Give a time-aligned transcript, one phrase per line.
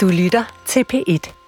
[0.00, 1.39] Du lytter til P1.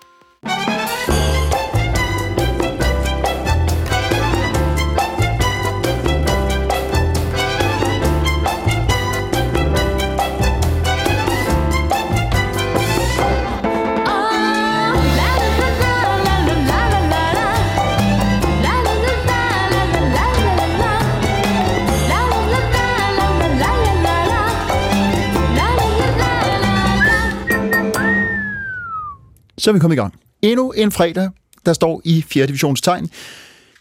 [29.62, 30.14] Så er vi kommet i gang.
[30.42, 31.30] Endnu en fredag,
[31.66, 32.46] der står i 4.
[32.46, 33.10] divisionstegn.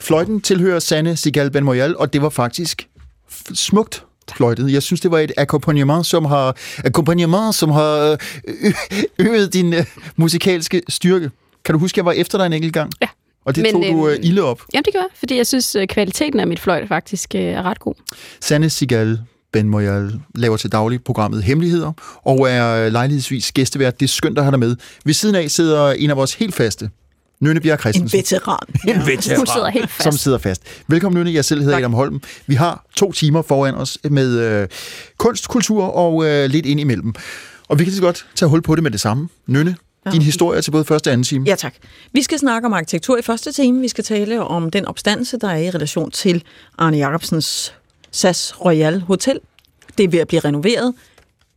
[0.01, 2.87] Fløjten tilhører Sanne Sigal Ben Moyal, og det var faktisk
[3.53, 4.73] smukt fløjtet.
[4.73, 8.17] Jeg synes, det var et akkompagnement, som har, akkompagnement, som har
[8.47, 8.73] øh,
[9.19, 9.85] øget din øh,
[10.15, 11.31] musikalske styrke.
[11.65, 12.91] Kan du huske, jeg var efter dig en enkelt gang?
[13.01, 13.07] Ja.
[13.45, 14.61] Og det Men, tog du øh, øhm, ilde op.
[14.73, 17.63] Jamen, det gør jeg, fordi jeg synes, øh, kvaliteten af mit fløjt faktisk øh, er
[17.63, 17.93] ret god.
[18.39, 19.19] Sanne Sigal
[19.53, 21.91] Ben Moyal laver til daglig programmet Hemmeligheder,
[22.23, 23.99] og er lejlighedsvis gæstevært.
[23.99, 24.75] Det er skønt at have dig med.
[25.05, 26.89] Ved siden af sidder en af vores helt faste,
[27.39, 28.17] Nynne Bjerg En Christensen.
[28.17, 28.59] veteran.
[28.87, 29.37] En veteran.
[29.37, 30.03] Hun sidder helt fast.
[30.03, 30.61] Som sidder fast.
[30.87, 31.33] Velkommen, Nynne.
[31.33, 31.81] Jeg selv hedder Tak.
[31.81, 32.21] Adam Holm.
[32.47, 34.67] Vi har to timer foran os med øh,
[35.17, 37.13] kunst, kultur og øh, lidt ind imellem.
[37.67, 39.29] Og vi kan lige så godt tage hul på det med det samme.
[39.47, 39.75] Nynne,
[40.11, 41.45] din historie til både første og anden time.
[41.47, 41.73] Ja, tak.
[42.13, 43.81] Vi skal snakke om arkitektur i første time.
[43.81, 46.43] Vi skal tale om den opstandelse, der er i relation til
[46.77, 47.73] Arne Jacobsens
[48.11, 49.39] SAS Royal Hotel.
[49.97, 50.93] Det er ved at blive renoveret.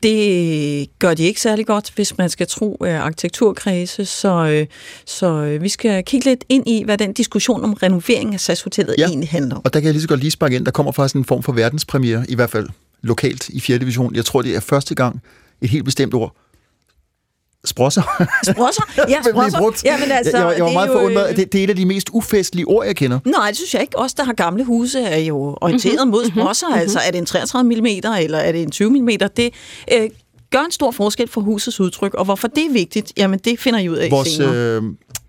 [0.02, 4.66] Det gør de ikke særlig godt, hvis man skal tro uh, arkitekturkredse, så, øh,
[5.06, 8.62] så øh, vi skal kigge lidt ind i, hvad den diskussion om renovering af SAS
[8.62, 9.02] Hotellet Ja.
[9.02, 9.08] ja.
[9.08, 9.62] egentlig handler om.
[9.64, 10.64] Og der kan jeg lige så godt lige sparke ind.
[10.64, 12.68] Der kommer faktisk en form for verdenspremiere, i hvert fald
[13.02, 13.78] lokalt i 4.
[13.78, 14.14] division.
[14.14, 15.22] Jeg tror, det er første gang
[15.60, 16.36] et helt bestemt ord.
[17.64, 18.02] Sprosser.
[18.52, 18.82] Sprosser?
[19.08, 19.58] Ja, sprosser.
[19.58, 19.84] brugt.
[19.84, 21.30] Jamen, altså, jeg, jeg, jeg var det er meget jo, forundret.
[21.30, 23.18] øh, Det, det er et af de mest ufestlige ord, jeg kender.
[23.26, 23.98] Nej, det synes jeg ikke.
[23.98, 26.10] Os, der har gamle huse, er jo orienteret mm-hmm.
[26.10, 26.66] mod sprosser.
[26.68, 26.80] Mm-hmm.
[26.80, 29.08] Altså, er det en 33 mm, eller er det en 20 mm?
[29.36, 29.50] Det
[29.92, 30.10] øh,
[30.50, 32.14] gør en stor forskel for husets udtryk.
[32.14, 34.54] Og hvorfor det er vigtigt, jamen det finder I ud af Vores senere.
[34.54, 34.82] øh,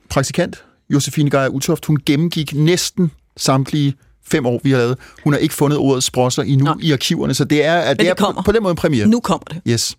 [0.09, 3.93] praktikant, Josefine Geyer Utoft, hun gennemgik næsten samtlige
[4.31, 4.97] fem år, vi har lavet.
[5.23, 6.75] Hun har ikke fundet ordet sprosser endnu Nej.
[6.81, 9.07] i arkiverne, så det er, at det det er på, på den måde en premiere.
[9.07, 9.61] Nu kommer det.
[9.67, 9.95] Yes.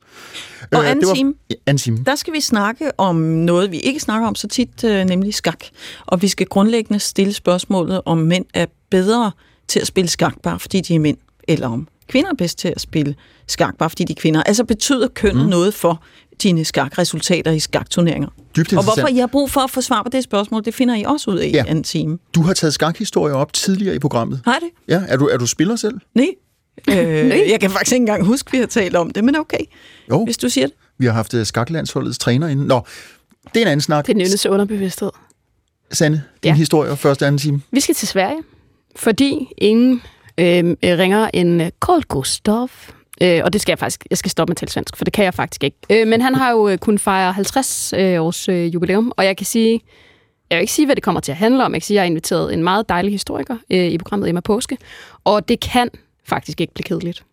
[0.72, 1.34] Og Øh, anden det var- time?
[1.50, 1.98] Ja, anden time.
[2.06, 5.64] Der skal vi snakke om noget, vi ikke snakker om så tit, øh, nemlig skak.
[6.06, 9.30] Og vi skal grundlæggende stille spørgsmålet, om mænd er bedre
[9.68, 11.16] til at spille skak, bare fordi de er mænd,
[11.48, 13.14] eller om kvinder er bedst til at spille
[13.46, 14.42] skak, bare fordi de er kvinder.
[14.42, 15.50] Altså betyder kønnet mm.
[15.50, 16.02] noget for
[16.42, 18.28] dine skakresultater i skakturneringer?
[18.56, 19.08] Dybt Og hvorfor.
[19.08, 21.36] I har brug for at få svar på det spørgsmål, det finder I også ud
[21.38, 21.64] af Ja.
[21.64, 22.18] i anden time.
[22.34, 24.40] Du har taget skakhistorier op tidligere i programmet.
[24.44, 24.68] Har det?
[24.88, 25.94] Ja, er du, er du spiller selv?
[26.14, 26.26] Nej.
[26.88, 26.96] Øh,
[27.50, 29.58] jeg kan faktisk ikke engang huske, at vi har talt om det, men okay,
[30.10, 30.76] Jo, hvis du siger det.
[30.98, 32.66] vi har haft øh, skaklandsholdets træner inde.
[32.66, 32.80] Nå,
[33.54, 34.06] det er en anden snak.
[34.06, 35.10] Det er underbevidsthed.
[35.92, 36.54] Sande, din Ja.
[36.54, 37.62] historie, første anden time.
[37.70, 38.38] Vi skal til Sverige,
[38.96, 40.02] fordi ingen
[40.38, 42.68] øh, ringer en øh, Carl Gustav.
[43.22, 45.12] Øh, og det skal jeg faktisk, jeg skal stoppe med at tale svensk, for det
[45.12, 45.76] kan jeg faktisk ikke.
[45.90, 49.36] Øh, men han har jo øh, kunnet fejre 50 øh, års øh, jubilæum, og jeg
[49.36, 49.80] kan sige,
[50.50, 51.72] jeg vil ikke sige, hvad det kommer til at handle om.
[51.72, 54.40] Jeg kan sige, at jeg har inviteret en meget dejlig historiker øh, i programmet Emma
[54.40, 54.78] Påske,
[55.24, 55.88] og det kan
[56.28, 57.24] faktisk ikke blive kedeligt.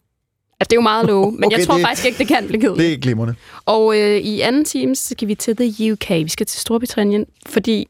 [0.59, 2.47] Altså, det er jo meget lov, men Okay, jeg tror det- faktisk ikke, det kan
[2.47, 2.79] blive kedeligt.
[2.87, 3.35] Det er glimrende.
[3.65, 6.09] Og øh, i anden time, så skal vi til The UK.
[6.09, 7.87] Vi skal til Storbritannien, fordi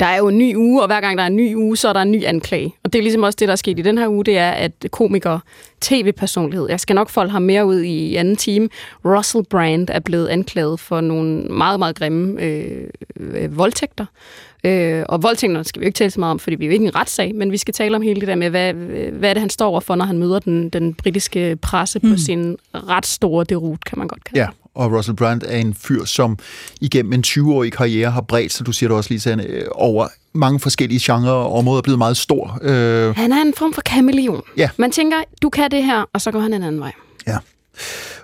[0.00, 1.88] der er jo en ny uge, og hver gang der er en ny uge, så
[1.88, 2.74] er der en ny anklage.
[2.84, 4.50] Og det er ligesom også det, der er sket i den her uge, det er,
[4.50, 5.38] at komiker,
[5.80, 8.68] tv-personlighed, jeg skal nok folde ham mere ud i anden time,
[9.04, 14.06] Russell Brand er blevet anklaget for nogle meget, meget grimme øh, øh, voldtægter.
[14.64, 16.72] Øh, og voldtægterne skal vi jo ikke tale så meget om, fordi vi er jo
[16.72, 18.72] ikke en retssag, men vi skal tale om hele det der med, hvad,
[19.12, 22.56] hvad er det, han står overfor, når han møder den, den britiske presse på sin
[22.74, 26.38] ret store derut, kan man godt kalde Ja, og Russell Brand er en fyr, som
[26.80, 30.08] igennem en 20-årig karriere har bredt, så du siger det også lige, Sande, øh, over
[30.32, 32.58] mange forskellige genrer og områder er blevet meget stor.
[32.62, 34.42] Øh, Han er en form for kameleon.
[34.56, 34.70] Ja.
[34.76, 36.92] Man tænker, du kan det her, og så går han en anden vej.
[37.26, 37.36] ja.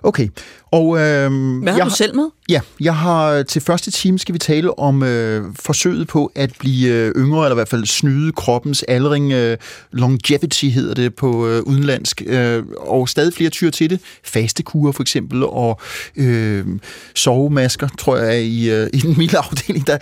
[0.03, 0.29] Okay,
[0.73, 1.31] og øh,
[1.63, 2.29] Hvad har jeg, du selv med?
[2.49, 6.93] ja, jeg har til første time skal vi tale om øh, forsøget på at blive
[6.93, 9.33] øh, yngre, eller i hvert fald snyde kroppens aldring.
[9.33, 9.57] Øh,
[9.93, 14.01] longevity hedder det på øh, udenlandsk, øh, og stadig flere tyr til det.
[14.25, 15.81] Fastekure for eksempel, og
[16.17, 16.67] øh,
[17.15, 19.87] sovemasker, tror jeg, i, øh, i den milde afdeling.
[19.87, 19.99] Der,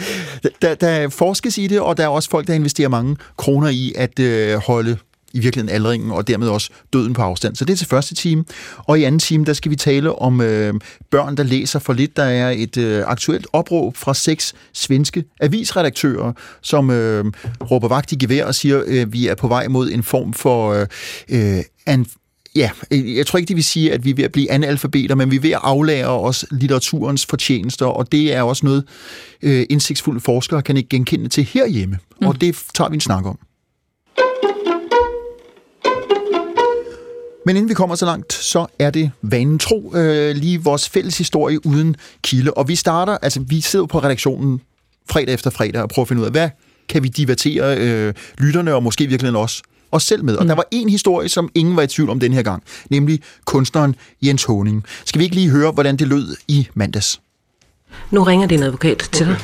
[0.62, 3.92] der, der forskes i det, og der er også folk, der investerer mange kroner i
[3.96, 4.96] at øh, holde
[5.34, 7.56] i virkeligheden aldringen, og dermed også døden på afstand.
[7.56, 8.44] Så det er til første time.
[8.76, 10.74] Og i anden time, der skal vi tale om øh,
[11.10, 12.16] børn, der læser for lidt.
[12.16, 16.32] Der er et øh, aktuelt opråb fra seks svenske avisredaktører,
[16.62, 17.24] som øh,
[17.70, 20.72] råber vagt i gevær og siger, øh, vi er på vej mod en form for
[20.72, 20.86] øh,
[21.28, 22.06] øh, an,
[22.56, 25.14] Ja, øh, jeg tror ikke, det vil sige, at vi er ved at blive analfabeter,
[25.14, 28.84] men vi er ved at aflære os litteraturens fortjenester, og det er også noget,
[29.42, 31.98] øh, indsigtsfulde forskere kan ikke genkende til herhjemme.
[32.20, 32.26] Mm.
[32.26, 33.38] Og det tager vi en snak om.
[37.46, 41.18] Men inden vi kommer så langt, så er det vanen tro øh, lige vores fælles
[41.18, 42.54] historie uden kilde.
[42.54, 44.60] Og vi starter, altså vi sidder på redaktionen
[45.10, 46.50] fredag efter fredag og prøver at finde ud af, hvad
[46.88, 50.36] kan vi divertere øh, lytterne og måske virkelig også os selv med.
[50.36, 50.48] Og mm.
[50.48, 53.96] der var en historie, som ingen var i tvivl om den her gang, nemlig kunstneren
[54.22, 54.84] Jens Honing.
[55.04, 57.20] Skal vi ikke lige høre, hvordan det lød i mandags?
[58.10, 59.36] Nu ringer din advokat til dig.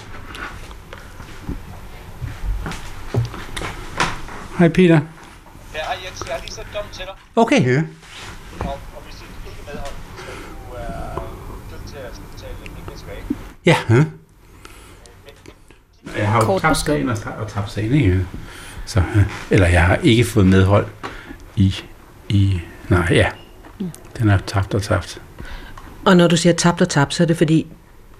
[4.59, 5.01] Hej Peter.
[5.75, 6.55] Ja, hej Jens, jeg har lige
[7.37, 7.67] Okay.
[7.67, 7.83] Ja.
[8.61, 10.25] og, og hvis du ikke medhold, så
[11.17, 13.23] du dømt til at skulle betale penge tilbage.
[13.67, 13.77] Ja.
[13.91, 14.05] ja.
[16.19, 18.27] Jeg har jo Kort tabt sagen og, og tabt sagen, ikke?
[18.87, 19.03] Så,
[19.51, 20.87] eller jeg har ikke fået medhold
[21.57, 21.75] i,
[22.29, 23.29] i nej, ja.
[24.19, 25.23] Den er tabt og tabt.
[26.05, 27.67] Og når du siger tabt og tabt, så er det fordi,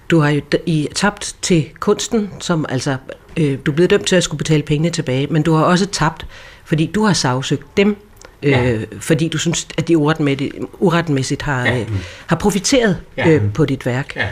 [0.09, 2.97] du har jo i tabt til kunsten, som altså,
[3.37, 5.85] øh, du er blevet dømt til at skulle betale pengene tilbage, men du har også
[5.85, 6.25] tabt,
[6.65, 7.97] fordi du har sagsøgt dem,
[8.43, 8.77] øh, Ja.
[8.99, 11.79] fordi du synes, at de uretmæssigt, uretmæssigt har, Ja.
[11.79, 11.87] øh,
[12.27, 13.29] har profiteret Ja.
[13.29, 14.15] øh, på dit værk.
[14.15, 14.27] Ja.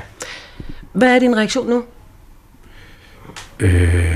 [0.94, 1.84] Hvad er din reaktion nu?
[3.60, 4.16] Øh,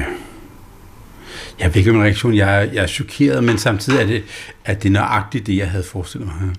[1.60, 2.36] jeg ved ikke, om reaktion.
[2.36, 4.24] Jeg, er- jeg er chokeret, men samtidig er det,
[4.66, 6.50] at det er nøjagtigt det, jeg havde forestillet mig.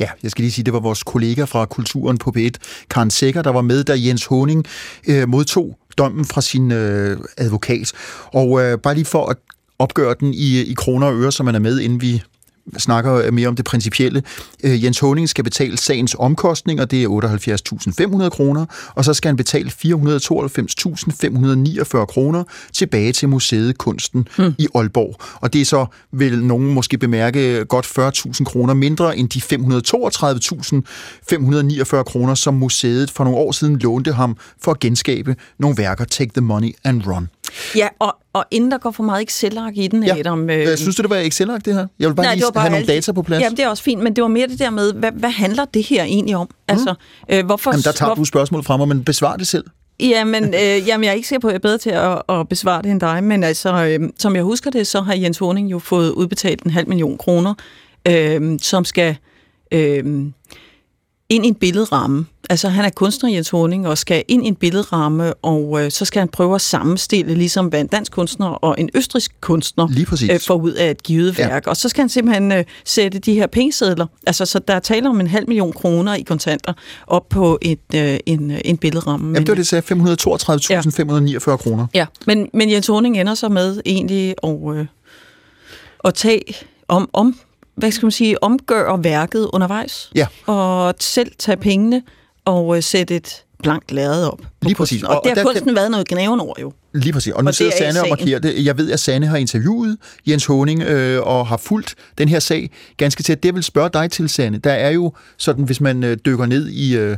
[0.00, 2.50] Ja, jeg skal lige sige, det var vores kollega fra Kulturen på P1,
[2.90, 4.64] Karen Sækker, der var med, da Jens Honing
[5.08, 7.92] øh, modtog dommen fra sin øh, advokat.
[8.26, 9.36] Og øh, bare lige for at
[9.78, 12.22] opgøre den i, i kroner og øre, så man er med, inden vi
[12.78, 14.22] snakker mere om det principielle.
[14.64, 17.08] Øh, Jens Honing skal betale sagens omkostninger, det er
[18.24, 24.54] 78.500 kroner, og så skal han betale 492.549 kroner tilbage til museet Kunsten hmm.
[24.58, 25.16] i Aalborg.
[25.40, 29.40] Og det er så, vil nogen måske bemærke, godt 40.000 kroner mindre end de
[31.96, 36.04] 532.549 kroner, som museet for nogle år siden lånte ham for at genskabe nogle værker
[36.04, 37.28] Take the Money and Run.
[37.76, 40.18] Ja, og, og inden der går for meget Excel-ark i den, Ja.
[40.18, 40.50] Adam...
[40.50, 41.86] Øh, Øh, synes du, det var excel det her?
[41.98, 43.42] Jeg vil bare Nej, lige bare have nogle data på plads.
[43.42, 45.64] Jamen, det er også fint, men det var mere det der med, hvad, hvad handler
[45.64, 46.48] det her egentlig om?
[46.68, 46.94] Altså,
[47.28, 47.70] øh, hvorfor...
[47.70, 49.64] Jamen, der tager hvor, du spørgsmålet fra mig, men besvar det selv.
[50.00, 52.48] Jamen, øh, jamen, jeg er ikke sikker på, at jeg er bedre til at, at
[52.48, 55.70] besvare det end dig, men altså, øh, som jeg husker det, så har Jens Honing
[55.70, 57.54] jo fået udbetalt en halv million kroner,
[58.08, 59.16] øh, som skal
[59.72, 60.24] øh,
[61.28, 62.26] ind i en billedramme.
[62.50, 66.04] Altså, han er kunstner, Jens Honing, og skal ind i en billedramme, og øh, så
[66.04, 70.06] skal han prøve at sammenstille, ligesom hvad en dansk kunstner og en østrisk kunstner Lige
[70.06, 70.30] præcis.
[70.32, 71.48] øh, får ud af et givet Ja.
[71.48, 71.66] værk.
[71.66, 75.08] Og så skal han simpelthen øh, sætte de her pengesedler, altså så der er tale
[75.08, 76.72] om en halv million kroner i kontanter,
[77.06, 79.26] op på et, øh, en, øh, en billeramme.
[79.26, 79.82] Jamen, det var det, sagde.
[81.42, 81.86] 532.549 kroner.
[81.94, 84.86] Ja, men, men Jens Honing ender så med egentlig at, øh,
[86.04, 86.42] at tage
[86.88, 87.36] om, om,
[87.76, 90.10] hvad skal man sige, omgøre værket undervejs.
[90.14, 90.26] Ja.
[90.46, 92.02] Og selv tage pengene
[92.44, 94.38] og øh, sætte et blankt lærred op.
[94.38, 95.02] på Lige præcis.
[95.02, 96.72] Og, Og- og det har der kunsten været noget gnaven over jo.
[96.94, 97.32] Lige præcis.
[97.32, 98.64] Og nu Og sidder er Sanne og markerer det.
[98.64, 99.96] Jeg ved, at Sanne har interviewet
[100.28, 103.42] Jens Honing øh, og har fulgt den her sag ganske tæt.
[103.42, 104.58] Det vil spørge dig til, Sanne.
[104.58, 107.16] Der er jo sådan, hvis man øh, dykker ned i, øh,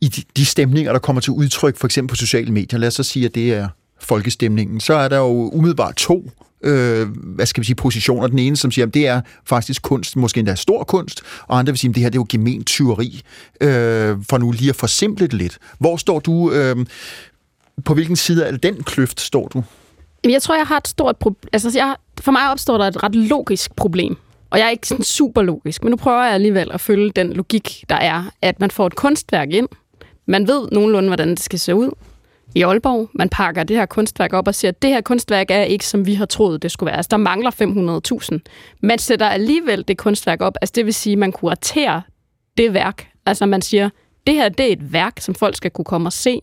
[0.00, 2.78] i de, de stemninger, der kommer til udtryk, for eksempel på sociale medier.
[2.78, 3.68] Lad os så sige, at det er
[4.00, 4.80] folkestemningen.
[4.80, 6.30] Så er der jo umiddelbart to
[6.62, 8.26] øh, hvad skal vi sige, positioner.
[8.26, 11.72] Den ene, som siger, at det er faktisk kunst, måske endda stor kunst, og andre
[11.72, 13.22] vil sige, at det her det er jo gement tyveri,
[13.60, 15.58] øh, for nu lige at forsimple det lidt.
[15.78, 16.76] Hvor står du, øh,
[17.84, 19.62] på hvilken side af den kløft står du?
[20.24, 21.48] Jamen, Jeg tror, jeg har et stort problem.
[21.52, 24.16] Altså, jeg, for mig opstår der et ret logisk problem.
[24.50, 27.32] Og jeg er ikke sådan super logisk, men nu prøver jeg alligevel at følge den
[27.32, 29.68] logik, der er, at man får et kunstværk ind.
[30.26, 31.90] Man ved nogenlunde, hvordan det skal se ud
[32.56, 33.10] i Aalborg.
[33.14, 36.06] Man pakker det her kunstværk op og siger, at det her kunstværk er ikke, som
[36.06, 36.96] vi har troet, det skulle være.
[36.96, 37.50] Altså, der mangler
[38.32, 38.38] 500.000.
[38.80, 40.54] Man sætter alligevel det kunstværk op.
[40.60, 42.00] Altså, det vil sige, at man kuraterer
[42.56, 43.08] det værk.
[43.26, 43.88] Altså, man siger,
[44.26, 46.40] det her det er et værk, som folk skal kunne komme og se.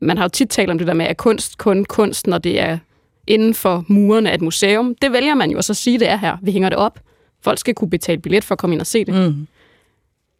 [0.00, 2.60] Man har jo tit talt om det der med, at kunst kun kunst, når det
[2.60, 2.78] er
[3.26, 4.94] inden for murene af et museum.
[5.02, 6.36] Det vælger man jo at så sige, det er her.
[6.42, 7.00] Vi hænger det op.
[7.42, 9.14] Folk skal kunne betale billet for at komme ind og se det.
[9.14, 9.46] Mm.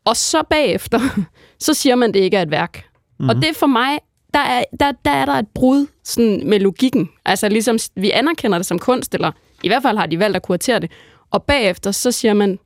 [0.04, 1.00] Og så bagefter,
[1.66, 2.84] så siger man, det ikke er et værk.
[3.18, 3.28] Mm-hmm.
[3.28, 3.98] Og det er for mig,
[4.34, 7.08] der er, der, der er der et brud sådan, med logikken.
[7.24, 9.32] Altså ligesom, vi anerkender det som kunst, eller
[9.62, 10.90] i hvert fald har de valgt at kuratere det.
[11.30, 12.58] Og bagefter, så siger man,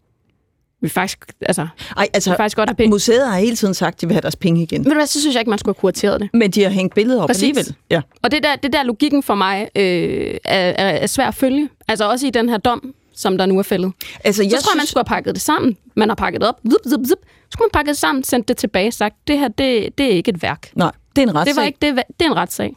[0.80, 1.66] vi faktisk, altså,
[1.96, 2.90] Ej, altså, vi faktisk godt have penge.
[2.90, 4.82] museet har hele tiden sagt, at de vil have deres penge igen.
[4.82, 6.30] Hvad, så synes jeg ikke, man skulle have kurateret det.
[6.34, 7.42] Men de har hængt billedet op Præcis.
[7.42, 7.74] alligevel.
[7.90, 8.00] Ja.
[8.22, 11.68] Og det der, det der logikken for mig øh, er, er, svær at følge.
[11.88, 13.92] Altså også i den her dom, som der nu er fældet.
[14.24, 15.76] Altså, Jeg så tror jeg, man skulle have pakket det sammen.
[15.96, 16.60] Man har pakket det op.
[16.70, 17.18] Zup, zup, zup.
[17.22, 20.06] Så skulle man pakke det sammen, sendt det tilbage og sagt, det her, det, det
[20.06, 20.70] er ikke et værk.
[20.74, 21.54] Nej, det er en retssag.
[21.54, 22.76] Det, var ikke, det, det er en retssag.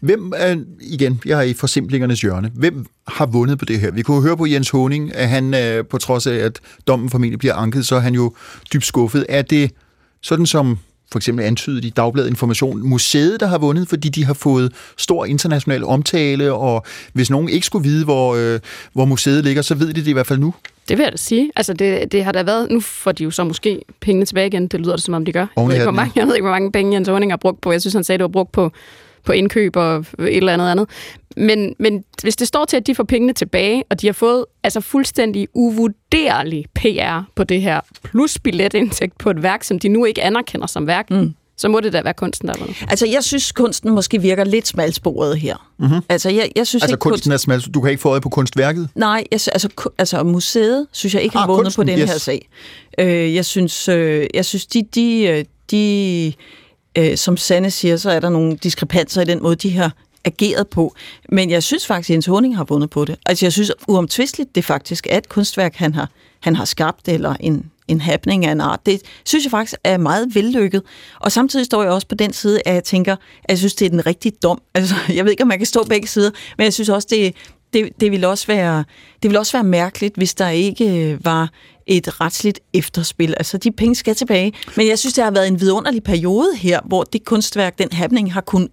[0.00, 2.50] Hvem, er, igen, jeg er i forsimplingernes hjørne.
[2.54, 3.90] Hvem har vundet på det her?
[3.90, 7.38] Vi kunne høre på Jens Honing, at han øh, på trods af, at dommen formentlig
[7.38, 8.34] bliver anket, så er han jo
[8.72, 9.26] dybt skuffet.
[9.28, 9.70] Er det
[10.20, 10.78] sådan som
[11.12, 15.24] for eksempel antydet i Dagbladet Information, museet, der har vundet, fordi de har fået stor
[15.24, 18.60] international omtale, og hvis nogen ikke skulle vide, hvor, øh,
[18.92, 20.54] hvor museet ligger, så ved de det i hvert fald nu.
[20.88, 21.50] Det vil jeg da sige.
[21.56, 22.70] Altså, det, det har da været...
[22.70, 24.68] Nu får de jo så måske pengene tilbage igen.
[24.68, 25.46] Det lyder det, som om de gør.
[25.56, 27.60] Jeg ved, ikke, hvor mange, jeg ved ikke, hvor mange penge Jens Horning har brugt
[27.60, 27.72] på.
[27.72, 28.72] Jeg synes, han sagde, det var brugt på,
[29.24, 30.88] på indkøb og et eller andet andet.
[31.36, 34.44] Men, men hvis det står til, at de får pengene tilbage, og de har fået
[34.62, 40.04] altså fuldstændig uvurderlig PR på det her, plus billetindtægt på et værk, som de nu
[40.04, 41.34] ikke anerkender som værk, mm.
[41.56, 42.76] så må det da være kunsten, der er vundet.
[42.90, 45.70] Altså, jeg synes, kunsten måske virker lidt smalsporet her.
[45.78, 46.00] Mm-hmm.
[46.08, 47.12] Altså, jeg, jeg synes Altså ikke, kunst...
[47.12, 48.88] kunsten er smal, du kan ikke få øje på kunstværket.
[48.94, 51.98] Nej, jeg, altså, ku- altså museet synes jeg ikke har Ah, vundet kunsten, på den
[51.98, 52.10] yes.
[52.10, 52.48] her sag.
[52.98, 56.32] Øh, jeg synes, øh, jeg synes de, de, øh, de
[56.98, 59.92] øh, som Sanne siger, så er der nogle diskrepanser i den måde, de har
[60.24, 60.94] ageret på.
[61.28, 63.16] Men jeg synes faktisk, at Jens Honing har vundet på det.
[63.26, 66.08] Altså, jeg synes uomtvisteligt, det faktisk er et kunstværk, han har,
[66.40, 68.86] han har skabt, eller en, en happening af en art.
[68.86, 70.82] Det synes jeg faktisk er meget vellykket.
[71.20, 73.86] Og samtidig står jeg også på den side, at jeg tænker, at jeg synes, det
[73.86, 74.62] er den rigtige dom.
[74.74, 77.34] Altså, jeg ved ikke, om man kan stå begge sider, men jeg synes også, det,
[77.72, 78.84] det, det, vil også være,
[79.22, 81.50] det vil også være mærkeligt, hvis der ikke øh, var
[81.86, 83.34] et retsligt efterspil.
[83.36, 84.52] Altså, de penge skal tilbage.
[84.76, 88.32] Men jeg synes, det har været en vidunderlig periode her, hvor det kunstværk, den happening,
[88.32, 88.68] har kunnet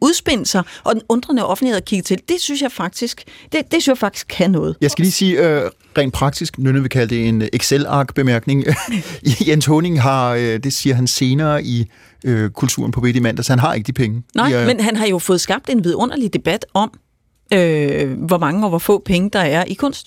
[0.00, 2.18] udspinde sig, og den undrende offentlighed har kigget til.
[2.28, 4.76] Det synes jeg faktisk, det, det synes jeg faktisk kan noget.
[4.80, 8.64] Jeg skal lige sige, øh, rent praktisk, Nynne vil kalde det en Excel-ark-bemærkning.
[9.48, 11.90] Jens Honing har, øh, det siger han senere i
[12.24, 14.22] øh, Kulturen på Bitte Mandags, han har ikke de penge.
[14.34, 16.90] Nej, de, men han har jo fået skabt en vidunderlig debat om,
[17.52, 20.06] øh, hvor mange og hvor få penge der er i kunst.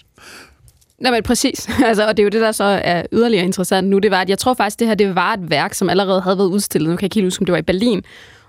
[1.01, 1.69] Nej, men præcis.
[1.85, 3.99] Altså, og det er jo det, der så er yderligere interessant nu.
[3.99, 6.37] Det var, at jeg tror faktisk, det her det var et værk, som allerede havde
[6.37, 6.89] været udstillet.
[6.89, 8.03] Nu kan jeg ikke helt huske, om det var i Berlin.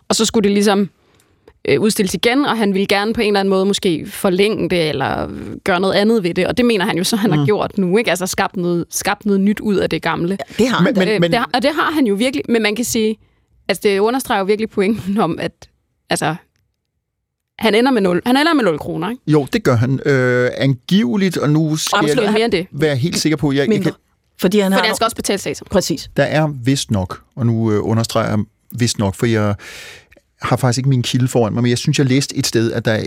[0.08, 0.90] Og så skulle det ligesom
[1.68, 4.88] øh, udstilles igen, og han ville gerne på en eller anden måde måske forlænge det,
[4.88, 5.28] eller
[5.64, 6.46] gøre noget andet ved det.
[6.46, 7.38] Og det mener han jo så, han mm.
[7.38, 7.98] har gjort nu.
[7.98, 8.10] ikke?
[8.10, 10.38] Altså skabt noget, skabt noget nyt ud af det gamle.
[10.58, 11.14] Det har Men- han da.
[11.14, 12.44] Øh, det, har- og det har han jo virkelig.
[12.48, 13.16] Men man kan sige,
[13.68, 15.52] altså det understreger jo virkelig pointen om, at
[16.10, 16.34] altså,
[17.62, 19.10] han ender med 0, han ender med 0 kroner.
[19.10, 19.22] Ikke?
[19.26, 20.00] Jo, det gør han.
[20.06, 22.66] Øh, angiveligt, og nu skal Absolut jeg mere end det.
[22.72, 23.84] være helt sikker på, jeg, jeg mindre.
[23.84, 23.92] kan,
[24.40, 24.82] Fordi han har...
[24.82, 25.64] han skal også betale stater.
[25.70, 26.10] Præcis.
[26.16, 28.38] der er vist nok, og nu øh, understreger jeg
[28.78, 29.54] vist nok, for jeg
[30.42, 32.84] har faktisk ikke min kilde foran mig, men jeg synes, jeg læste et sted, at
[32.84, 33.04] der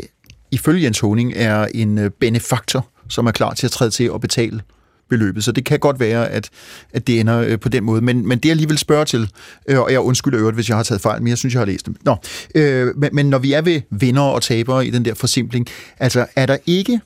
[0.52, 4.22] ifølge Jens Honing er en øh, benefaktor, som er klar til at træde til og
[4.22, 4.62] betale
[5.10, 5.44] beløbet.
[5.44, 6.50] Så det kan godt være, at,
[6.94, 8.02] at det ender øh, på den måde.
[8.02, 9.30] Men, men det jeg alligevel spørge til,
[9.68, 11.66] øh, og jeg undskylder øvrigt, hvis jeg har taget fejl, men jeg synes, jeg har
[11.66, 11.96] læst det.
[12.06, 12.16] Nå,
[12.56, 15.68] øh, men, men når vi er ved vinder og tabere i den der forsimpling,
[16.00, 17.00] altså er der ikke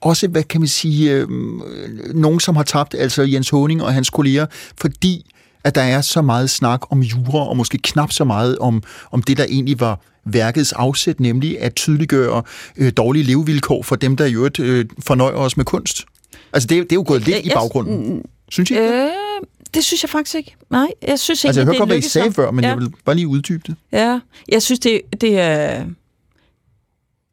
[0.00, 1.28] også, hvad kan man sige, øh,
[2.14, 4.46] nogen, som har tabt, altså Jens Honing og hans kolleger,
[4.80, 5.26] fordi
[5.64, 9.22] at der er så meget snak om jura, og måske knap så meget om, om
[9.22, 12.42] det, der egentlig var værkets afsæt, nemlig at tydeliggøre
[12.76, 16.04] øh, dårlige levevilkår for dem, der i øvrigt øh, fornøjer os med kunst.
[16.56, 18.22] Altså, det, er- det er jo gået lidt i jeg- baggrunden.
[18.48, 18.86] Synes I ikke?
[18.86, 19.04] det?
[19.04, 19.10] Øh,
[19.74, 20.54] det synes jeg faktisk ikke.
[20.70, 22.70] Nej, jeg synes ikke, Altså, jeg hørte godt, hvad I sagde før, men ja.
[22.70, 23.74] jeg vil bare lige uddybe det.
[23.92, 25.84] Ja, jeg synes, det, det er...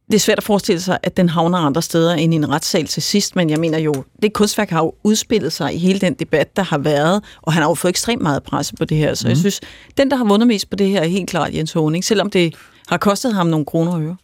[0.07, 2.87] Det er svært at forestille sig, at den havner andre steder end i en retssal
[2.87, 6.13] til sidst, men jeg mener jo, det kunstværk har jo udspillet sig i hele den
[6.13, 9.13] debat, der har været, og han har jo fået ekstremt meget presse på det her,
[9.13, 9.29] så mm.
[9.29, 9.61] jeg synes,
[9.97, 12.55] den, der har vundet mest på det her, er helt klart Jens Honing, selvom det
[12.87, 14.15] har kostet ham nogle kroner og øre.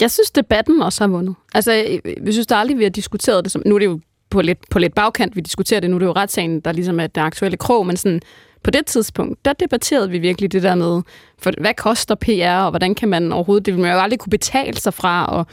[0.00, 1.34] Jeg synes, debatten også har vundet.
[1.54, 3.52] Altså, jeg jeg synes der aldrig, vi har diskuteret det.
[3.52, 5.90] Som, nu er det jo på lidt, på lidt bagkant, vi diskuterer det.
[5.90, 8.20] Nu er det jo retssagen, der ligesom er det aktuelle krog, men sådan,
[8.64, 11.02] på det tidspunkt, der debatterede vi virkelig det der med,
[11.38, 14.30] for hvad koster PR, og hvordan kan man overhovedet, det vil man jo aldrig kunne
[14.30, 15.46] betale sig fra, og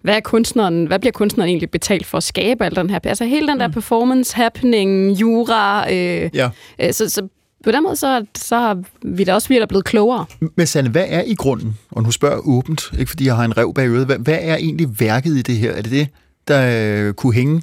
[0.00, 3.24] hvad, er kunstneren, hvad bliver kunstneren egentlig betalt for at skabe al den her, altså
[3.24, 6.50] hele den der performance, happening, jura, øh, Ja.
[6.78, 7.28] øh, så, så
[7.64, 10.26] på den måde, så, så har vi da også virkelig blevet klogere.
[10.56, 13.44] Men Sanne, hvad er i grunden, og nu spørger jeg åbent, ikke fordi jeg har
[13.44, 15.72] en rev bag øret, hvad, hvad er egentlig værket i det her?
[15.72, 16.08] Er det det,
[16.48, 17.62] der øh, kunne hænge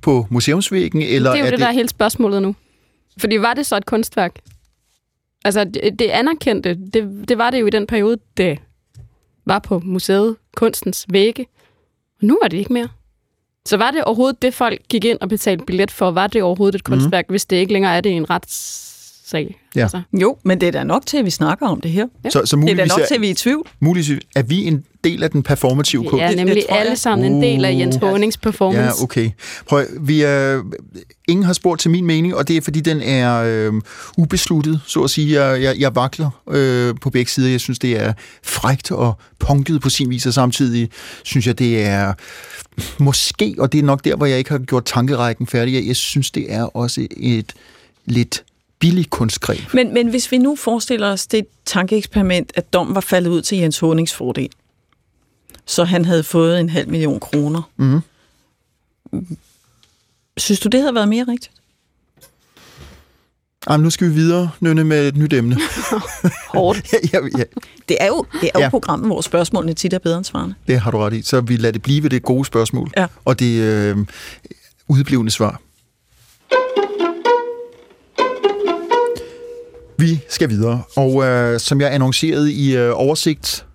[0.00, 1.02] på museumsvæggen?
[1.02, 2.54] Eller det er jo er det, der er hele spørgsmålet nu.
[3.18, 4.38] Fordi var det så et kunstværk?
[5.44, 8.58] Altså, det, det anerkendte, det, det var det jo i den periode, det
[9.46, 11.46] var på museet, kunstens vægge.
[12.20, 12.88] Og nu var det ikke mere.
[13.66, 16.10] Så var det overhovedet det, folk gik ind og betalte billet for?
[16.10, 17.32] Var det overhovedet et kunstværk, mm.
[17.32, 18.30] hvis det ikke længere er det i en
[19.34, 19.54] retssal?
[19.76, 19.82] Ja.
[19.82, 22.06] Altså, Jo, men det er da nok til, at vi snakker om det her.
[22.30, 23.66] Så, så Det er da nok er, til, at vi er i tvivl.
[23.80, 26.22] muligvis er vi en del af den performative kunst?
[26.22, 28.02] ja, det nemlig alle sammen en del af Jens Uh.
[28.08, 28.80] Honings performance.
[28.82, 29.30] Ja, okay.
[29.66, 30.62] Prøv, vi er,
[31.28, 33.72] ingen har spurgt til min mening, og det er, fordi den er øh,
[34.18, 35.42] ubesluttet, så at sige.
[35.42, 37.48] Jeg, jeg, jeg vakler øh, på begge sider.
[37.48, 40.88] Jeg synes, det er frægt og punket på sin vis, og samtidig
[41.24, 42.12] synes jeg, det er
[42.98, 45.96] måske, og det er nok der, hvor jeg ikke har gjort tankerækken færdig, jeg, jeg
[45.96, 47.52] synes, det er også et
[48.06, 48.44] lidt
[48.80, 49.60] billigt kunstgreb.
[49.74, 53.58] Men, men hvis vi nu forestiller os det tankeeksperiment, at dommen var faldet ud til
[53.58, 54.48] Jens Honings fordel,
[55.66, 57.62] så han havde fået en halv million kroner.
[57.76, 58.00] Mhm.
[60.36, 61.52] Synes du, det havde været mere rigtigt?
[63.70, 65.56] Jamen, nu skal vi videre, Nynne, med et nyt emne.
[66.54, 66.92] Hårdt.
[66.92, 67.44] ja, ja, ja,
[67.88, 68.64] Det er jo, det er jo Ja.
[68.64, 68.70] ja.
[68.70, 70.54] programmet, hvor spørgsmålene tit er bedre end svarene.
[70.68, 71.22] det har du ret i.
[71.22, 72.90] Så vi lader det blive ved det gode spørgsmål.
[72.96, 73.06] Ja.
[73.24, 73.96] Og det øh,
[74.88, 75.60] udeblivende svar.
[80.00, 83.66] Vi skal videre, og øh, som jeg annoncerede i øh, oversigt,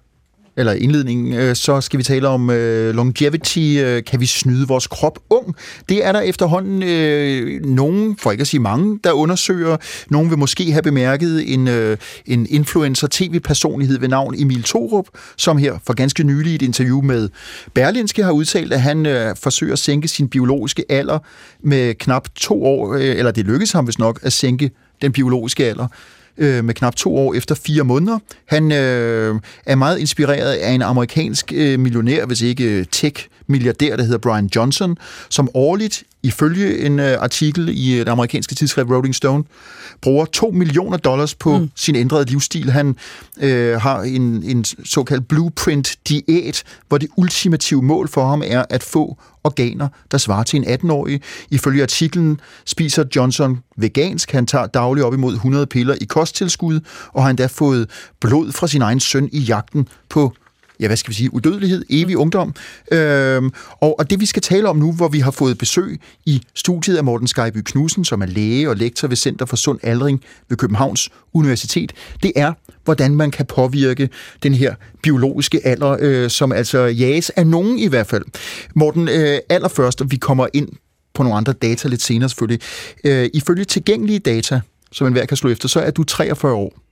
[0.58, 3.78] eller indledningen, øh, så skal vi tale om øh, longevity.
[3.80, 5.56] Øh, kan vi snyde vores krop ung?
[5.90, 9.78] Det er der efterhånden øh, nogen, for ikke at sige mange, der undersøger.
[10.10, 15.06] Nogen vil måske have bemærket en, øh, en influencer-tv-personlighed ved navn Emil Thorup,
[15.38, 17.30] som her for ganske nylig i et interview med
[17.74, 21.20] Berlinske har udtalt, at han øh, forsøger at sænke sin biologiske alder
[21.64, 25.66] med knap to år, øh, eller det lykkedes ham vist nok at sænke den biologiske
[25.66, 25.88] alder
[26.38, 28.20] øh, med knap to år efter fire måneder.
[28.46, 33.96] Han øh, er meget inspireret af en amerikansk øh, millionær, hvis ikke øh, tech tech-milliardær,
[33.96, 34.98] der hedder Brian Johnson,
[35.30, 39.44] som årligt, ifølge en øh, artikel i det amerikanske tidsskrift Rolling Stone,
[40.02, 41.70] bruger 2 millioner dollars på mm.
[41.76, 42.72] sin ændrede livsstil.
[42.72, 42.96] Han
[43.42, 49.18] øh, har en, en såkaldt blueprint-diæt, hvor det ultimative mål for ham er at få
[49.44, 51.22] organer, der svarer til en 18-årig.
[51.52, 54.32] Ifølge artiklen spiser Johnson vegansk.
[54.32, 56.80] Han tager dagligt op imod 100 piller i kosttilskud,
[57.14, 57.90] og har endda fået
[58.22, 60.34] blod fra sin egen søn i jagten på
[60.80, 62.54] ja, hvad skal vi sige, udødelighed, evig ungdom.
[62.92, 63.52] Øhm,
[63.82, 66.98] og, og det vi skal tale om nu, hvor vi har fået besøg i studiet
[66.98, 70.58] af Morten Skyby Knudsen, som er læge og lektor ved Center for Sund Aldring ved
[70.58, 72.54] Københavns Universitet, det er,
[72.84, 74.10] hvordan man kan påvirke
[74.44, 78.24] den her biologiske alder, øh, som altså jages af nogen i hvert fald.
[78.76, 80.70] Morten, øh, allerførst, og vi kommer ind
[81.14, 82.62] på nogle andre data lidt senere selvfølgelig.
[83.04, 86.85] Øh, ifølge tilgængelige data, som enhver kan slå efter, så er du 43 år.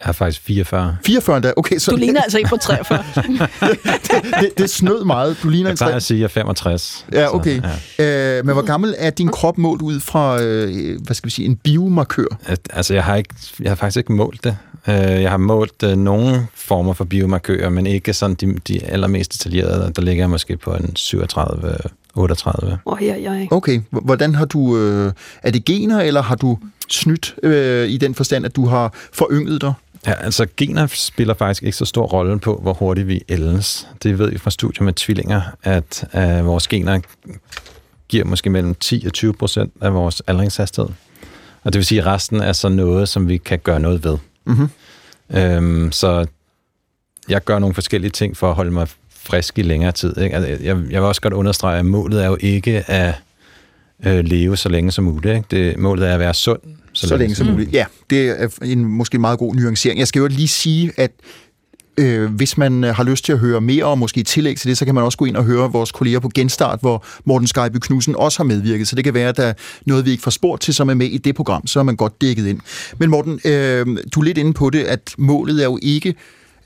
[0.00, 0.96] Jeg er faktisk 44.
[1.04, 3.04] 44 da, okay, så Du ligner altså en på 43.
[4.40, 5.36] det, det snød meget.
[5.42, 7.06] Du ligner Jeg en at sige, at jeg er 65.
[7.12, 7.60] Ja, okay.
[7.60, 8.38] Så, ja.
[8.38, 11.46] Øh, men hvor gammel er din krop målt ud fra, øh, hvad skal vi sige,
[11.46, 12.24] en biomarkør?
[12.72, 14.56] Altså, jeg har, ikke, jeg har faktisk ikke målt det.
[14.88, 19.32] Øh, Jeg har målt øh, nogle former for biomarkører, men ikke sådan de, de allermest
[19.32, 19.92] detaljerede.
[19.96, 21.76] Der ligger jeg måske på en 37,
[22.14, 22.78] 38.
[22.86, 23.46] Åh, ja, ja.
[23.50, 25.12] Okay, H- hvordan har du, øh,
[25.42, 29.60] er det gener, eller har du snydt øh, i den forstand, at du har forynget
[29.60, 29.72] dig?
[30.06, 33.88] Ja, altså gener spiller faktisk ikke så stor rolle på, hvor hurtigt vi ældes.
[34.02, 37.00] Det ved vi fra studier med tvillinger, at uh, vores gener
[38.08, 40.90] giver måske mellem 10 og 20 procent af vores aldringshastighed.
[41.64, 44.18] Og det vil sige, at resten er så noget, som vi kan gøre noget ved.
[44.44, 44.68] Mhm.
[45.30, 46.26] Øhm, så
[47.28, 50.18] jeg gør nogle forskellige ting for at holde mig frisk i længere tid.
[50.18, 50.36] Ikke?
[50.36, 53.14] Altså, jeg, jeg vil også godt understrege, at målet er jo ikke at
[54.06, 55.36] øh, leve så længe som muligt.
[55.36, 55.46] Ikke?
[55.50, 56.60] Det, målet er at være sund
[56.98, 57.72] Så, så længe som muligt.
[57.72, 59.98] Ja, det er en måske meget god nuancering.
[59.98, 61.10] Jeg skal jo lige sige, at
[61.98, 64.68] øh, hvis man øh, har lyst til at høre mere, og måske i tillæg til
[64.68, 67.48] det, så kan man også gå ind og høre vores kolleger på Genstart, hvor Morten
[67.48, 68.88] Skejby Knudsen også har medvirket.
[68.88, 69.52] Så det kan være, at der er
[69.86, 71.66] noget, vi ikke får spurgt til, som er med i det program.
[71.66, 72.60] Så er man godt dækket ind.
[72.98, 76.14] Men Morten, øh, du er lidt inde på det, at målet er jo ikke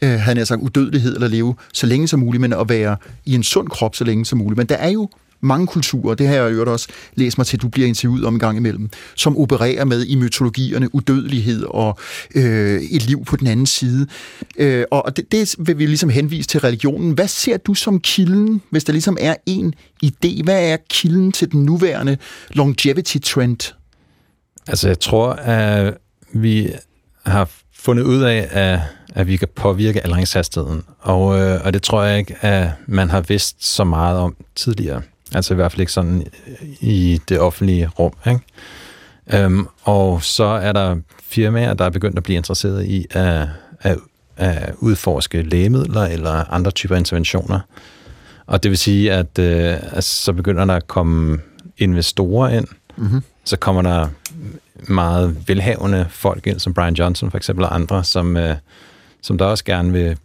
[0.03, 3.35] øh, havde jeg sagt, udødelighed eller leve så længe som muligt, men at være i
[3.35, 4.59] en sund krop så længe som muligt.
[4.59, 5.09] Men der er jo
[5.43, 8.35] mange kulturer, det har jeg jo også læst mig til, at du bliver interviewet om
[8.35, 11.99] en gang imellem, som opererer med i mytologierne udødelighed og
[12.35, 14.07] øh, et liv på den anden side.
[14.57, 17.13] Øh, og det, det vil vi ligesom henvise til religionen.
[17.13, 19.75] Hvad ser du som kilden, hvis der ligesom er en
[20.05, 20.43] idé?
[20.45, 22.17] Hvad er kilden til den nuværende
[22.51, 23.75] longevity-trend?
[24.67, 25.95] Altså, jeg tror, at
[26.33, 26.73] vi
[27.27, 28.81] har fundet ud af, at,
[29.15, 30.83] at vi kan påvirke aldringshastigheden.
[31.01, 35.03] Og, øh, og det tror jeg ikke, at man har vidst så meget om tidligere.
[35.35, 36.27] Altså i hvert fald ikke sådan
[36.81, 38.12] i det offentlige rum.
[38.27, 38.40] Ikke?
[39.33, 43.49] Øhm, og så er der firmaer, der er begyndt at blive interesseret i at,
[43.81, 43.99] at,
[44.37, 47.61] at udforske lægemidler eller andre typer interventioner.
[48.47, 51.38] Og det vil sige, at, øh, at så begynder der at komme
[51.79, 52.66] investorer ind.
[52.97, 53.23] Mm-hmm.
[53.45, 54.09] Så kommer der
[54.88, 58.57] meget velhavende folk ind, som Brian Johnson for eksempel, og andre, som, øh,
[59.23, 60.16] som der også gerne vil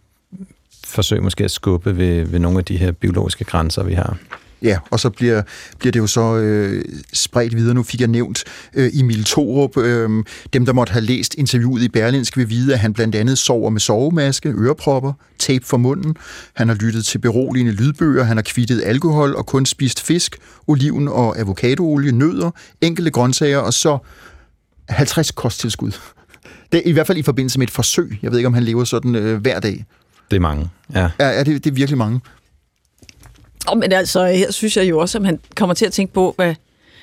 [0.84, 4.16] forsøge måske at skubbe ved, ved nogle af de her biologiske grænser, vi har.
[4.62, 5.42] Ja, og så bliver,
[5.78, 7.74] bliver det jo så øh, spredt videre.
[7.74, 8.44] Nu fik jeg nævnt
[8.74, 9.76] øh, Emil Thorup.
[9.76, 13.38] Øh, dem, der måtte have læst interviewet i Berlinsk, vil vide, at han blandt andet
[13.38, 16.16] sover med sovemaske, ørepropper, tape for munden.
[16.54, 21.08] Han har lyttet til beroligende lydbøger, han har kvittet alkohol og kun spist fisk, oliven
[21.08, 23.98] og avocadoolie, nødder, enkelte grøntsager og så
[24.88, 25.92] 50 kosttilskud.
[26.72, 28.18] Det er i hvert fald i forbindelse med et forsøg.
[28.22, 29.84] Jeg ved ikke, om han lever sådan øh, hver dag.
[30.30, 31.10] Det er mange, ja.
[31.20, 32.20] Ja, ja det, det er virkelig mange.
[33.66, 36.32] Oh, men altså, her synes jeg jo også, at man kommer til at tænke på,
[36.36, 36.54] hvad,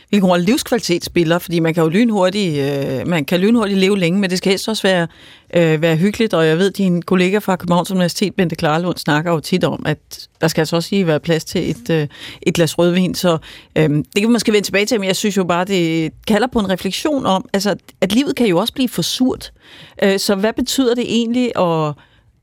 [0.10, 4.20] hvilken rolle livskvalitet spiller, fordi man kan jo lynhurtigt, øh, man kan lynhurtigt leve længe,
[4.20, 5.08] men det skal helst også være,
[5.54, 9.32] øh, være hyggeligt, og jeg ved, at din kollega fra Københavns Universitet, Bente Klarlund, snakker
[9.32, 12.08] jo tit om, at der skal altså også lige være plads til et, øh,
[12.42, 13.38] et glas rødvin, så
[13.76, 16.48] øh, det kan vi måske vende tilbage til, men jeg synes jo bare, det kalder
[16.48, 19.52] på en refleksion om, altså, at livet kan jo også blive for surt.
[20.04, 21.94] Øh, så hvad betyder det egentlig at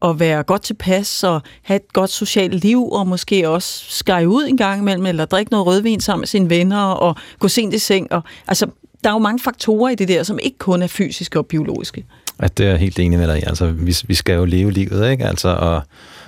[0.05, 4.45] at være godt tilpas og have et godt socialt liv, og måske også skære ud
[4.45, 7.79] en gang imellem, eller drikke noget rødvin sammen med sine venner, og gå sent i
[7.79, 8.13] seng.
[8.13, 8.67] Og, altså,
[9.05, 12.05] der er jo mange faktorer i det der, som ikke kun er fysiske og biologiske.
[12.39, 13.43] At det er jeg helt enig med dig i.
[13.47, 15.27] Altså, vi, vi skal jo leve livet, ikke?
[15.27, 15.83] Altså, og,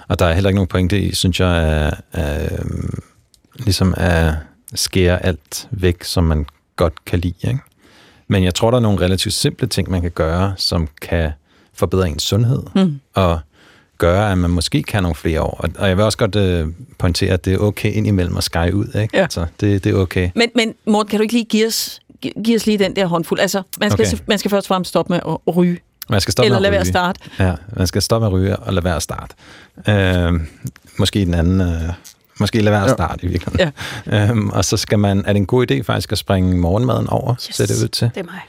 [0.08, 2.66] og der er heller ikke nogen pointe i, synes jeg, at, at,
[3.56, 4.34] ligesom at
[4.74, 7.60] skære alt væk, som man godt kan lide, ikke?
[8.28, 11.30] Men jeg tror, der er nogle relativt simple ting, man kan gøre, som kan
[11.74, 13.00] forbedre ens sundhed, mm.
[13.14, 13.40] og
[13.98, 15.56] gøre, at man måske kan nogle flere år.
[15.62, 18.74] Og, og jeg vil også godt øh, pointere, at det er okay indimellem at skære
[18.74, 18.86] ud.
[19.02, 19.16] Ikke?
[19.16, 19.22] Ja.
[19.22, 20.30] Altså, det, det er okay.
[20.34, 23.06] Men, men Morten, kan du ikke lige give os, gi- give os lige den der
[23.06, 23.40] håndfuld?
[23.40, 24.18] Altså, man skal, Okay.
[24.26, 25.78] man skal først og fremmest stoppe med at, ryge,
[26.10, 27.16] Man skal stoppe eller med lade at være at ryge.
[27.38, 27.50] starte.
[27.50, 29.34] Ja, man skal stoppe med at ryge og lade være at starte.
[29.88, 30.40] Øh,
[30.98, 31.60] måske den anden...
[31.60, 31.92] Øh,
[32.40, 32.94] måske lade være at Ja.
[32.94, 33.72] starte i virkeligheden.
[34.06, 34.28] Ja.
[34.30, 35.18] Øhm, og så skal man...
[35.26, 37.56] Er det en god idé faktisk at springe morgenmaden over, yes.
[37.56, 38.10] ser det ud til?
[38.14, 38.40] Det er mig.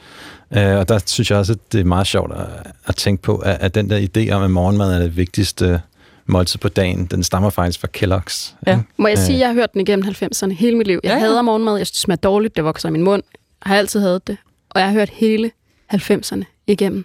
[0.50, 2.46] Øh, og der synes jeg også, at det er meget sjovt at,
[2.86, 5.80] at tænke på, at, at den der idé om, at morgenmad er det vigtigste
[6.26, 8.54] måltid på dagen, den stammer faktisk fra Kellogg's.
[8.66, 8.72] Ja.
[8.72, 8.84] ikke?
[8.96, 9.24] Må jeg Øh.
[9.24, 11.00] sige, at jeg har hørt den igennem 90'erne hele mit liv.
[11.04, 11.18] Jeg ja.
[11.18, 11.76] hader morgenmad.
[11.76, 12.56] Jeg synes, det smager dårligt.
[12.56, 13.22] Det vokser i min mund.
[13.64, 14.36] Jeg har altid hadet det.
[14.70, 15.50] Og jeg har hørt hele
[15.94, 17.04] 90'erne igennem.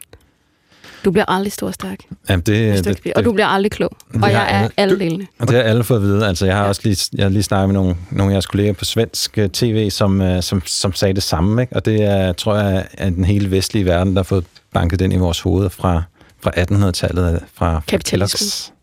[1.06, 1.98] Du bliver aldrig stor og stærk,
[2.30, 3.14] Jamen, det, det, det.
[3.14, 3.92] Og du bliver aldrig klog.
[4.24, 5.28] Og jeg er alle- delene.
[5.40, 6.28] Og det har alle fået at vide.
[6.28, 8.74] Altså, jeg har også lige, jeg har lige snakket med nogle, nogle af jeres kolleger
[8.74, 11.62] på svensk øh, tv, som, øh, som, som sagde det samme.
[11.62, 11.76] Ikke?
[11.76, 15.14] Og det er, tror jeg, er den hele vestlige verden, der har fået banket ind
[15.14, 16.04] i vores hoveder fra,
[16.44, 18.76] fra 1800-tallet, fra, fra Kapitalismen.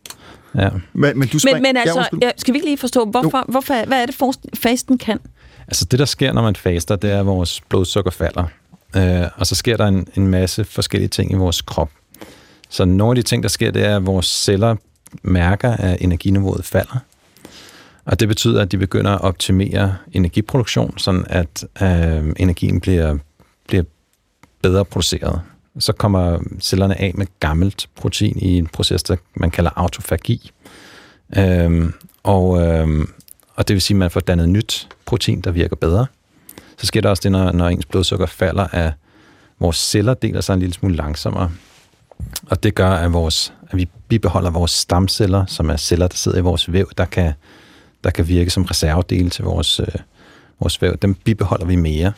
[0.62, 0.68] Ja.
[0.92, 1.54] Men, men du spring...
[1.56, 2.20] Men, men ja, altså, undskyld.
[2.22, 5.18] ja, skal vi ikke lige forstå, hvorfor, hvorfor, hvad er det, for- fasten kan?
[5.68, 8.44] Altså det, der sker, når man faster, det er, at vores blodsukker falder.
[8.96, 11.90] Øh, og så sker der en, en masse forskellige ting i vores krop.
[12.68, 14.76] Så nogle af de ting, der sker, det er, at vores celler
[15.22, 16.98] mærker, at energiniveauet falder.
[18.04, 23.18] Og det betyder, at de begynder at optimere energiproduktion, sådan at øh, energien bliver,
[23.68, 23.82] bliver
[24.62, 25.40] bedre produceret.
[25.78, 30.50] Så kommer cellerne af med gammelt protein i en proces, der man kalder autofagi.
[31.36, 31.90] Øh,
[32.22, 33.06] og, øh,
[33.54, 36.06] og det vil sige, at man får dannet nyt protein, der virker bedre.
[36.78, 38.92] Så sker der også det, når, når ens blodsukker falder, at
[39.58, 41.50] vores celler deler sig en lille smule langsommere.
[42.50, 46.38] Og det gør, at, vores, at vi bibeholder vores stamceller, som er celler, der sidder
[46.38, 47.32] i vores væv, der kan,
[48.04, 49.86] der kan virke som reservedele til vores, øh,
[50.60, 50.96] vores væv.
[50.96, 52.12] Dem bibeholder vi mere.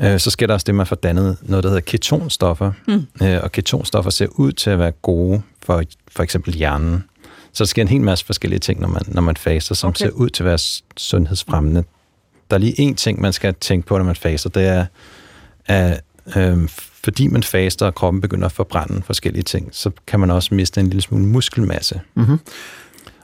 [0.00, 2.72] Øh, så sker der også det, man får dannet noget, der hedder ketonstoffer.
[2.88, 3.06] Mm.
[3.22, 5.82] Øh, og ketonstoffer ser ud til at være gode for
[6.12, 7.04] for eksempel hjernen.
[7.52, 9.98] Så der sker en hel masse forskellige ting, når man, når man faster, som Okay.
[9.98, 10.58] ser ud til at være
[10.96, 11.84] sundhedsfremmende.
[12.50, 14.86] Der er lige én ting, man skal tænke på, når man faster, det er,
[15.66, 16.00] at
[16.36, 16.68] øh,
[17.04, 20.80] fordi man faster, og kroppen begynder at forbrænde forskellige ting, så kan man også miste
[20.80, 22.00] en lille smule muskelmasse.
[22.14, 22.38] Mhm.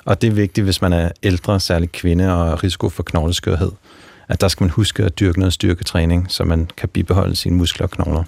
[0.05, 3.73] Og det er vigtigt, hvis man er ældre, særligt kvinde og risiko for knogleskørhed,
[4.29, 7.87] at der skal man huske at dyrke noget styrketræning, så man kan bibeholde sine muskler
[7.87, 8.25] og knogler.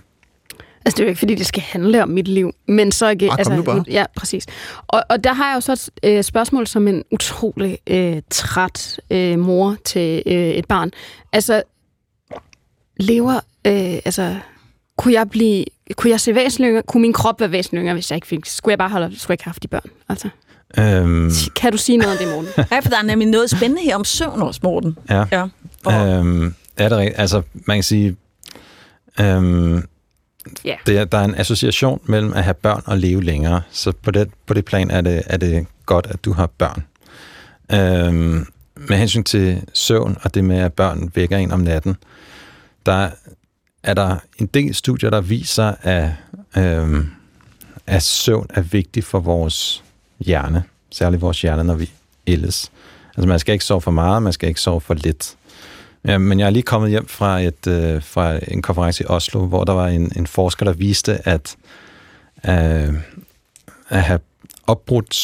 [0.85, 3.25] Altså, det er jo ikke, fordi det skal handle om mit liv, men så ikke...
[3.25, 3.85] Ah, kom altså, nu bare.
[3.89, 4.47] Ja, præcis.
[4.87, 9.01] Og, og der har jeg jo så et øh, spørgsmål som en utrolig øh, træt
[9.11, 10.91] øh, mor til øh, et barn.
[11.33, 11.63] Altså,
[12.97, 13.35] lever...
[13.67, 14.37] Øh, altså,
[14.99, 15.65] kunne jeg blive...
[15.97, 16.83] Kunne jeg se væsentligt yngre?
[16.83, 18.47] Kunne min krop være væsentligt yngre, hvis jeg ikke fik...
[18.47, 19.19] Skulle jeg bare holde...
[19.19, 19.91] Skulle jeg ikke have haft de børn?
[20.09, 20.29] Altså,
[20.79, 22.47] Øhm, kan du sige noget om det, morgen?
[22.73, 24.99] Ja, for der er nemlig noget spændende her om søvn også, Morten.
[25.11, 25.25] ja.
[25.33, 25.47] Ja.
[25.85, 27.21] Og, Øhm, er det rigtigt?
[27.21, 28.17] Altså, man kan sige,
[29.21, 29.83] øhm,
[30.65, 30.75] Ja.
[30.87, 33.63] det er, der er en association mellem at have børn og leve længere.
[33.71, 36.85] Så på det, på det plan er det, er det godt, at du har børn.
[37.73, 41.97] Øhm, med hensyn til søvn og det med, at børn vækker en om natten,
[42.87, 43.09] der
[43.83, 46.11] er der en del studier, der viser, at,
[46.57, 47.05] øh,
[47.87, 49.85] at søvn er vigtig for vores
[50.19, 50.63] hjerne.
[50.91, 51.91] Særligt vores hjerne, når vi
[52.27, 52.73] ældes.
[53.17, 55.37] Altså man skal ikke sove for meget, man skal ikke sove for lidt.
[56.05, 59.47] Ja, men jeg er lige kommet hjem fra, et, øh, fra en konference i Oslo,
[59.47, 61.57] hvor der var en, en forsker, der viste, at,
[62.49, 62.95] øh,
[63.89, 64.21] at have
[64.67, 65.15] opbrudt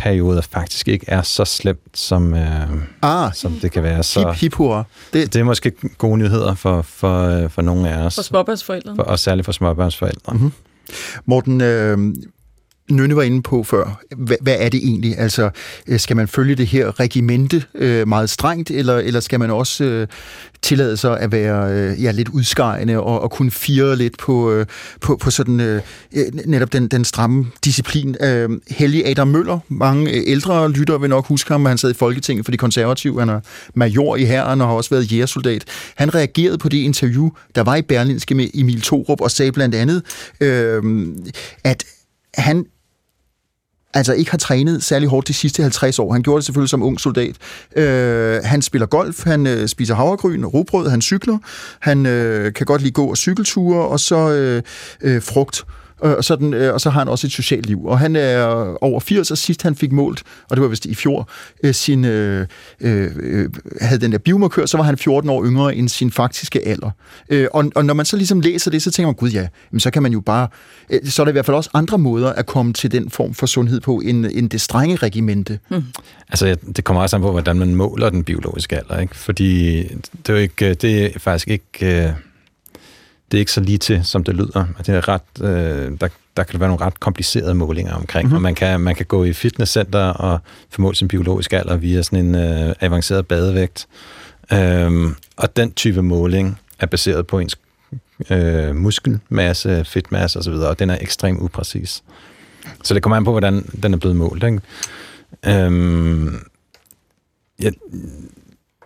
[0.00, 2.68] søvnperioder faktisk ikke er så slemt, som, øh,
[3.02, 4.02] Ah, som det kan være.
[4.02, 4.84] Så hip, hip, hurra.
[5.12, 8.96] Det, det er måske gode nyheder for, for, øh, for nogle af os, for småbørnsforældrene.
[8.96, 10.34] for, og særligt for småbørnsforældre.
[10.34, 10.52] Mhm.
[11.26, 11.98] Morten, øh,
[12.90, 15.18] Nynne var inde på før, hvad, hvad er det egentlig?
[15.18, 15.50] Altså,
[15.86, 19.84] øh, skal man følge det her regimente øh, meget strengt, eller, eller skal man også
[19.84, 20.06] øh,
[20.62, 24.66] tillade sig at være øh, ja, lidt udskejende og, og kunne fire lidt på, øh,
[25.00, 25.82] på, på sådan øh,
[26.14, 28.16] øh netop den, den stramme disciplin?
[28.20, 31.94] Øh, Helge Adam Møller, mange øh, ældre lyttere vil nok huske ham, han sad i
[31.94, 33.40] Folketinget for de konservative, han er
[33.74, 35.64] major i herren og har også været jægersoldat.
[35.94, 39.74] Han reagerede på det interview, der var i Berlinske med Emil Thorup, og sagde blandt
[39.74, 40.02] andet,
[40.40, 40.82] øh,
[41.64, 41.84] at
[42.34, 42.66] han
[43.94, 46.12] altså ikke har trænet særlig hårdt de sidste 50 år.
[46.12, 47.36] Han gjorde det selvfølgelig som ung soldat.
[47.76, 51.38] Øh, han spiller golf, han øh, spiser havregryn, rugbrød, han cykler,
[51.80, 54.62] han øh, kan godt lide gå og cykelture, og så øh,
[55.00, 55.64] øh, frugt.
[56.00, 57.84] Og, sådan, øh, og så har han også et socialt liv.
[57.84, 58.44] Og han er
[58.84, 61.28] over 80, og sidst han fik målt, og det var vist i fjor,
[61.62, 62.46] øh, sin, øh,
[62.80, 63.10] øh,
[63.80, 66.90] havde den der biomarkør, så var han 14 år yngre end sin faktiske alder.
[67.28, 69.80] Øh, og, og når man så ligesom læser det, så tænker man, gud ja, men
[69.80, 70.48] så kan man jo bare,
[70.90, 73.34] øh, så er der i hvert fald også andre måder at komme til den form
[73.34, 75.58] for sundhed på, end, end det strenge regimente.
[75.70, 75.82] Mm.
[76.28, 79.16] Altså, det kommer også an på, hvordan man måler den biologiske alder, ikke?
[79.16, 82.14] Fordi det er, jo ikke, det er faktisk ikke...
[83.30, 84.66] Det er ikke så lige til, som det lyder.
[84.86, 88.36] Det er ret, øh, der, der kan være nogle ret komplicerede målinger omkring, mm-hmm.
[88.36, 90.40] og man kan, man kan gå i fitnesscenter og
[90.70, 93.86] få målt sin biologiske alder via sådan en øh, avanceret badevægt.
[94.52, 97.58] Øhm, og den type måling er baseret på ens
[98.30, 102.02] øh, muskelmasse, fedtmasse osv., og den er ekstremt upræcis.
[102.82, 104.44] Så det kommer an på, hvordan den er blevet målt.
[104.44, 104.60] Ikke?
[105.46, 106.46] Øhm,
[107.58, 107.72] jeg,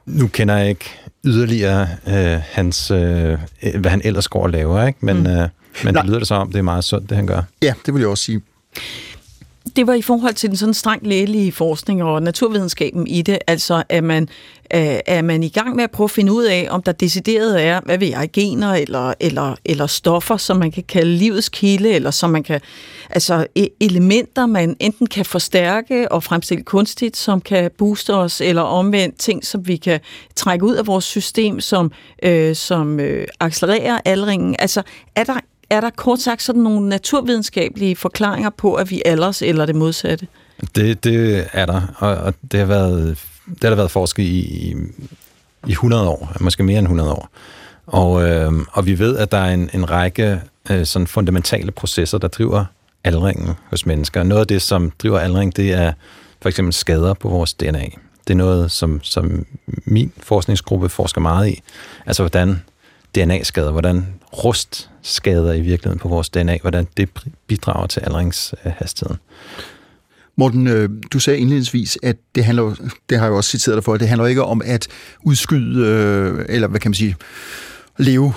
[0.07, 3.39] nu kender jeg ikke yderligere øh, hans, øh,
[3.75, 4.99] hvad han ellers går og laver, ikke?
[5.03, 5.27] men, mm.
[5.27, 5.49] øh,
[5.85, 7.43] men det lyder det så om, det er meget sundt, det han gør.
[7.63, 8.41] Ja, det vil jeg også sige.
[9.77, 13.83] Det var i forhold til den sådan strengt lægelige forskning og naturvidenskaben i det, altså
[13.89, 14.23] at man,
[14.75, 17.65] øh, er man i gang med at prøve at finde ud af, om der decideret
[17.65, 21.91] er, hvad ved jeg, gener eller, eller, eller stoffer, som man kan kalde livets kilde,
[21.91, 22.61] eller som man kan,
[23.11, 28.63] altså e, elementer, man enten kan forstærke og fremstille kunstigt, som kan booste os, eller
[28.63, 30.01] omvendt ting, som vi kan
[30.37, 34.57] trække ud af vores system, som, øh, som øh, accelererer aldringen.
[34.59, 34.83] Altså
[35.17, 35.41] er der
[35.77, 40.27] er der kort sagt sådan nogle naturvidenskabelige forklaringer på, at vi alders eller det modsatte?
[40.75, 44.39] Det, det er der, og, og det har været det har der været forsket i,
[44.39, 44.75] i,
[45.67, 47.29] i 100 år, måske mere end 100 år.
[47.87, 52.19] Og, øh, og vi ved, at der er en, en række øh, sådan fundamentale processer,
[52.19, 52.65] der driver
[53.05, 54.23] aldringen hos mennesker.
[54.23, 55.93] Noget af det, som driver aldring, det er
[56.43, 57.85] for eksempel skader på vores DNA.
[58.27, 61.63] Det er noget, som, som min forskningsgruppe forsker meget i.
[62.07, 62.63] Altså, hvordan
[63.15, 64.07] DNA-skader, hvordan
[64.45, 67.09] rust skader i virkeligheden på vores DNA, hvordan det
[67.47, 69.21] bidrager til aldringshastigheden.
[70.37, 72.75] Morten, øh, du sagde indledningsvis, at det handler,
[73.09, 74.89] det har jeg også citeret dig for, at det handler ikke om at
[75.23, 77.17] udskyde, øh, eller hvad kan man sige,
[77.99, 78.33] leve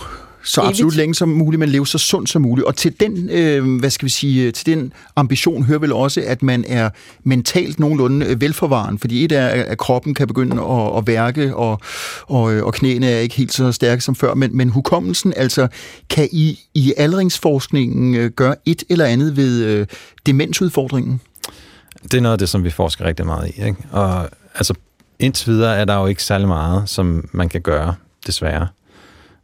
[0.47, 0.69] så Evigt.
[0.69, 2.67] absolut længe som muligt, men leve så sundt som muligt.
[2.67, 6.43] Og til den, øh, hvad skal vi sige, til den ambition hører vel også, at
[6.43, 6.89] man er
[7.23, 11.79] mentalt nogenlunde øh, velforvaren, fordi et er, at kroppen kan begynde at, at værke, og,
[12.27, 15.67] og, og knæene er ikke helt så stærke som før, men, men hukommelsen, altså,
[16.10, 19.88] kan I i aldringsforskningen øh, gøre et eller andet ved øh,
[20.25, 21.21] demensudfordringen?
[22.03, 23.65] Det er noget af det, som vi forsker rigtig meget i.
[23.65, 23.77] Ikke?
[23.91, 24.73] Og altså,
[25.19, 27.95] indtil videre er der jo ikke særlig meget, som man kan gøre,
[28.27, 28.67] desværre.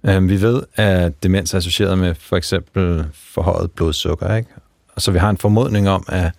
[0.05, 4.49] Øhm, vi ved, at demens er associeret med for eksempel forhøjet blodsukker, ikke?
[4.95, 6.31] Og så vi har en formodning om, at,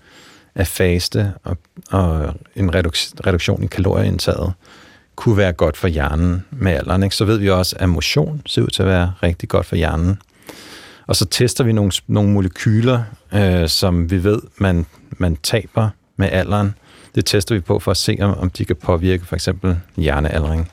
[0.54, 1.56] at faste og,
[1.90, 4.52] og en reduktion i kalorieindtaget
[5.16, 7.02] kunne være godt for hjernen med alderen.
[7.02, 7.16] Ikke?
[7.16, 10.18] Så ved vi også, at motion ser ud til at være rigtig godt for hjernen.
[11.06, 13.02] Og så tester vi nogle, nogle molekyler,
[13.34, 16.74] øh, som vi ved, man, man taber med alderen.
[17.14, 20.70] Det tester vi på for at se, om, om de kan påvirke for eksempel hjernealdring.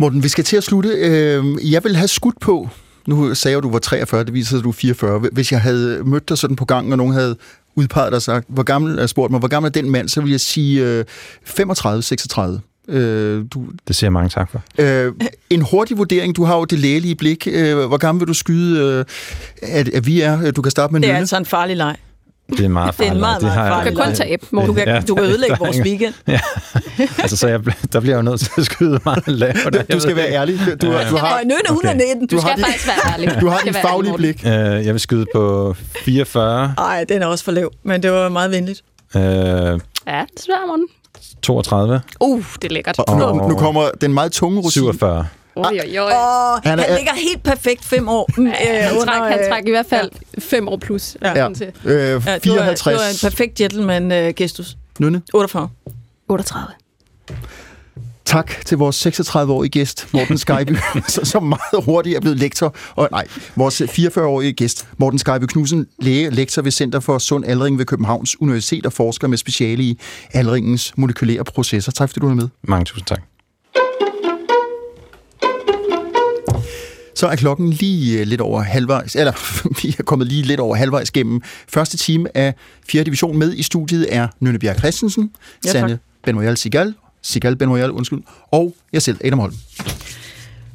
[0.00, 0.88] Morten, vi skal til at slutte.
[0.88, 2.68] Øh, jeg vil have skudt på,
[3.06, 5.18] nu sagde jeg, at du var 43, det viser at du er 44.
[5.32, 7.36] Hvis jeg havde mødt dig sådan på gangen, og nogen havde
[7.74, 10.20] udpeget dig og sagt, hvor gammel, er spurgt mig, hvor gammel er den mand, så
[10.20, 11.04] vil jeg sige
[11.48, 12.42] 35-36.
[12.88, 14.62] Øh, du, det siger jeg mange tak for.
[14.78, 15.12] Øh,
[15.50, 17.48] en hurtig vurdering, du har jo det lægelige blik.
[17.50, 19.04] Øh, hvor gammel vil du skyde, øh,
[19.62, 20.50] at, at vi er?
[20.50, 21.18] Du kan starte med Det er Nynne.
[21.18, 21.96] altså en farlig leg.
[22.50, 22.98] Det er meget farligt.
[22.98, 24.68] Det er en meget, meget har farlig Du kan kun tabe, Morten.
[24.68, 25.00] Du kan, Ja.
[25.00, 26.14] du kan ødelægge vores weekend.
[26.28, 26.40] Ja.
[27.18, 27.60] altså, så jeg,
[27.92, 29.56] der bliver jeg jo nødt til at skyde meget lavt.
[29.74, 30.58] Du, du skal være ærlig.
[30.82, 31.08] Du, Ja.
[31.10, 32.26] du har, Og Nønne 119.
[32.26, 33.40] Du har skal faktisk være ærlig.
[33.40, 34.42] du har dit faglige blik.
[34.46, 38.28] Øh, jeg vil skyde på 44, Nej, den er også for lav, men det var
[38.28, 38.82] meget venligt.
[39.16, 39.80] øh, Morten.
[40.06, 40.86] Ja, desværre, Morten.
[41.42, 42.98] 32 Uh, det er lækkert.
[42.98, 44.70] Og nu, nu kommer den meget tunge rosin.
[44.82, 45.26] 47.
[45.56, 46.12] Oj, oj, oj.
[46.12, 48.30] Åh, Han han, er- han ligger helt perfekt fem år.
[48.36, 48.52] mm, Ja,
[48.88, 51.16] han, øh, træk, han træk i hvert fald fem år plus.
[51.22, 51.32] Ja.
[51.34, 51.48] Ja.
[51.48, 52.86] Øh, Ja, det, var, det 54.
[52.86, 54.76] var en perfekt gentleman-gestus.
[55.00, 55.22] Nynne?
[55.34, 55.68] 48.
[56.28, 56.66] 38.
[58.24, 60.76] Tak til vores 36-årige gæst, Morten Skejby,
[61.08, 62.74] så, så meget hurtigt er blevet lektor.
[62.94, 63.24] Og nej,
[63.56, 68.40] vores 44-årige gæst, Morten Skejby Knudsen, læge, lektor ved Center for Sund Aldring ved Københavns
[68.40, 69.98] Universitet og forsker med speciale i
[70.32, 71.92] aldringens molekylære processer.
[71.92, 72.48] Tak fordi du er med.
[72.62, 73.20] Mange tusind tak.
[77.16, 79.32] Så er klokken lige øh, lidt over halvvejs, eller
[79.82, 82.54] vi er kommet lige lidt over halvvejs gennem første time af
[82.88, 83.04] 4.
[83.04, 83.38] division.
[83.38, 85.30] Med i studiet er Nynne Bjerg Christensen,
[85.64, 85.80] Ja, tak.
[85.80, 89.54] Sanne Benoyal Sigal, Sigal Benoyal, undskyld, og jeg selv, Adam Holm.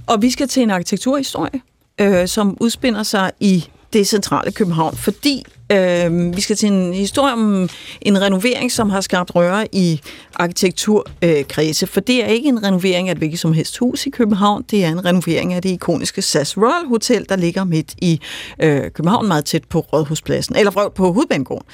[0.08, 1.62] Og vi skal til en arkitekturhistorie,
[1.99, 7.34] øh, som udspinder sig i det centrale København, fordi øh, vi skal til en historie
[7.34, 7.69] om
[8.01, 10.01] en renovering, som har skabt røre i
[10.36, 11.88] arkitekturkredse.
[11.88, 14.86] For det er ikke en renovering af et hvilket som helst hus i København, det
[14.86, 18.21] er en renovering af det ikoniske SAS Royal Hotel, der ligger midt i
[18.63, 21.67] øh, København, meget tæt på Rådhuspladsen, eller på Hovedbanegården.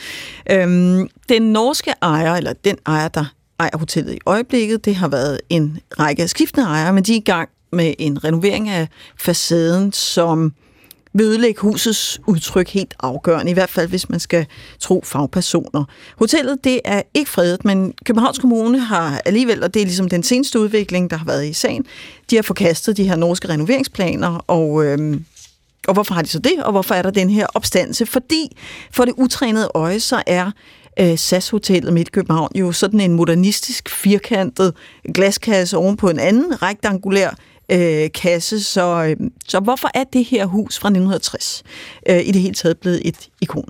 [0.51, 3.25] Øh, den norske ejer, eller den ejer, der
[3.59, 7.19] ejer hotellet i øjeblikket, det har været en række skiftende ejere, men de er i
[7.19, 8.87] gang med en renovering af
[9.19, 10.53] facaden, som
[11.13, 14.45] vil ødelægge husets udtryk helt afgørende, i hvert fald hvis man skal
[14.79, 15.83] tro fagpersoner.
[16.17, 20.23] Hotellet det er ikke fredet, men Københavns Kommune har alligevel, og det er ligesom den
[20.23, 21.85] seneste udvikling, der har været i sagen,
[22.29, 25.25] de har forkastet de her norske renoveringsplaner, og øhm,
[25.87, 28.05] og hvorfor har de så det, og hvorfor er der den her opstandelse?
[28.05, 28.57] Fordi
[28.91, 30.51] for det utrænede øje, så er
[30.99, 34.73] øh, SAS-hotellet midt i København jo sådan en modernistisk, firkantet
[35.13, 37.35] glaskasse oven på en anden rektangulær
[37.71, 38.63] øh, kasse.
[38.63, 41.63] Så, øh, så hvorfor er det her hus fra 1960
[42.09, 43.69] øh, i det hele taget blevet et ikon?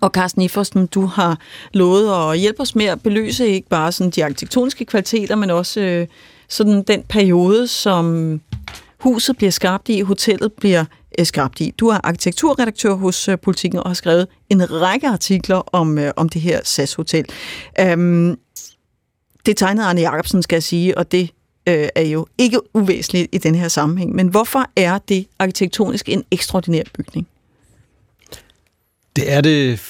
[0.00, 1.38] Og Carsten Iforsten, du har
[1.72, 5.80] lovet at hjælpe os med at beløse ikke bare sådan de arkitektoniske kvaliteter, men også
[5.80, 6.06] øh,
[6.48, 8.40] sådan den periode, som
[9.00, 10.84] huset bliver skabt i, hotellet bliver
[11.18, 11.74] øh, skabt i.
[11.78, 16.28] Du er arkitekturredaktør hos øh, Politiken og har skrevet en række artikler om, øh, om
[16.28, 17.24] det her SAS-hotel.
[17.80, 18.38] Øhm,
[19.46, 21.30] det tegnede Arne Jacobsen, skal jeg sige, og det
[21.66, 24.14] øh, er jo ikke uvæsentligt i den her sammenhæng.
[24.14, 27.26] Men hvorfor er det arkitektonisk en ekstraordinær bygning?
[29.16, 29.80] Det er det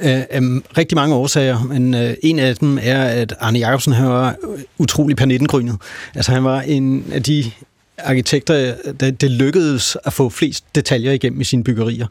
[0.00, 0.40] af, af
[0.78, 4.36] rigtig mange årsager, men øh, en af dem er, at Arne Jacobsen han var
[4.78, 5.76] utrolig pernittengrynet.
[6.14, 7.50] Altså han var en af de
[7.98, 12.06] arkitekter, det, det lykkedes at få flest detaljer igennem i sine byggerier.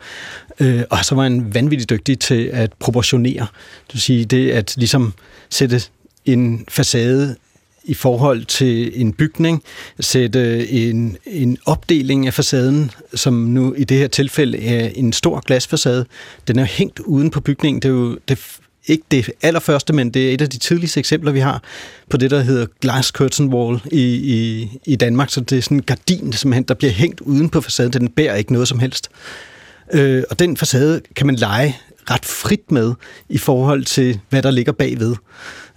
[0.60, 3.48] Øh, og så var han vanvittigt dygtig til at proportionere.
[3.88, 5.14] Det vil sige, det at ligesom
[5.50, 5.82] sætte
[6.26, 7.36] en facade
[7.88, 9.64] i forhold til en bygning,
[10.00, 15.40] sætte en, en opdeling af facaden, som nu i det her tilfælde er en stor
[15.40, 16.06] glasfacade.
[16.48, 17.82] Den er hængt uden på bygningen.
[17.82, 21.32] Det er jo det, ikke det allerførste, men det er et af de tidligste eksempler,
[21.32, 21.64] vi har
[22.10, 25.30] på det, der hedder glass curtain wall i, i, i Danmark.
[25.30, 27.94] Så det er sådan en gardin, simpelthen, der bliver hængt uden på facaden.
[27.94, 29.10] Den bærer ikke noget som helst.
[29.94, 31.78] Øh, og den facade kan man lege
[32.10, 32.94] ret frit med
[33.30, 35.16] i forhold til, hvad der ligger bagved.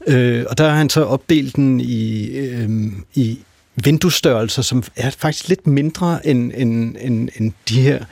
[0.06, 2.68] Øh, og der har han så opdelt den i, øh,
[3.14, 3.38] i
[3.84, 8.04] vinduesstørrelser, som er faktisk lidt mindre end, end, end, end de her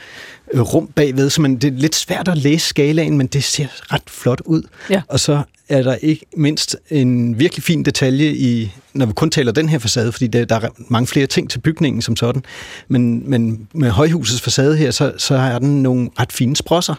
[0.53, 3.93] øh, rum bagved, så man, det er lidt svært at læse skalaen, men det ser
[3.93, 4.63] ret flot ud.
[4.91, 5.03] Ja.
[5.09, 9.53] Og så er der ikke mindst en virkelig fin detalje i, når vi kun taler
[9.53, 12.45] den her facade, fordi der, der er mange flere ting til bygningen som sådan,
[12.89, 16.95] men, men med højhusets facade her, så, så har den nogle ret fine sprosser.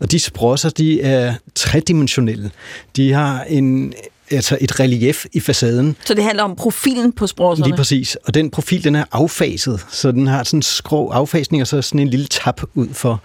[0.00, 2.50] Og de sprosser, de er tredimensionelle.
[2.96, 3.94] De har en,
[4.30, 7.68] altså et relief i facaden, Så det handler om profilen på sprosserne?
[7.68, 8.14] Lige præcis.
[8.14, 11.82] Og den profil, den er affaset, så den har sådan en skrå affasning, og så
[11.82, 13.20] sådan en lille tap ud for.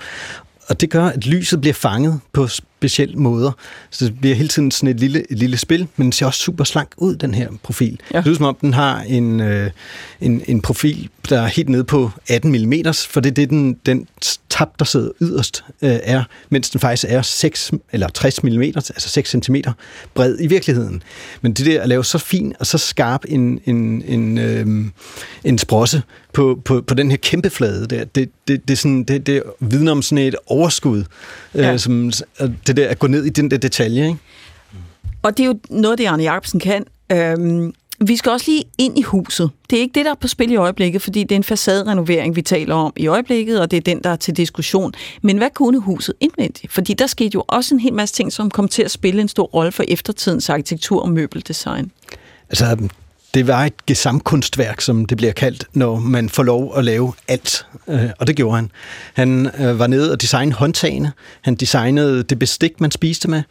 [0.68, 2.48] Og det gør, at lyset bliver fanget på
[2.84, 3.52] specielle måder.
[3.90, 6.40] Så det bliver hele tiden sådan et lille, et lille spil, men den ser også
[6.40, 8.00] super slank ud, den her profil.
[8.14, 8.18] Ja.
[8.18, 9.72] Det lyder som om, den har en, øh,
[10.22, 13.74] en, en profil, der er helt nede på 18 mm, for det er det, den,
[13.86, 14.08] den
[14.50, 19.10] tab, der sidder yderst, øh, er, mens den faktisk er 6 eller 60 mm, altså
[19.10, 19.56] 6 cm
[20.14, 21.04] bred i virkeligheden.
[21.42, 24.86] Men det der at lave så fin og så skarp en, en, en, øh,
[25.44, 26.02] en sprosse
[26.34, 29.44] på, på, på den her kæmpe flade der, det, det, det, er sådan, det, det
[29.60, 30.98] vidner om sådan et overskud,
[31.56, 31.78] øh, Ja.
[31.78, 34.20] som, og det der at gå ned i den der detalje, ikke?
[35.22, 36.86] Og det er jo noget, det Arne Jacobsen kan.
[37.12, 37.74] Øhm,
[38.08, 39.50] vi skal også lige ind i huset.
[39.70, 42.36] Det er ikke det, der er på spil i øjeblikket, fordi det er en facaderenovering,
[42.36, 44.94] vi taler om i øjeblikket, og det er den, der er til diskussion.
[45.22, 46.74] Men hvad kunne huset indvendigt?
[46.74, 49.28] Fordi der skete jo også en hel masse ting, som kom til at spille en
[49.28, 51.92] stor rolle for eftertidens arkitektur og møbeldesign.
[52.50, 52.78] Altså,
[53.34, 57.66] det var et gesamtkunstværk, som det bliver kaldt, når man får lov at lave alt.
[57.90, 58.72] Øh, og det gjorde han.
[59.14, 61.12] Han øh, var nede og designede håndtagene.
[61.42, 63.44] Han designede det bestik, man spiste med.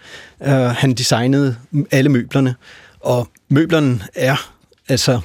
[0.42, 1.56] Øh, han designede
[1.90, 2.54] alle møblerne.
[3.00, 4.50] Og møblerne er,
[4.88, 5.20] altså,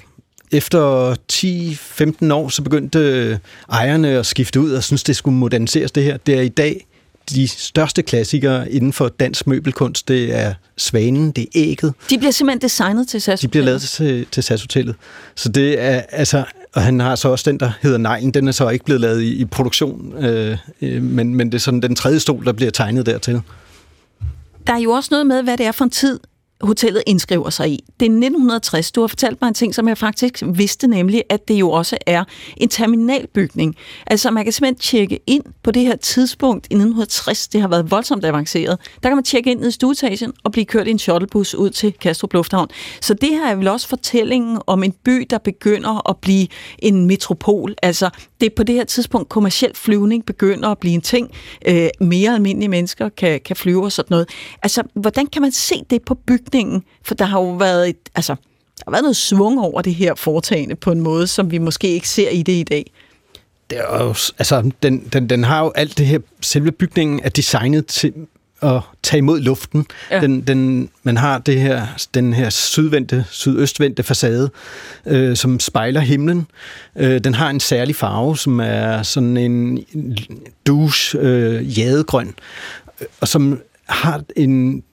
[0.52, 3.40] efter 10-15 år, så begyndte
[3.72, 6.18] ejerne at skifte ud og synes, det skulle moderniseres det her.
[6.18, 6.87] Det er i dag
[7.30, 11.94] de største klassikere inden for dansk møbelkunst, det er Svanen, det er Ægget.
[12.10, 13.40] De bliver simpelthen designet til SAS.
[13.40, 14.96] De bliver lavet til, til SAS-hotellet.
[15.36, 18.52] Så det er, altså, og han har så også den, der hedder Neglen, den er
[18.52, 21.96] så ikke blevet lavet i, i produktion, øh, øh, men, men det er sådan den
[21.96, 23.42] tredje stol, der bliver tegnet dertil.
[24.68, 26.20] Der er jo også noget med, hvad det er for en tid,
[26.62, 27.84] hotellet indskriver sig i.
[28.00, 28.92] Det er 1960.
[28.92, 31.98] Du har fortalt mig en ting, som jeg faktisk vidste, nemlig, at det jo også
[32.06, 32.24] er
[32.58, 33.76] en terminalbygning.
[34.08, 37.48] Altså, man kan simpelthen tjekke ind på det her tidspunkt i 1960.
[37.48, 38.78] Det har været voldsomt avanceret.
[39.04, 41.94] Der kan man tjekke ind i stueetagen og blive kørt i en shuttlebus ud til
[41.94, 42.68] Kastrup Lufthavn.
[43.02, 46.48] Så det her er vel også fortællingen om en by, der begynder at blive
[46.80, 47.76] en metropol.
[47.84, 48.10] Altså,
[48.42, 51.32] det er på det her tidspunkt kommersiel flyvning begynder at blive en ting.
[51.68, 54.30] Øh, mere almindelige mennesker kan, kan flyve og sådan noget.
[54.64, 56.47] Altså, hvordan kan man se det på bygningen?
[57.04, 58.36] For der har jo været, et, altså,
[58.78, 61.88] der har været noget svung over det her foretagende på en måde, som vi måske
[61.88, 62.92] ikke ser i det i dag.
[63.70, 67.30] Det er jo, altså, den, den, den har jo alt det her, selve bygningen er
[67.30, 68.14] designet til
[68.62, 69.86] at tage imod luften.
[70.12, 70.16] Ja.
[70.16, 70.22] Ja.
[70.22, 74.50] Den, den, man har det her, den her sydvendte, sydøstvendte facade,
[75.06, 76.48] øh, som spejler himlen.
[76.96, 79.86] Øh, den har en særlig farve, som er sådan en
[80.68, 82.36] douche øh, jadegrøn,
[83.02, 84.84] øh, og som har en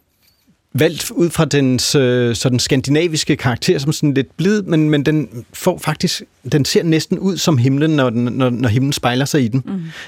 [0.74, 5.44] valgt ud fra dens øh, sådan skandinaviske karakter som sådan lidt blid, men, men den
[5.52, 6.22] får faktisk,
[6.52, 9.62] den ser næsten ud som himlen, når, den, når, når himlen spejler sig i den.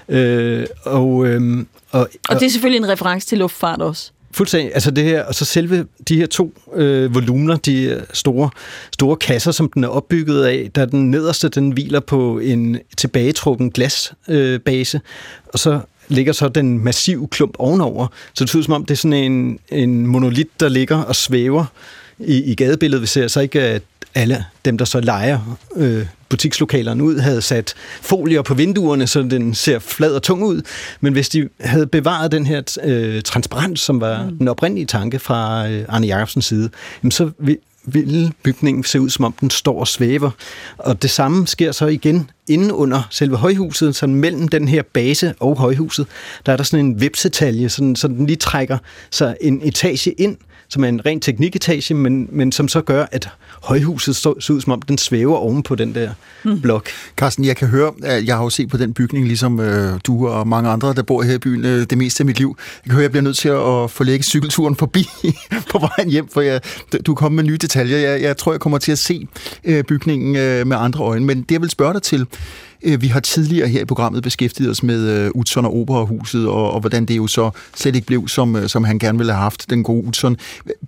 [0.09, 0.14] Mm.
[0.14, 4.11] Øh, og, øh, og, Og det er selvfølgelig en reference til luftfart også.
[4.33, 4.75] Fuldstændig.
[4.75, 8.51] Altså det her, og så selve de her to øh, volumener, de øh, store,
[8.93, 13.71] store kasser, som den er opbygget af, der den nederste, den hviler på en tilbagetrukken
[13.71, 15.01] glasbase, øh, base,
[15.47, 18.07] og så ligger så den massive klump ovenover.
[18.35, 21.65] Så det ud som om, det er sådan en, en monolit, der ligger og svæver
[22.19, 23.03] i, i gadebilledet.
[23.03, 23.83] Vi ser så ikke, at
[24.15, 29.55] alle dem, der så leger øh, butikslokalerne ud, havde sat folier på vinduerne, så den
[29.55, 30.63] ser flad og tung ud.
[31.01, 34.39] Men hvis de havde bevaret den her øh, transparens, som var mm.
[34.39, 36.71] den oprindelige tanke fra øh, Arne Jacobsens side,
[37.03, 37.31] jamen så
[37.87, 40.30] ville bygningen se ud, som om den står og svæver.
[40.78, 45.34] Og det samme sker så igen inde under selve højhuset, så mellem den her base
[45.41, 46.07] og højhuset,
[46.47, 48.78] der er der sådan en vipsetalje, sådan, så den lige trækker
[49.11, 50.37] sig en etage ind,
[50.69, 53.29] som er en ren tekniketage, men, men som så gør, at
[53.62, 56.11] højhuset står, ser ud, som om den svæver oven på den der
[56.45, 56.61] mm.
[56.61, 56.89] blok.
[57.17, 60.29] Carsten, jeg kan høre, at jeg har jo set på den bygning, ligesom øh, du
[60.29, 62.57] og mange andre, der bor her i byen øh, det meste af mit liv.
[62.59, 65.09] Jeg kan høre, at jeg bliver nødt til at forlægge cykelturen forbi
[65.73, 66.61] på vejen hjem, for jeg,
[67.07, 67.99] du er kommet med nye detaljer.
[67.99, 69.29] Jeg, jeg tror, jeg kommer til at se
[69.64, 71.25] øh, bygningen øh, med andre øjne.
[71.27, 72.27] Men det, jeg vil spørge dig til,
[72.83, 76.70] Øh, vi har tidligere her i programmet beskæftiget os med øh, Utzon og Operahuset, og,
[76.72, 79.43] og hvordan det jo så slet ikke blev, som, øh, som han gerne ville have
[79.43, 80.37] haft, den gode Utzon.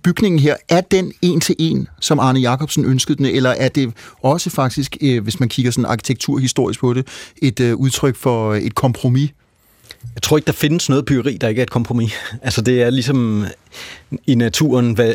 [0.03, 3.93] Bygningen her, er den en til en, som Arne Jacobsen ønskede den, eller er det
[4.23, 7.07] også faktisk, hvis man kigger sådan arkitekturhistorisk på det,
[7.41, 9.29] et udtryk for et kompromis?
[10.15, 12.13] Jeg tror ikke, der findes noget byggeri, der ikke er et kompromis.
[12.41, 13.45] Altså det er ligesom
[14.27, 15.13] i naturen, hvad,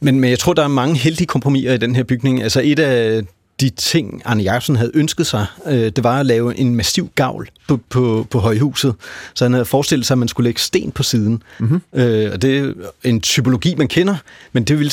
[0.00, 2.42] men, men jeg tror, der er mange heldige kompromiser i den her bygning.
[2.42, 3.22] Altså et af
[3.60, 7.48] de ting, Arne Jacobsen havde ønsket sig, øh, det var at lave en massiv gavl
[7.68, 8.94] på, på, på højhuset.
[9.34, 11.42] Så han havde forestillet sig, at man skulle lægge sten på siden.
[11.58, 11.80] Mm-hmm.
[11.92, 12.72] Øh, og det er
[13.04, 14.16] en typologi, man kender,
[14.52, 14.92] men det ville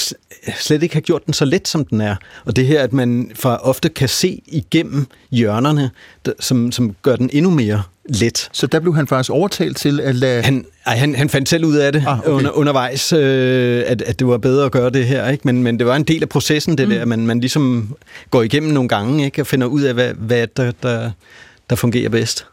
[0.60, 2.16] slet ikke have gjort den så let, som den er.
[2.46, 5.92] Og det her, at man for ofte kan se igennem hjørnerne,
[6.40, 8.50] som, som gør den endnu mere let.
[8.52, 10.44] Så der blev han faktisk overtalt til at lade...
[10.44, 12.30] Han, ej, han, han fandt selv ud af det Ah, okay.
[12.30, 15.30] under, undervejs, øh, at, at det var bedre at gøre det her.
[15.30, 15.42] Ikke?
[15.46, 16.94] Men, men det var en del af processen, det mm.
[16.94, 17.96] der, at man, man ligesom
[18.32, 19.42] går igennem nogle gange ikke?
[19.42, 21.12] og finder ud af, hvad, hvad der, der,
[21.70, 22.46] der fungerer bedst.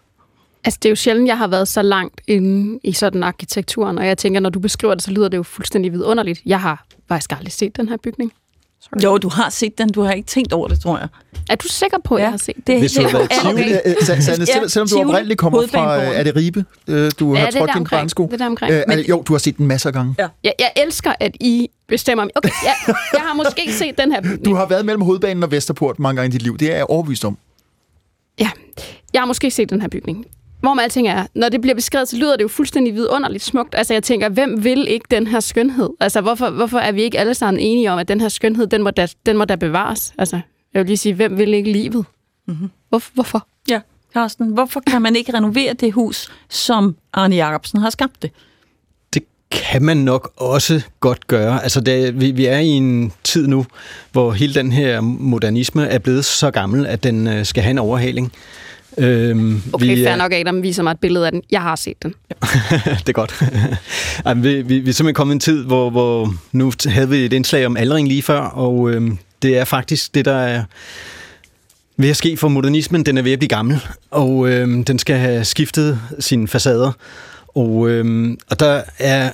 [0.64, 4.06] Altså, det er jo sjældent, jeg har været så langt inde i sådan arkitekturen, og
[4.06, 6.40] jeg tænker, når du beskriver det, så lyder det jo fuldstændig vidunderligt.
[6.46, 8.32] Jeg har faktisk aldrig set den her bygning.
[8.80, 9.04] Sorry.
[9.04, 11.08] Jo, du har set den, du har ikke tænkt over det, tror jeg.
[11.50, 12.24] Er du sikker på, at Ja.
[12.24, 13.30] jeg har set Det Hvis du har været.
[13.30, 16.18] Tivoli, Øh, øh, Sande, Sande, Ja, selv- selvom du oprindeligt kommer fra, hovedbanegården.
[16.20, 18.26] er det Ribe, øh, du Ja, har det er trådt din grænsko?
[18.26, 18.72] Det er der omkring.
[18.74, 20.14] Øh, Men- det- jo, du har set den masser af gange.
[20.18, 20.28] Ja.
[20.44, 22.30] Jeg, jeg elsker, at I bestemmer mig.
[22.36, 24.44] Okay, jeg, jeg har måske set den her bygning.
[24.44, 26.58] Du har været mellem hovedbanen og Vesterport mange gange i dit liv.
[26.58, 27.38] Det er jeg overbevist om.
[28.40, 28.50] Ja,
[29.14, 30.26] jeg har måske set den her bygning.
[30.60, 33.74] Hvor man alting er, når det bliver beskrevet, så lyder det jo fuldstændig vidunderligt smukt.
[33.74, 35.90] Altså jeg tænker, hvem vil ikke den her skønhed?
[36.00, 38.82] Altså hvorfor, hvorfor er vi ikke alle sammen enige om, at den her skønhed, den
[38.82, 40.12] må da, den må da bevares?
[40.18, 40.40] Altså,
[40.74, 42.04] jeg vil lige sige, hvem vil ikke livet?
[42.48, 42.70] Mm-hmm.
[42.88, 43.46] Hvor, hvorfor?
[43.68, 43.80] Ja,
[44.14, 48.30] Carsten, hvorfor kan man ikke renovere det hus, som Arne Jacobsen har skabt det?
[49.14, 51.62] Det kan man nok også godt gøre.
[51.62, 53.66] Altså, det, vi, vi er i en tid nu,
[54.12, 57.78] hvor hele den her modernisme er blevet så gammel, at den øh, skal have en
[57.78, 58.32] overhaling.
[58.98, 61.42] Øhm, Okay, vi, fair nok, Adam viser mig et billede af den.
[61.50, 62.14] Jeg har set den.
[62.98, 63.42] det er godt.
[64.24, 67.08] Ej, men vi, vi, vi er simpelthen kommet i en tid, hvor, hvor nu havde
[67.08, 70.64] vi et indslag om aldring lige før, og øhm, det er faktisk det, der er...
[71.96, 73.02] ved at ske for modernismen.
[73.06, 73.80] Den er ved at blive gammel,
[74.10, 76.92] og øh, den skal have skiftet sine facader.
[77.54, 79.32] Og, øh, og der er,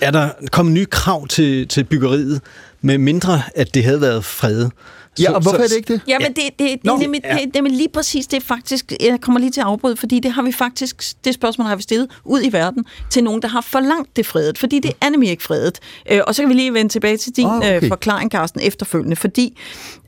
[0.00, 2.40] er der kommet nye krav til, til byggeriet,
[2.80, 4.72] med mindre at det havde været fredet.
[5.20, 6.00] Ja, og hvorfor er det ikke det?
[6.08, 7.32] Jamen, det, det, det, Nå, er nemlig, ja.
[7.32, 10.20] det, det er lige præcis det er faktisk, jeg kommer lige til at afbryde, fordi
[10.20, 13.48] det har vi faktisk, det spørgsmål har vi stillet ud i verden til nogen, der
[13.48, 15.78] har forlangt det fredet, fordi det er nemlig ikke fredet.
[16.10, 17.82] Øh, og så kan vi lige vende tilbage til din Ah, okay.
[17.82, 19.58] øh, forklaring, Carsten, efterfølgende, fordi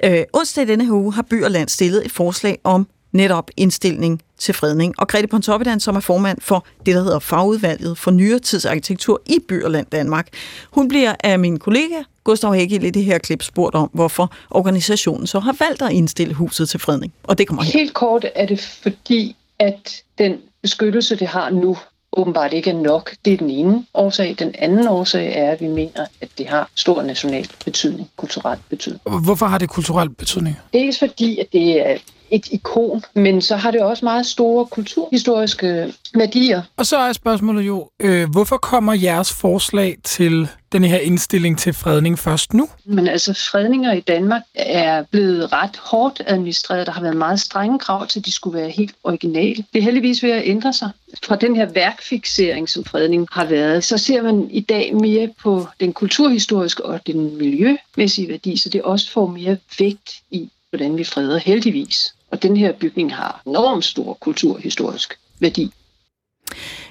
[0.04, 3.50] øh, onsdag i denne her uge har By og Land stillet et forslag om netop
[3.56, 4.94] indstilling til fredning.
[4.98, 9.22] Og Grete Pontoppidan, som er formand for det, der hedder Fagudvalget for Nyere Tids Arkitektur
[9.26, 10.28] i By og Land Danmark,
[10.70, 15.26] hun bliver af min kollega Gustav Hækkel i det her klip spurgt om, hvorfor organisationen
[15.26, 17.12] så har valgt at indstille huset til fredning.
[17.22, 17.72] Og det kommer her.
[17.72, 21.76] Helt kort er det fordi, at den beskyttelse, det har nu,
[22.12, 23.14] åbenbart ikke er nok.
[23.24, 24.36] Det er den ene årsag.
[24.38, 29.00] Den anden årsag er, at vi mener, at det har stor national betydning, kulturel betydning.
[29.24, 30.56] Hvorfor har det kulturel betydning?
[30.72, 31.96] Dels fordi, at det er
[32.30, 36.62] et ikon, men så har det også meget store kulturhistoriske værdier.
[36.76, 41.72] Og så er spørgsmålet jo, øh, hvorfor kommer jeres forslag til den her indstilling til
[41.72, 42.68] fredning først nu?
[42.84, 46.86] Men altså, fredninger i Danmark er blevet ret hårdt administreret.
[46.86, 49.64] Der har været meget strenge krav til, at de skulle være helt originale.
[49.72, 50.90] Det er heldigvis ved at ændre sig.
[51.24, 55.66] Fra den her værkfixering, som fredning har været, så ser man i dag mere på
[55.80, 61.04] den kulturhistoriske og den miljømæssige værdi, så det også får mere vægt i, hvordan vi
[61.04, 62.14] freder heldigvis.
[62.40, 65.72] Og den her bygning har enormt stor kulturhistorisk værdi.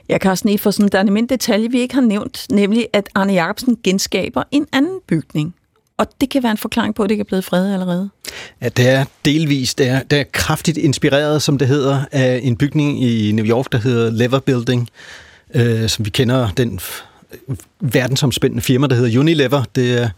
[0.10, 3.34] Ja, Carsten Efersen, der er nemlig en detalje, vi ikke har nævnt, nemlig at Arne
[3.34, 5.56] Jacobsen genskaber en anden bygning.
[5.98, 8.10] Og det kan være en forklaring på, at det ikke er blevet fredet allerede.
[8.62, 9.78] Ja, det er delvist.
[9.78, 13.72] Det er, det er kraftigt inspireret, som det hedder, af en bygning i New York,
[13.72, 14.90] der hedder Lever Building,
[15.56, 16.80] øh, som vi kender den
[17.80, 19.64] verdensomspændende firma, der hedder Unilever.
[19.76, 20.10] Det er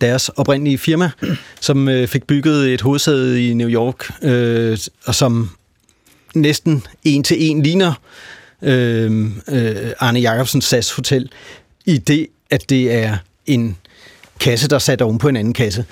[0.00, 1.10] deres oprindelige firma,
[1.60, 5.50] som øh, fik bygget et hovedsæde i New York, øh, og som
[6.34, 7.92] næsten en til en ligner
[8.62, 11.30] øh, øh, Arne Jacobsens SAS Hotel,
[11.86, 13.76] i det, at det er en
[14.40, 15.84] kasse, der er sat oven på en anden kasse.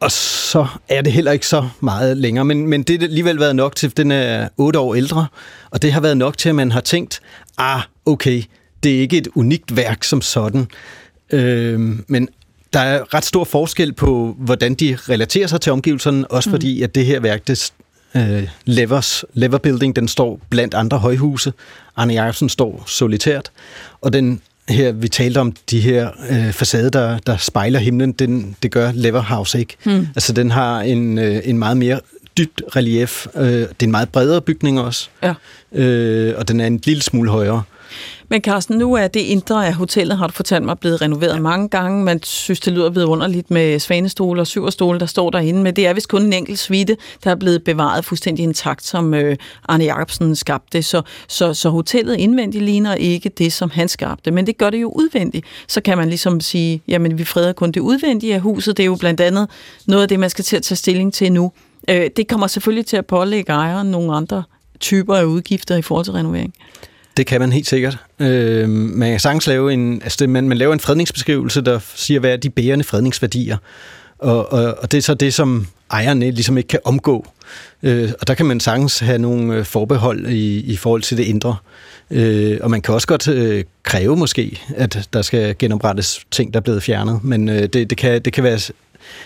[0.00, 3.56] Og så er det heller ikke så meget længere, men, men det har alligevel været
[3.56, 5.26] nok til, den er otte år ældre,
[5.70, 7.20] og det har været nok til, at man har tænkt,
[7.58, 8.42] ah, okay,
[8.82, 10.66] det er ikke et unikt værk som sådan,
[11.32, 12.28] øh, men
[12.72, 16.94] der er ret stor forskel på, hvordan de relaterer sig til omgivelserne, også fordi, at
[16.94, 17.72] det her værk, det
[18.16, 21.52] øh, Levers, Lever Building, den står blandt andre højhuse.
[21.96, 23.50] Arne Jacobsen står solitært,
[24.00, 28.56] og den her, vi talte om de her øh, facade, der, der spejler himlen, den,
[28.62, 29.76] det gør Lever House ikke.
[29.84, 30.06] Hmm.
[30.16, 32.00] Altså, den har en, øh, en meget mere
[32.38, 33.26] dybt relief.
[33.36, 35.34] Øh, det er en meget bredere bygning også, Ja.
[35.72, 37.62] øh, og den er en lille smule højere.
[38.32, 41.68] Men Carsten, nu er det indre af hotellet, har du fortalt mig, blevet renoveret mange
[41.68, 42.04] gange.
[42.04, 45.62] Man synes, det lyder vidunderligt med svanestole og syverstole, der står derinde.
[45.62, 49.14] Men det er vist kun en enkelt suite, der er blevet bevaret fuldstændig intakt, som
[49.14, 49.36] øh,
[49.68, 50.82] Arne Jacobsen skabte.
[50.82, 54.30] Så, så, så hotellet indvendigt ligner ikke det, som han skabte.
[54.30, 55.46] Men det gør det jo udvendigt.
[55.68, 58.76] Så kan man ligesom sige, jamen vi freder kun det udvendige af huset.
[58.76, 59.48] Det er jo blandt andet
[59.86, 61.52] noget af det, man skal til at tage stilling til nu.
[61.88, 64.42] Øh, det kommer selvfølgelig til at pålægge ejeren nogle andre
[64.80, 66.54] typer af udgifter i forhold til renovering.
[67.20, 67.98] Det kan man helt sikkert.
[68.20, 72.20] Øh, man kan sagtens lave en, altså det, man, man laver en fredningsbeskrivelse, der siger,
[72.20, 73.56] hvad er de bærende fredningsværdier.
[74.18, 77.26] Og, og, og det er så det, som ejerne ligesom ikke kan omgå.
[77.82, 81.24] Øh, og der kan man sagtens have nogle øh, forbehold i, i forhold til det
[81.24, 81.56] indre.
[82.10, 86.60] Øh, og man kan også godt øh, kræve måske, at der skal genoprettes ting, der
[86.60, 87.24] er blevet fjernet.
[87.24, 88.60] Men øh, det, det, kan, det kan være...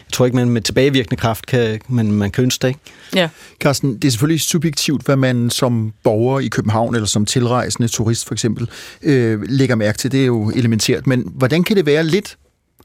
[0.06, 2.80] Jeg tror ikke, man med tilbagevirkende kraft kan, man, man kan ønske det, ikke?
[3.14, 3.28] Ja.
[3.60, 8.26] Carsten, det er selvfølgelig subjektivt, hvad man som borger i København eller som tilrejsende turist
[8.26, 8.68] for eksempel
[9.02, 10.12] øh, lægger mærke til.
[10.12, 11.06] Det er jo elementært.
[11.06, 12.36] Men hvordan kan det være lidt,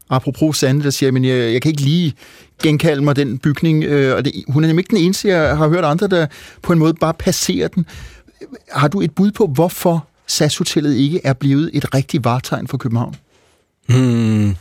[0.10, 2.14] apropos Sande, der siger, men jeg, jeg kan ikke lige
[2.64, 5.68] genkalde mig den bygning, øh, og det, hun er nemlig ikke den eneste, jeg har
[5.68, 6.28] hørt andre, der
[6.62, 7.86] på en måde bare passerer den.
[8.72, 13.16] Har du et bud på, hvorfor SAS-hotellet ikke er blevet et rigtigt vartegn for København?
[13.88, 14.56] Hmm.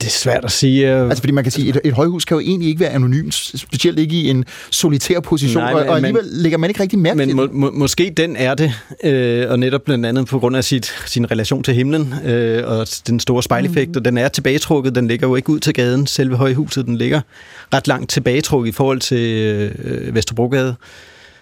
[0.00, 0.88] Det er svært at sige.
[0.88, 3.98] Altså, fordi man kan sige, et, et højhus kan jo egentlig ikke være anonymt, specielt
[3.98, 7.18] ikke i en solitær position, Nej, men- og, og alligevel lægger man ikke rigtig mærke
[7.20, 7.52] til Men det.
[7.54, 8.72] må, må, måske den er det,
[9.04, 12.86] øh, og netop blandt andet på grund af sit, sin relation til himlen øh, og
[13.06, 13.96] den store spejleffekt, mm.
[13.96, 17.20] og den er tilbagetrukket, den ligger jo ikke ud til gaden, selve højhuset, den ligger
[17.74, 19.28] ret langt tilbagetrukket i forhold til
[19.84, 20.74] øh, Vesterbrogade.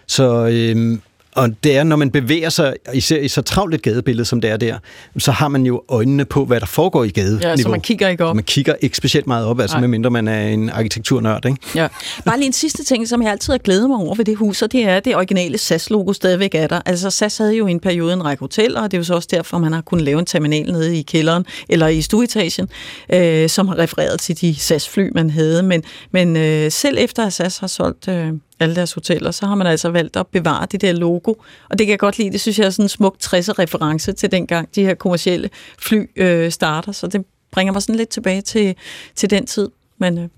[0.07, 0.99] Så, øh,
[1.37, 4.51] og det er, når man bevæger sig, især i så travlt et gadebillede, som det
[4.51, 4.79] er der,
[5.19, 7.41] så har man jo øjnene på, hvad der foregår i gade.
[7.43, 8.37] Ja, så man kigger ikke op.
[8.37, 9.81] Man kigger ikke specielt meget op, altså Nej.
[9.81, 11.59] medmindre man er en arkitekturnørd, ikke?
[11.75, 11.89] Ja.
[12.25, 14.63] Bare lige en sidste ting, som jeg altid har glædet mig over ved det hus,
[14.63, 16.81] og det er, at det originale SAS-logo stadigvæk er der.
[16.87, 19.15] Altså SAS havde jo i en periode en række hoteller, og det er jo så
[19.15, 22.69] også derfor, man har kunnet lave en terminal nede i kælderen, eller i stueetagen,
[23.13, 25.63] øh, som har refereret til de SAS-fly, man havde.
[25.63, 29.55] Men, men øh, selv efter at SAS har solgt øh, alle deres hoteller, så har
[29.55, 31.35] man altså valgt at bevare det der logo.
[31.71, 32.31] Og det kan jeg godt lide.
[32.31, 36.51] Det synes jeg er sådan en smuk 60'er-reference til dengang de her kommercielle fly øh,
[36.51, 36.93] starter.
[36.93, 38.77] Så det bringer mig sådan lidt tilbage til,
[39.15, 39.69] til den tid.
[39.99, 40.29] Men øh,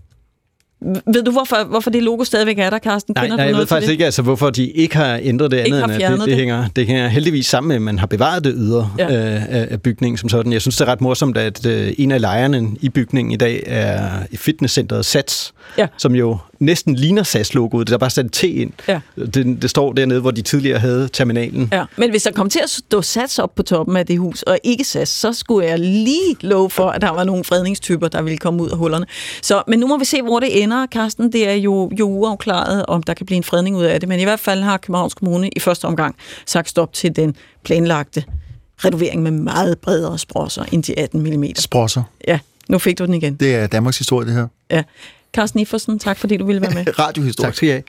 [1.07, 3.13] ved du, hvorfor, hvorfor det logo stadigvæk er der, Carsten?
[3.17, 3.93] Nej, Kender nej du jeg ved faktisk det?
[3.93, 6.37] ikke, altså, hvorfor de ikke har ændret det andet, end at det, det, det.
[6.37, 9.35] hænger, det hænger heldigvis sammen med, at man har bevaret det ydre Ja.
[9.35, 10.53] øh, af, bygningen som sådan.
[10.53, 13.63] Jeg synes, det er ret morsomt, at øh, en af lejerne i bygningen i dag
[13.67, 15.87] er i fitnesscenteret Sats, Ja.
[15.99, 17.89] som jo næsten ligner SAS-logoet.
[17.89, 18.73] Der er bare sat T ind.
[18.89, 19.01] Ja.
[19.35, 21.69] Det, det står dernede, hvor de tidligere havde terminalen.
[21.73, 24.43] Ja, men hvis der kom til at stå sats op på toppen af det hus,
[24.43, 28.23] og ikke sats, så skulle jeg lige love for, at der var nogle fredningstyper, der
[28.23, 29.07] ville komme ud af hullerne.
[29.43, 31.33] Så, men nu må vi se, hvor det ender, Carsten.
[31.33, 34.09] Det er jo, jo uafklaret, om der kan blive en fredning ud af det.
[34.09, 36.17] Men i hvert fald har Københavns Kommune i første omgang
[36.47, 38.25] sagt stop til den planlagte
[38.85, 41.45] renovering med meget bredere sprosser end de 18 mm.
[41.57, 42.03] Sprosser.
[42.29, 43.35] Ja, nu fik du den igen.
[43.35, 44.47] Det er Danmarks historie, det her.
[44.71, 44.83] Ja.
[45.33, 46.99] Carsten Iffersen, tak fordi du ville være med.
[46.99, 47.47] Radiohistorie.
[47.47, 47.83] Tak skal I have.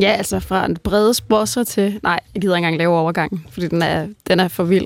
[0.00, 2.00] Ja, altså fra en brede sprosser til...
[2.02, 4.84] Nej, jeg gider ikke engang lave overgangen, fordi den er, den er for vild.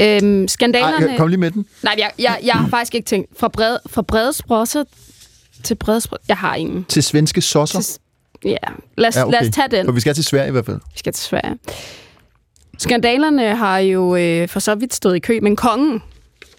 [0.00, 1.10] Øhm, skandalerne...
[1.10, 1.66] Ej, kom lige med den.
[1.82, 3.38] Nej, jeg, jeg, jeg har faktisk ikke tænkt...
[3.38, 4.84] Fra brede, fra brede sprosser
[5.62, 6.24] til brede sprosser...
[6.28, 6.84] Jeg har ingen.
[6.84, 7.80] Til svenske sosser.
[7.80, 8.00] Til,
[8.50, 8.56] ja,
[8.98, 9.32] lad os, Ja, okay.
[9.32, 9.84] lad os tage den.
[9.86, 10.76] For vi skal til Sverige i hvert fald.
[10.92, 11.58] Vi skal til Sverige.
[12.78, 16.02] Skandalerne har jo øh, for så vidt stået i kø, men kongen,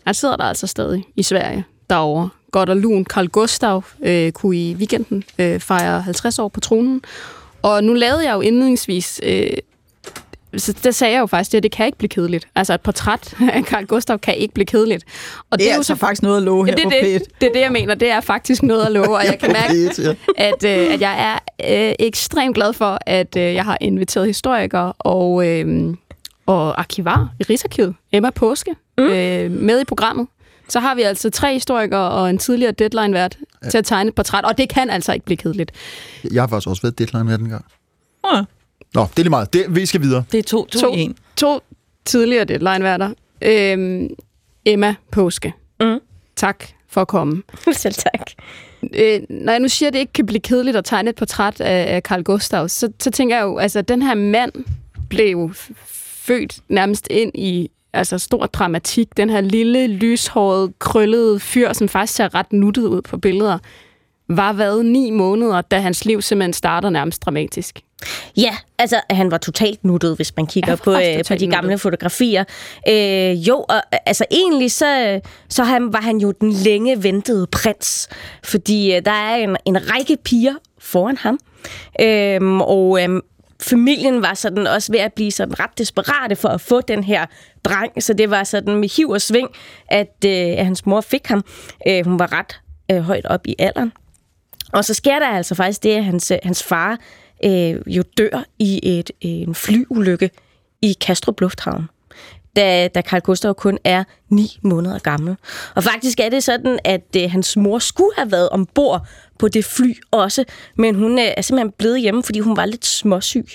[0.05, 2.29] han sidder der altså stadig i Sverige derovre.
[2.51, 3.05] Godt og lun.
[3.05, 7.01] Carl Gustav øh, kunne i weekenden øh, fejre 50 år på tronen.
[7.63, 9.21] Og nu lavede jeg jo indledningsvis...
[9.23, 9.47] Øh,
[10.57, 12.47] så der sagde jeg jo faktisk, at det kan ikke blive kedeligt.
[12.55, 15.03] Altså et portræt af Carl Gustav kan ikke blive kedeligt.
[15.49, 17.25] Og Det er jo altså faktisk noget at love her det, på det, P1.
[17.41, 17.95] det er det, jeg mener.
[17.95, 20.15] Det er faktisk noget at love, og jeg kan mærke, P1, ja.
[20.37, 24.93] at, øh, at jeg er øh, ekstremt glad for, at øh, jeg har inviteret historikere
[24.99, 25.95] og, øh,
[26.45, 29.03] og arkivar i Rigsarkivet, Emma Påske, mm.
[29.03, 30.27] øh, med i programmet.
[30.69, 33.69] Så har vi altså tre historikere og en tidligere deadline-vært ja.
[33.69, 35.71] til at tegne et portræt, og det kan altså ikke blive kedeligt.
[36.31, 37.65] Jeg har faktisk også været deadline med den gang.
[38.33, 38.43] Ja.
[38.93, 39.53] Nå, det er lige meget.
[39.53, 40.23] Det, vi skal videre.
[40.31, 40.93] Det er to, to, To.
[40.93, 41.15] en.
[41.35, 41.59] To
[42.05, 43.13] tidligere deadline-værter.
[43.41, 44.09] Øh,
[44.65, 45.53] Emma Påske.
[45.79, 45.99] Mm.
[46.35, 47.43] Tak for at komme.
[47.71, 48.31] Selv tak.
[48.93, 51.61] øh, når jeg nu siger, at det ikke kan blive kedeligt at tegne et portræt
[51.61, 54.51] af, af Carl Gustav, så, så tænker jeg jo, altså den her mand
[55.09, 55.53] blev
[56.25, 59.17] født nærmest ind i altså stor dramatik.
[59.17, 63.57] Den her lille, lyshårede, krøllede fyr, som faktisk ser ret nuttet ud på billeder,
[64.29, 67.81] var hvad, ni måneder, da hans liv simpelthen starter nærmest dramatisk.
[68.37, 71.81] Ja, altså han var totalt nuttet, hvis man kigger på, øh, på de gamle nuttet.
[71.81, 72.43] fotografier.
[72.89, 75.19] Øh, jo, og øh, altså egentlig så,
[75.49, 78.09] så han, var han jo den længe ventede prins,
[78.43, 81.39] fordi øh, der er en, en række piger foran ham,
[82.01, 83.21] øhm, og øhm,
[83.63, 87.25] familien var sådan også ved at blive sådan ret desperate for at få den her
[87.63, 89.49] dreng, så det var sådan med hiv og sving,
[89.87, 91.45] at, øh, at hans mor fik ham.
[91.87, 92.59] Øh, hun var ret
[92.91, 93.91] øh, højt op i alderen.
[94.73, 96.97] Og så sker der altså faktisk det, at hans, øh, hans far
[97.45, 100.29] øh, jo dør i et, en flyulykke
[100.81, 101.89] i Kastrup Lufthavn,
[102.55, 105.35] da, da Carl Gustav kun er ni måneder gammel.
[105.75, 109.07] Og faktisk er det sådan, at øh, hans mor skulle have været ombord
[109.39, 110.43] på det fly også,
[110.77, 113.47] men hun øh, er simpelthen blevet hjemme, fordi hun var lidt småsyg.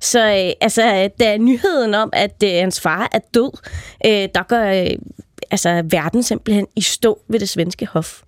[0.00, 3.50] Så øh, altså, da nyheden om, at øh, hans far er død,
[4.06, 4.72] øh, der gør...
[4.72, 4.90] Øh,
[5.50, 8.20] altså verden simpelthen i stå ved det svenske hof.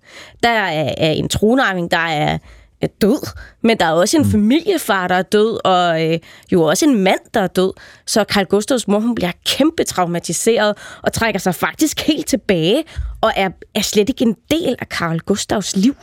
[0.43, 2.37] Der er, er en tronarving, der er
[2.81, 3.27] er død,
[3.61, 6.19] men der er også en familiefar, der er død, og øh,
[6.51, 7.73] jo også en mand, der er død.
[8.05, 12.83] Så Carl Gustavs mor, hun bliver kæmpe traumatiseret og trækker sig faktisk helt tilbage,
[13.21, 15.95] og er, er slet ikke en del af Carl Gustavs liv.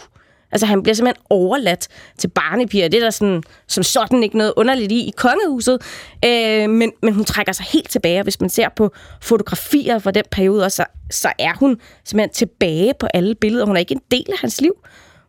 [0.53, 2.89] Altså, han bliver simpelthen overladt til barnepiger.
[2.89, 5.83] Det er der sådan, som sådan ikke noget underligt i i kongehuset.
[6.24, 10.11] Øh, men, men hun trækker sig helt tilbage, og hvis man ser på fotografier fra
[10.11, 10.76] den periode, også,
[11.11, 13.66] så, så er hun simpelthen tilbage på alle billeder.
[13.66, 14.72] Hun er ikke en del af hans liv.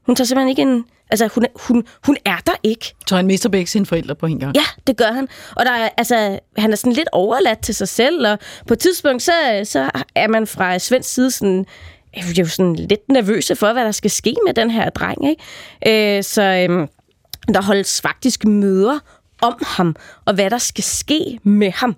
[0.06, 0.86] Hun tager simpelthen ikke en...
[1.10, 2.96] Altså, hun, hun, hun er der ikke.
[3.08, 4.56] Så han mister begge sine forældre på en gang.
[4.56, 5.28] Ja, det gør han.
[5.56, 8.80] Og der er, altså, han er sådan lidt overladt til sig selv, og på et
[8.80, 9.32] tidspunkt, så,
[9.64, 11.66] så er man fra svensk side sådan,
[12.14, 15.30] er jo sådan lidt nervøse for, hvad der skal ske med den her dreng.
[15.30, 16.18] Ikke?
[16.18, 16.88] Øh, så øhm,
[17.54, 19.00] der holdes faktisk møder
[19.42, 21.96] om ham, og hvad der skal ske med ham.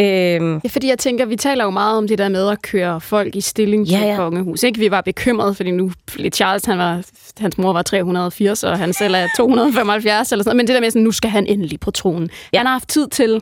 [0.00, 3.00] Øhm, Ja, fordi jeg tænker, vi taler jo meget om det der med at køre
[3.00, 4.16] folk i stilling Ja, til ja.
[4.16, 4.62] kongehus.
[4.62, 4.78] Ikke?
[4.78, 5.92] Vi var bekymrede, fordi nu
[6.34, 7.02] Charles, han var,
[7.38, 10.56] hans mor var 380, og han selv er 275 eller sådan noget.
[10.56, 12.30] Men det der med, sådan, nu skal han endelig på tronen.
[12.52, 12.58] Ja.
[12.58, 13.40] Han har haft tid til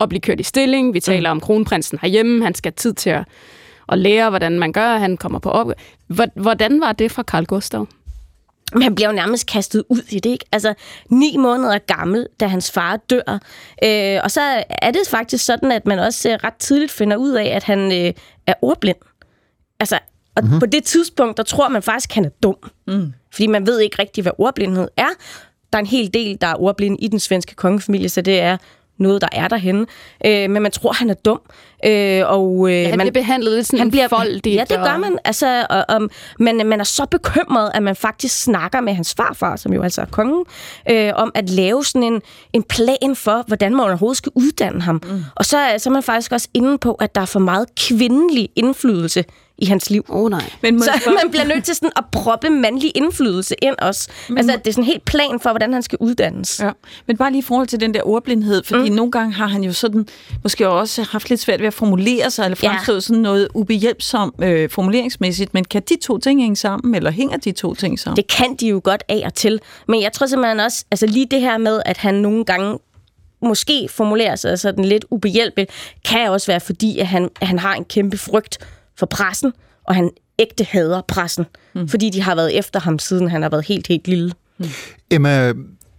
[0.00, 0.94] at blive kørt i stilling.
[0.94, 1.36] Vi taler mm.
[1.36, 2.44] om kronprinsen herhjemme.
[2.44, 3.24] Han skal have tid til at,
[3.88, 4.96] at lære, hvordan man gør.
[4.98, 5.72] Han kommer på op.
[6.34, 7.86] Hvordan var det fra Carl Gustav?
[8.72, 10.44] Men han bliver jo nærmest kastet ud i det, ikke?
[10.52, 10.74] Altså,
[11.10, 13.38] ni måneder gammel, da hans far dør.
[13.84, 17.32] Øh, og så er det faktisk sådan, at man også øh, ret tidligt finder ud
[17.32, 18.12] af, at han øh,
[18.46, 18.96] er ordblind.
[19.80, 19.98] Altså,
[20.36, 20.60] og mm-hmm.
[20.60, 22.56] på det tidspunkt, der tror man faktisk, at han er dum.
[22.86, 23.12] Mm.
[23.32, 25.08] Fordi man ved ikke rigtig, hvad ordblindhed er.
[25.72, 28.56] Der er en hel del, der er ordblinde i den svenske kongefamilie, så det er
[28.98, 29.86] noget, der er derhenne.
[30.26, 31.40] Øh, men man tror, han er dum.
[31.86, 34.78] Øh, og, øh, Ja, han man, bliver behandlet lidt sådan han bliver, foldigt, Ja, det
[34.78, 35.18] gør man.
[35.24, 36.08] Altså, og, og,
[36.38, 40.00] man, man er så bekymret, at man faktisk snakker med hans farfar, som jo altså
[40.00, 40.44] er kongen,
[40.90, 42.22] øh, om at lave sådan en,
[42.52, 45.02] en plan for, hvordan man overhovedet skal uddanne ham.
[45.06, 45.24] Mm.
[45.34, 48.48] Og så, så er man faktisk også inde på, at der er for meget kvindelig
[48.56, 49.24] indflydelse
[49.58, 50.04] i hans liv.
[50.08, 50.50] Oh, nej.
[50.62, 54.08] Men Så spørge- man bliver nødt til sådan at proppe mandlig indflydelse ind også.
[54.36, 56.60] Altså, at det er sådan en helt plan for, hvordan han skal uddannes.
[56.60, 56.70] Ja,
[57.06, 58.96] men bare lige i forhold til den der ordblindhed, fordi mm.
[58.96, 60.06] nogle gange har han jo sådan,
[60.42, 62.68] måske også haft lidt svært ved at formulere sig, eller Ja.
[62.68, 67.36] fremskrive sådan noget ubehjælpsomt øh, formuleringsmæssigt, men kan de to ting hænge sammen, eller hænger
[67.36, 68.16] de to ting sammen?
[68.16, 69.60] Det kan de jo godt af og til.
[69.88, 72.78] Men jeg tror simpelthen også, altså lige det her med, at han nogle gange
[73.42, 75.70] måske formulerer sig sådan lidt ubehjælpeligt,
[76.08, 78.58] kan også være fordi, at han, at han har en kæmpe frygt
[78.98, 79.52] for pressen,
[79.84, 81.88] og han ægte hader pressen, mm.
[81.88, 84.32] fordi de har været efter ham, siden han har været helt, helt lille.
[85.10, 85.52] Emma,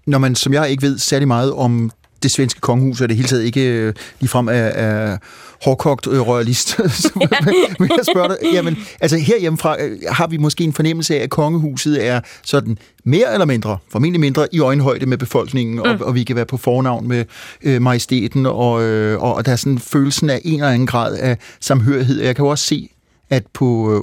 [0.07, 1.91] når man som jeg ikke ved særlig meget om
[2.23, 5.17] det svenske kongehus, og det hele taget ikke øh, ligefrem er, er
[5.63, 6.79] hårdkogt øh, royalist,
[7.79, 11.29] vil jeg spørge dig, jamen, altså herhjemmefra øh, har vi måske en fornemmelse af, at
[11.29, 15.81] kongehuset er sådan mere eller mindre, formentlig mindre, i øjenhøjde med befolkningen, mm.
[15.81, 17.25] og, og vi kan være på fornavn med
[17.63, 21.37] øh, majestæten, og, øh, og der er sådan følelsen af en eller anden grad af
[21.59, 22.21] samhørighed.
[22.21, 22.89] Jeg kan jo også se,
[23.29, 23.95] at på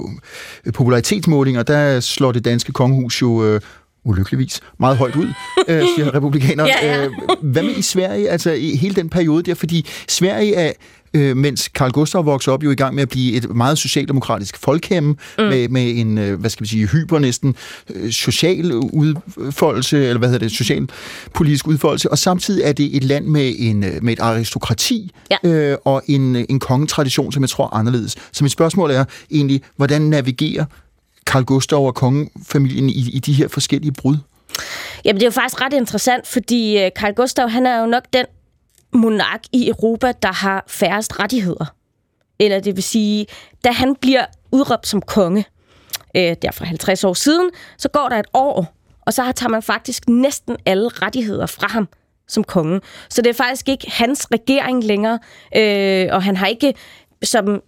[0.65, 3.61] øh, popularitetsmålinger, der slår det danske kongehus jo øh,
[4.07, 5.27] ulykkeligvis meget højt ud,
[5.67, 6.67] øh, siger republikanere.
[6.83, 7.05] Ja, ja.
[7.05, 9.53] Øh, hvad med i Sverige, altså i hele den periode der?
[9.55, 10.71] Fordi Sverige er,
[11.13, 14.57] øh, mens Carl Gustav vokser op, jo i gang med at blive et meget socialdemokratisk
[14.57, 15.43] folkhemme, mm.
[15.43, 17.55] med, med en, øh, hvad skal vi sige, hyper næsten
[17.95, 23.25] øh, social udfoldelse, eller hvad hedder det, socialpolitisk udfoldelse, og samtidig er det et land
[23.25, 25.11] med, en, øh, med et aristokrati
[25.43, 25.49] Ja.
[25.49, 28.15] øh, og en, en kongetradition, som jeg tror er anderledes.
[28.31, 30.65] Så mit spørgsmål er egentlig, hvordan navigerer
[31.27, 34.17] Carl Gustav og kongefamilien i, i de her forskellige brud?
[35.05, 38.03] Jamen, det er jo faktisk ret interessant, fordi Karl Carl Gustav, han er jo nok
[38.13, 38.25] den
[38.93, 41.65] monark i Europa, der har færrest rettigheder.
[42.39, 43.25] Eller det vil sige,
[43.63, 45.45] da han bliver udråbt som konge,
[46.15, 49.63] øh, der for 50 år siden, så går der et år, og så tager man
[49.63, 51.87] faktisk næsten alle rettigheder fra ham
[52.27, 52.81] som konge.
[53.09, 55.19] Så det er faktisk ikke hans regering længere,
[55.55, 56.73] øh, og han har ikke
[57.23, 57.61] som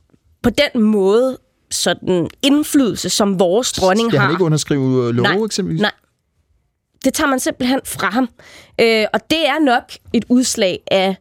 [0.44, 1.38] på den måde
[1.72, 4.26] sådan indflydelse, som vores dronning Skal har.
[4.28, 5.82] han ikke underskrive øh, love, Nej, eksempelvis?
[5.82, 5.92] Nej.
[7.06, 8.30] Det tager man simpelthen fra ham.
[8.82, 11.16] Øh, og det er nok et udslag af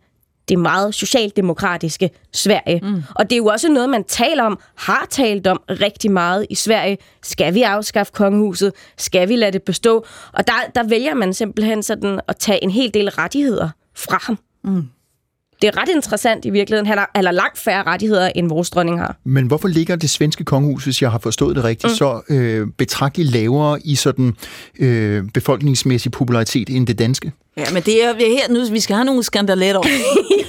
[0.49, 2.81] det meget socialdemokratiske Sverige.
[2.83, 3.03] Mm.
[3.15, 6.55] Og det er jo også noget, man taler om, har talt om rigtig meget i
[6.55, 6.99] Sverige.
[7.23, 8.73] Skal vi afskaffe kongehuset?
[8.99, 10.07] Skal vi lade det bestå?
[10.33, 14.39] Og der, der vælger man simpelthen sådan at tage en hel del rettigheder fra ham.
[14.65, 14.89] Mm.
[15.63, 16.87] Det er ret interessant i virkeligheden.
[16.87, 19.17] Han har, han har langt færre rettigheder, end vores dronning har.
[19.25, 21.97] Men hvorfor ligger det svenske kongehus, hvis jeg har forstået det rigtigt, mm.
[21.97, 24.37] så øh, betragteligt lavere i sådan
[24.79, 27.33] øh, befolkningsmæssig popularitet end det danske?
[27.59, 29.81] Ja, men det er, vi er her nu, vi skal have nogle skandaletter.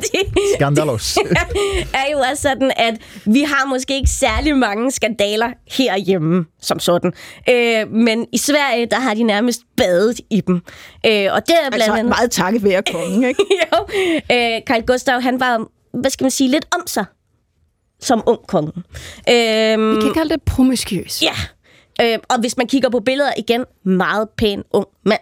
[0.56, 1.18] Skandalos.
[2.00, 7.12] er jo også sådan, at vi har måske ikke særlig mange skandaler herhjemme som sådan.
[7.48, 10.54] Øh, men i Sverige, der har de nærmest badet i dem.
[10.54, 10.62] Øh,
[11.32, 12.08] og det er blandt altså andet...
[12.08, 13.44] meget takket være kongen, ikke?
[13.72, 13.78] jo.
[14.32, 15.66] Øh, Carl Gustav, han var,
[16.00, 17.04] hvad skal man sige, lidt om sig
[18.00, 18.72] som ung konge.
[19.28, 21.22] Øh, Vi kan kalde det promiskuøs.
[21.22, 21.34] Ja.
[22.02, 25.20] Øh, og hvis man kigger på billeder igen, meget pæn ung mand.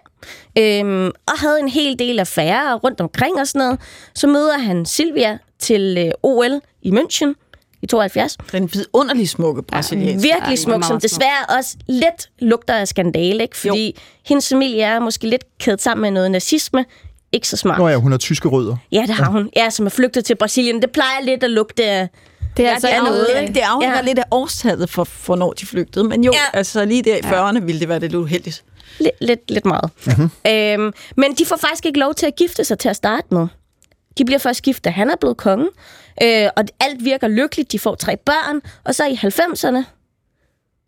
[0.59, 3.81] Øhm, og havde en hel del affærer rundt omkring og sådan noget.
[4.15, 7.35] Så møder han Silvia til øh, OL i München
[7.83, 8.37] i 72.
[8.53, 10.25] Den vidunderlig smukke brasiliansk.
[10.27, 11.03] Virkelig Ja, smuk, meget som smuk.
[11.03, 13.57] desværre også lidt lugter af skandale, ikke?
[13.57, 13.93] Fordi jo.
[14.27, 16.85] hendes familie er måske lidt kædet sammen med noget nazisme.
[17.33, 17.79] Ikke så smart.
[17.79, 18.77] Nå ja, hun har tyske rødder.
[18.93, 19.51] Ja, det har hun.
[19.57, 20.83] Ja, som er flygtet til Brasilien.
[20.83, 22.09] Det plejer lidt at lugte af...
[22.57, 23.55] Det er Ja, altså det er noget, ikke?
[23.55, 24.01] Det afhænger Ja.
[24.03, 24.07] ja.
[24.07, 26.05] lidt af årstallet for, for når de flygtede.
[26.05, 26.39] Men jo, Ja.
[26.55, 26.59] ja.
[26.59, 28.65] altså lige der i 40'erne ville det være lidt uheldigt.
[28.99, 29.91] Lidt, lidt, lidt meget.
[30.07, 30.31] Mm-hmm.
[30.47, 33.47] Øhm, men de får faktisk ikke lov til at gifte sig til at starte med.
[34.19, 35.69] De bliver først gift, da han er blevet konge.
[36.23, 37.73] Øh, og alt virker lykkeligt.
[37.73, 38.61] De får tre børn.
[38.85, 39.85] Og så i 90'erne,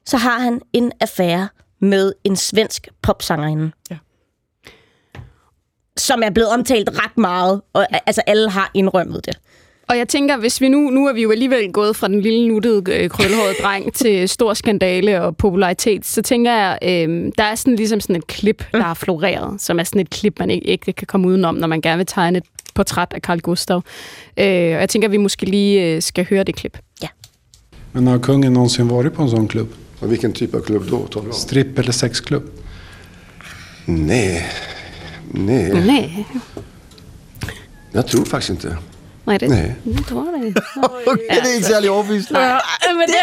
[0.06, 1.48] så har han en affære
[1.78, 3.70] med en svensk popsangerinde.
[3.90, 3.96] Ja.
[5.96, 9.38] som er blevet omtalt ret meget, og altså alle har indrømmet det.
[9.88, 12.48] Og jeg tænker, hvis vi nu, nu er vi jo alligevel gået fra den lille
[12.48, 17.54] nuttede øh, krølhårede dreng til stor skandale og popularitet, så tænker jeg, øh, der er
[17.54, 20.66] sådan ligesom sådan et klip, der er floreret, som er sådan et klip, man ikke,
[20.66, 23.76] ikke kan komme udenom, når man gerne vil tegne et portræt af Carl Gustav.
[24.36, 26.78] Øh, og jeg tænker, at vi måske lige øh, skal høre det klip.
[27.02, 27.08] Ja.
[27.92, 29.74] Men har kungen någonsin varit på en sån klubb?
[30.00, 31.32] Och vilken typ av klubb då?
[31.32, 32.42] Stripp eller sexklubb?
[33.86, 34.46] Nej.
[35.30, 35.72] Nej.
[35.86, 36.26] Nej.
[37.92, 38.76] Jag tror faktiskt inte.
[39.32, 39.72] Nej, det, Nej.
[39.84, 40.60] det tror jeg ikke.
[41.06, 42.30] Okay, det er ikke særlig overbevist.
[42.30, 42.36] Ja,
[42.92, 43.14] men det,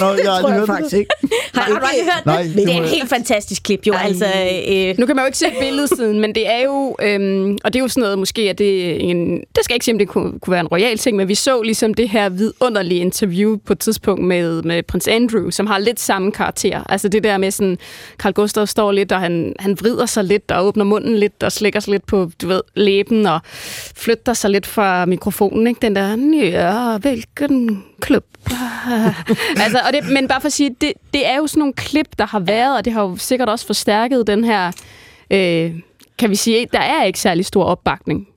[0.00, 0.92] Nå, jeg har aldrig hørt det.
[0.98, 1.10] ikke.
[1.54, 2.54] har du aldrig hørt Nej, det?
[2.54, 3.94] det Det er et helt fantastisk klip, jo.
[3.94, 4.26] Altså,
[4.68, 7.78] øh, Nu kan man jo ikke se billedsiden, men det er jo, øhm, og det
[7.78, 10.08] er jo sådan noget måske, at det er en, det skal ikke sige, om det
[10.08, 13.72] kunne, kunne være en royal ting, men vi så ligesom det her vidunderlige interview på
[13.72, 16.82] et tidspunkt med, med prins Andrew, som har lidt samme karakter.
[16.88, 17.78] Altså det der med sådan,
[18.18, 21.52] Carl Gustav står lidt, og han, han vrider sig lidt, og åbner munden lidt, og
[21.52, 23.40] slikker sig lidt på, du ved, læben, og
[23.96, 25.31] flytter sig lidt fra mikrofonen,
[25.68, 25.78] ikke?
[25.82, 28.24] Den der, ja, hvilken klub?
[29.64, 32.18] altså, og det, men bare for at sige, det, det er jo sådan nogle klip,
[32.18, 34.72] der har været, og det har jo sikkert også forstærket den her,
[35.30, 35.74] øh,
[36.18, 38.28] kan vi sige, der er ikke særlig stor opbakning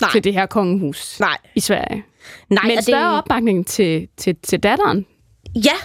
[0.00, 0.10] Nej.
[0.10, 1.36] til det her kongehus Nej.
[1.54, 2.04] i Sverige.
[2.50, 5.06] nej, Men større opbakning til, til, til datteren.
[5.54, 5.76] Ja,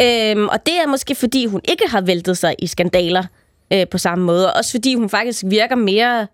[0.00, 3.24] øhm, og det er måske fordi, hun ikke har væltet sig i skandaler
[3.72, 4.52] øh, på samme måde.
[4.52, 6.26] og Også fordi hun faktisk virker mere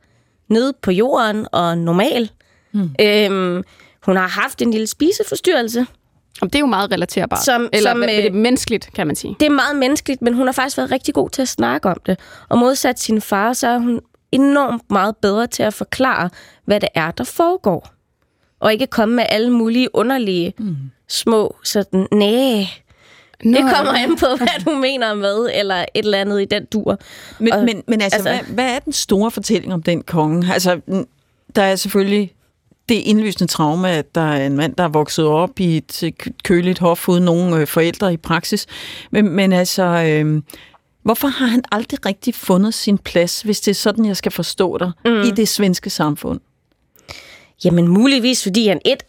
[0.49, 2.31] nede på jorden og normal.
[2.73, 2.91] Mm.
[3.01, 3.63] Øhm,
[4.07, 5.87] hun har haft en lille spiseforstyrrelse.
[6.43, 7.45] Og det er jo meget relaterbart.
[7.45, 9.37] Som- Eller som, øh, det er menneskeligt, kan man sige.
[9.41, 11.97] Det er meget menneskeligt, men hun har faktisk været rigtig god til at snakke om
[12.07, 12.19] det.
[12.49, 14.01] Og modsat sin far, så er hun
[14.33, 16.31] enormt meget bedre til at forklare,
[16.65, 17.89] hvad det er, der foregår.
[18.61, 20.77] Og ikke komme med alle mulige underlige mm.
[21.09, 22.67] små sådan, næh,
[23.45, 26.65] Nå, det kommer an på, hvad du mener med, eller et eller andet i den
[26.65, 26.99] dur.
[27.39, 30.53] Men, Og- men, men altså, altså- hvad, hvad er den store fortælling om den konge?
[30.53, 30.81] Altså,
[31.57, 32.33] der er selvfølgelig
[32.91, 36.31] det indlysende traume, at der er en mand, der er vokset op i et kø-
[36.45, 38.67] køligt hof uden nogen øh, forældre i praksis.
[39.11, 40.43] Men, men altså, øh,
[41.03, 44.79] hvorfor har han aldrig rigtig fundet sin plads, hvis det er sådan, jeg skal forstå
[44.79, 45.21] dig, mm.
[45.21, 46.41] i det svenske samfund?
[47.65, 49.03] Jamen muligvis, fordi han et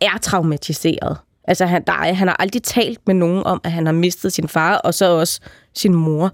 [0.00, 1.16] er traumatiseret.
[1.44, 4.32] Altså han, der, er- han har aldrig talt med nogen om, at han har mistet
[4.32, 5.40] sin far, og så også
[5.74, 6.32] sin mor.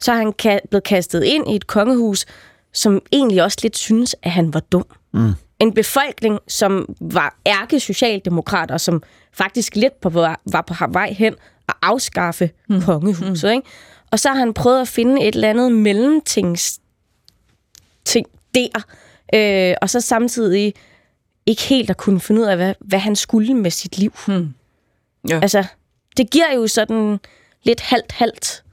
[0.00, 2.26] Så er han ka- blevet kastet ind i et kongehus,
[2.72, 4.84] som egentlig også lidt synes, at han var dum.
[5.14, 5.32] Mm.
[5.60, 9.02] En befolkning, som var ærke socialdemokrater, som
[9.32, 10.08] faktisk lidt på,
[10.44, 11.34] var på vej hen
[11.68, 12.82] at afskaffe mm.
[12.82, 13.50] kongehuset.
[13.50, 13.56] Mm.
[13.56, 13.68] Ikke?
[14.10, 16.80] Og så har han prøvet at finde et eller andet mellemtings
[18.04, 18.86] ting der,
[19.34, 20.74] øh, og så samtidig
[21.46, 24.12] ikke helt at kunne finde ud af, hvad, hvad han skulle med sit liv.
[24.26, 24.54] Hmm.
[25.28, 25.40] Ja.
[25.42, 25.64] Altså,
[26.16, 27.18] det giver jo sådan
[27.62, 28.64] lidt halvt-halvt.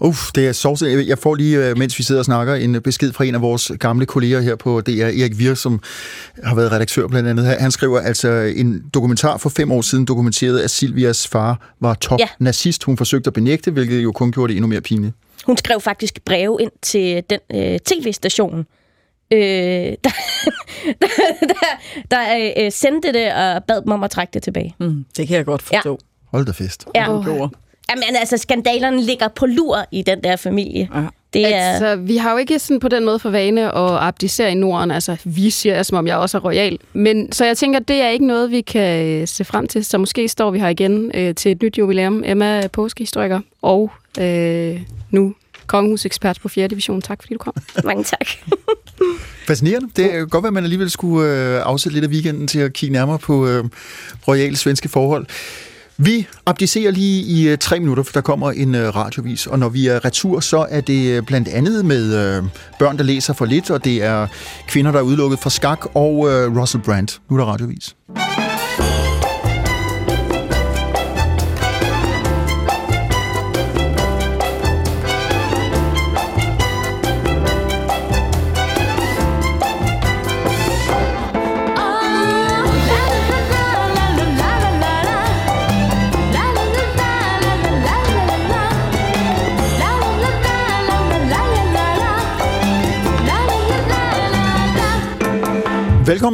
[0.00, 0.82] Uff, det er sovs.
[0.82, 3.72] Jeg får lige, øh, mens vi sidder og snakker, en besked fra en af vores
[3.80, 5.80] gamle kolleger her på DR, Erik Vir, som
[6.44, 7.46] har været redaktør blandt andet.
[7.46, 12.84] Han skriver altså, en dokumentar for fem år siden dokumenterede, at Silvias far var top-nazist.
[12.84, 15.14] Hun forsøgte at benægte, hvilket jo kun gjorde det endnu mere pinligt.
[15.46, 18.58] Hun skrev faktisk breve ind til den øh, tv-station,
[19.32, 19.96] øh, der,
[21.00, 21.08] der,
[21.40, 21.54] der,
[22.10, 24.74] der øh, sendte det og bad dem om at trække det tilbage.
[24.80, 25.98] Mm, det kan jeg godt forstå.
[26.30, 26.86] Hold da fest.
[26.94, 27.18] Ja.
[27.18, 27.48] Oh.
[27.90, 30.88] Jamen altså, skandalerne ligger på lur i den der familie.
[30.94, 31.06] Ja.
[31.32, 31.60] Det er...
[31.60, 34.90] Altså, vi har jo ikke sådan på den måde for vane at abdicere i Norden.
[34.90, 36.78] Altså, vi siger, som om jeg også er royal.
[36.92, 39.84] Men, så jeg tænker, det er ikke noget, vi kan øh, se frem til.
[39.84, 42.22] Så måske står vi her igen øh, til et nyt jubilæum.
[42.26, 44.80] Emma er påskehistoriker og øh,
[45.10, 45.34] nu
[45.66, 46.68] kongehusekspert på 4.
[46.68, 47.02] division.
[47.02, 47.54] Tak fordi du kom.
[47.84, 48.28] Mange tak.
[49.46, 49.88] Fascinerende.
[49.96, 52.72] Det kan godt være, at man alligevel skulle øh, afsætte lidt af weekenden til at
[52.72, 53.64] kigge nærmere på øh,
[54.28, 55.26] royale svenske forhold.
[55.98, 59.68] Vi abdicerer lige i øh, tre minutter, for der kommer en øh, radiovis, og når
[59.68, 62.44] vi er retur, så er det øh, blandt andet med øh,
[62.78, 64.26] børn, der læser for lidt, og det er
[64.68, 67.08] kvinder, der er udelukket fra skak, og øh, Russell Brand.
[67.30, 67.96] Nu er der radiovis.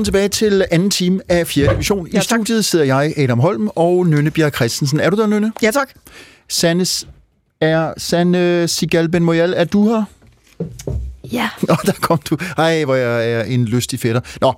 [0.02, 1.72] Velkommen tilbage til anden time af 4.
[1.72, 2.06] division.
[2.06, 2.24] I Ja, tak.
[2.24, 5.00] studiet sidder jeg, Adam Holm, og Nynne Bjerg Christensen.
[5.00, 5.52] Er du der, Nynne?
[5.62, 5.88] Ja, tak.
[6.48, 7.06] Sannes
[7.60, 10.04] er Sanne Sigal Ben Moyal, er du her?
[11.32, 11.48] Ja.
[11.68, 12.36] Nå, der kom du.
[12.56, 14.20] Ej, hvor jeg er en lystig fætter.
[14.40, 14.52] Nå,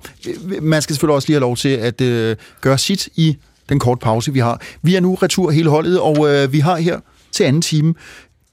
[0.61, 3.37] man skal selvfølgelig også lige have lov til at øh, gøre sit i
[3.69, 4.61] den korte pause, vi har.
[4.81, 6.99] Vi er nu retur hele holdet, og øh, vi har her
[7.31, 7.93] til anden time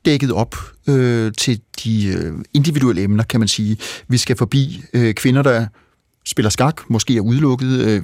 [0.04, 0.56] dækket op
[0.88, 3.76] øh, til de øh, individuelle emner, kan man sige.
[4.08, 5.66] Vi skal forbi øh, kvinder, der
[6.26, 7.80] spiller skak, måske er udelukket.
[7.80, 8.02] Øh,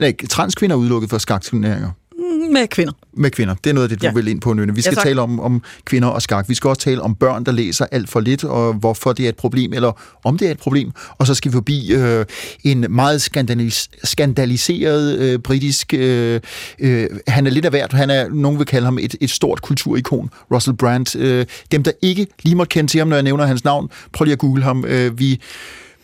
[0.00, 2.92] nej, transkvinder er udelukket for skakturneringer Mm, Med kvinder.
[3.16, 3.54] med kvinder.
[3.54, 4.10] Det er noget af det, du ja.
[4.10, 4.14] Ja.
[4.14, 4.74] vil ind på, Nynne.
[4.74, 5.04] Vi skal Ja, tak.
[5.04, 6.48] tale om, om kvinder og skak.
[6.48, 9.28] Vi skal også tale om børn, der læser alt for lidt, og hvorfor det er
[9.28, 9.92] et problem, eller
[10.24, 10.90] om det er et problem.
[11.18, 12.24] Og så skal vi forbi øh,
[12.64, 15.94] en meget skandalis- skandaliseret øh, britisk...
[15.94, 16.40] Øh,
[16.78, 17.92] øh, han er lidt af hvert.
[17.92, 20.30] Han er, nogen vil kalde ham et, et stort kulturikon.
[20.54, 21.16] Russell Brand.
[21.16, 24.24] Øh, dem, der ikke lige måtte kende til ham, når jeg nævner hans navn, prøv
[24.24, 24.84] lige at google ham.
[24.84, 25.40] Øh, vi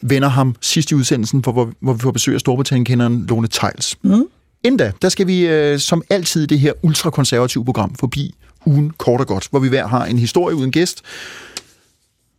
[0.09, 3.97] vender ham sidst i udsendelsen, hvor, hvor, hvor vi får besøg af Storbritannien-kenderen Lone Tejls.
[4.03, 4.25] Mm.
[4.65, 8.35] Inden da, der skal vi øh, som altid det her ultrakonservative program forbi
[8.67, 11.03] ugen kort og godt, hvor vi hver har en historie uden gæst.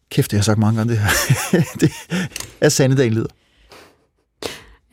[0.09, 1.09] Kæft, det har jeg sagt mange gange, det her.
[1.81, 1.91] det
[2.61, 3.27] er Sandedal leder.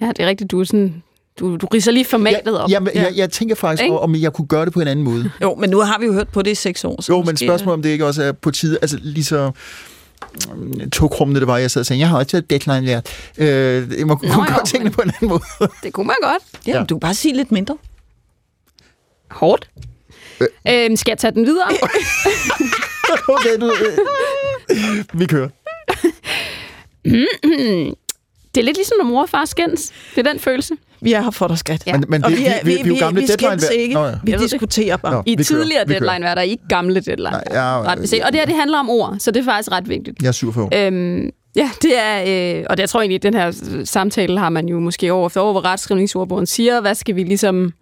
[0.01, 0.51] Ja, det er rigtigt.
[0.51, 1.03] Du, er sådan,
[1.41, 2.71] du, du riser lige formatet op.
[2.71, 3.99] Jamen, jeg, jeg tænker faktisk, Ikke?
[3.99, 5.31] om jeg kunne gøre det på en anden måde.
[5.43, 7.03] Jo, men nu har vi jo hørt på det i seks år.
[7.03, 9.51] Så Jo, men spørgsmålet om det ikke også er på tide, altså lige så
[10.93, 13.09] togkrummende det var, jeg sad og sagde, jeg har også et deadline lært.
[13.39, 13.47] Øh,
[13.99, 15.43] jeg må kunne Nå, jo, gøre tingene på en anden måde.
[15.83, 16.43] Det kunne man godt.
[16.67, 16.85] Ja, Ja.
[16.85, 17.77] du kan bare sige lidt mindre.
[19.31, 19.71] Hårdt.
[20.69, 21.69] Øhm, skal jeg tage den videre?
[23.35, 23.73] okay, du,
[24.71, 25.49] øh, vi kører.
[28.55, 29.93] det er lidt ligesom, når mor og far skændes.
[30.15, 30.75] Det er den følelse.
[31.03, 31.87] Vi er her for dig, skat.
[31.87, 31.93] Ja.
[31.93, 33.61] Men, men Og det, vi, er, vi, vi, vi, vi, gamle vi deadline.
[33.61, 33.95] skændes ikke.
[33.95, 34.15] Nå, ja.
[34.25, 35.13] Vi diskuterer bare.
[35.15, 36.01] Nå, I vi tidligere vi kører.
[36.01, 37.31] deadline var der ikke gamle deadline.
[37.31, 38.23] Nej, jeg, Ret beset.
[38.23, 40.23] Og det her, det handler om ord, så det er faktisk ret vigtigt.
[40.23, 40.71] jeg er 47 år.
[40.87, 43.53] Øhm, ja, det er, øh, og det, jeg tror egentlig, at den her
[43.85, 47.73] samtale har man jo måske over for over, hvor retskrivningsordbogen siger, hvad skal vi ligesom,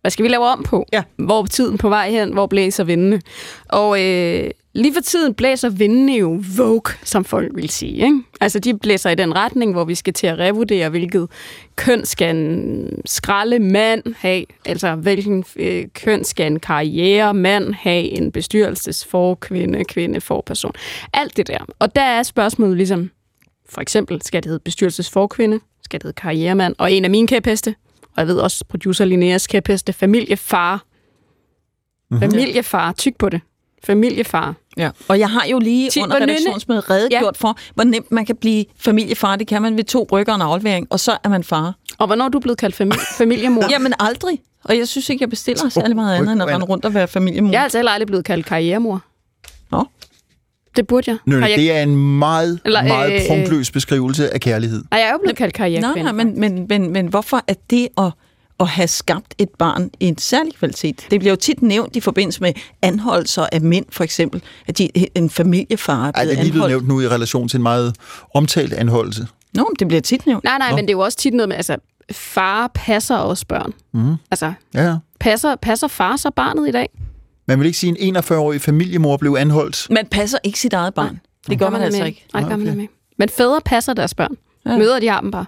[0.00, 0.86] hvad skal vi lave om på?
[0.92, 1.02] Ja.
[1.18, 2.32] Hvor er tiden på vej hen?
[2.32, 3.20] Hvor blæser vindene?
[3.68, 8.04] Og øh, lige for tiden blæser vindene jo Vogue, som folk vil sige.
[8.04, 8.22] Ikke?
[8.40, 11.28] Altså, de blæser i den retning, hvor vi skal til at revurdere, hvilket
[11.76, 18.04] køn skal en skralde mand have, altså hvilken øh, køn skal en karriere mand have,
[18.04, 20.72] en bestyrelsesfor kvinde, kvinde for person.
[21.12, 21.58] Alt det der.
[21.78, 23.10] Og der er spørgsmålet ligesom,
[23.68, 25.60] for eksempel, skal det hedde bestyrelsesforkvinde?
[25.82, 26.74] Skal det hedde karrieremand?
[26.78, 30.84] Og en af mine kæpheste, og jeg ved også producer Linneas kæpheste, familiefar.
[32.10, 32.30] Mm-hmm.
[32.30, 33.40] Familiefar, tyk på det.
[33.84, 34.54] Familiefar.
[34.76, 34.90] Ja.
[35.08, 37.48] Og jeg har jo lige Ti- under redaktionsmødet redegjort ja.
[37.48, 39.36] for, hvor nemt man kan blive familiefar.
[39.36, 41.74] Det kan man ved to rykker og en aflevering, og så er man far.
[41.98, 43.62] Og hvornår er du blevet kaldt fami- familiemor?
[43.70, 44.38] Jamen aldrig.
[44.64, 47.08] Og jeg synes ikke, jeg bestiller særlig meget andet, end at rende rundt og være
[47.08, 47.50] familiemor.
[47.50, 49.02] Jeg er altså heller aldrig blevet kaldt karrieremor.
[49.70, 49.84] Nå.
[50.76, 51.18] Det burde jeg.
[51.26, 51.58] Nø, jeg...
[51.58, 54.84] det er en meget, Eller, Eller, meget øh, prunkløs beskrivelse af kærlighed.
[54.90, 56.12] Nej, jeg er jo blevet kaldt karrierekvinde.
[56.12, 58.10] Nej, nej, men, men, men, men hvorfor er det at,
[58.62, 61.06] at have skabt et barn i en særlig kvalitet?
[61.10, 62.52] Det bliver jo tit nævnt i forbindelse med
[62.82, 66.52] anholdelser af mænd, for eksempel, at de, en familiefar er Ej, blevet det er lige
[66.52, 67.96] blevet nævnt nu i relation til en meget
[68.34, 69.26] omtalt anholdelse.
[69.54, 70.44] Nå, men det bliver tit nævnt.
[70.44, 70.76] Nej, nej, Nå.
[70.76, 71.76] men det er jo også tit noget med, altså,
[72.12, 73.72] far passer også børn.
[73.94, 74.14] Mm.
[74.30, 74.96] Altså, Ja, ja.
[75.20, 76.88] passer, passer far så barnet i dag?
[77.46, 79.86] Man vil ikke sige, at en 41-årig familiemor blev anholdt.
[79.90, 81.20] Man passer ikke sit eget barn.
[81.50, 82.06] Det gør man altså med.
[82.06, 82.26] ikke.
[82.32, 82.72] Nej, det gør man Okay.
[82.72, 82.80] okay.
[82.80, 82.88] med.
[83.18, 84.36] Men fædre passer deres børn.
[84.66, 84.76] Ja.
[84.76, 85.44] Møder, de har dem bare.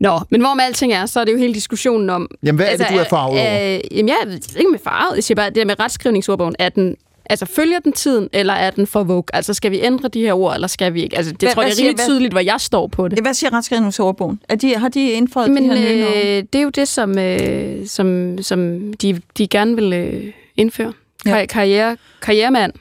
[0.00, 2.28] Nå, men hvor med alting er, så er det jo hele diskussionen om...
[2.42, 3.74] Jamen, hvad er det, du er farvet over?
[3.74, 5.16] Øh, jamen, jeg er ikke med farvet.
[5.16, 6.96] Jeg siger bare, det der med retskrivningsordbogen, er den...
[7.30, 9.22] Altså, følger den tiden, eller er den for vogue?
[9.32, 11.16] Altså, skal vi ændre de her ord, eller skal vi ikke?
[11.16, 13.20] Altså, det Hvad- tror jeg er rimelig hvad- tydeligt, hvor jeg står på det.
[13.20, 14.40] Hvad siger retskrivningsordbogen?
[14.48, 16.06] Er de, har de indføjet Men de her nye
[16.38, 20.24] øh, det er jo det, som, øh, som, som de, de gerne vil øh,
[20.56, 20.92] indføre.
[21.26, 21.46] Kar- Ja.
[21.46, 22.72] karriere, karrieremand.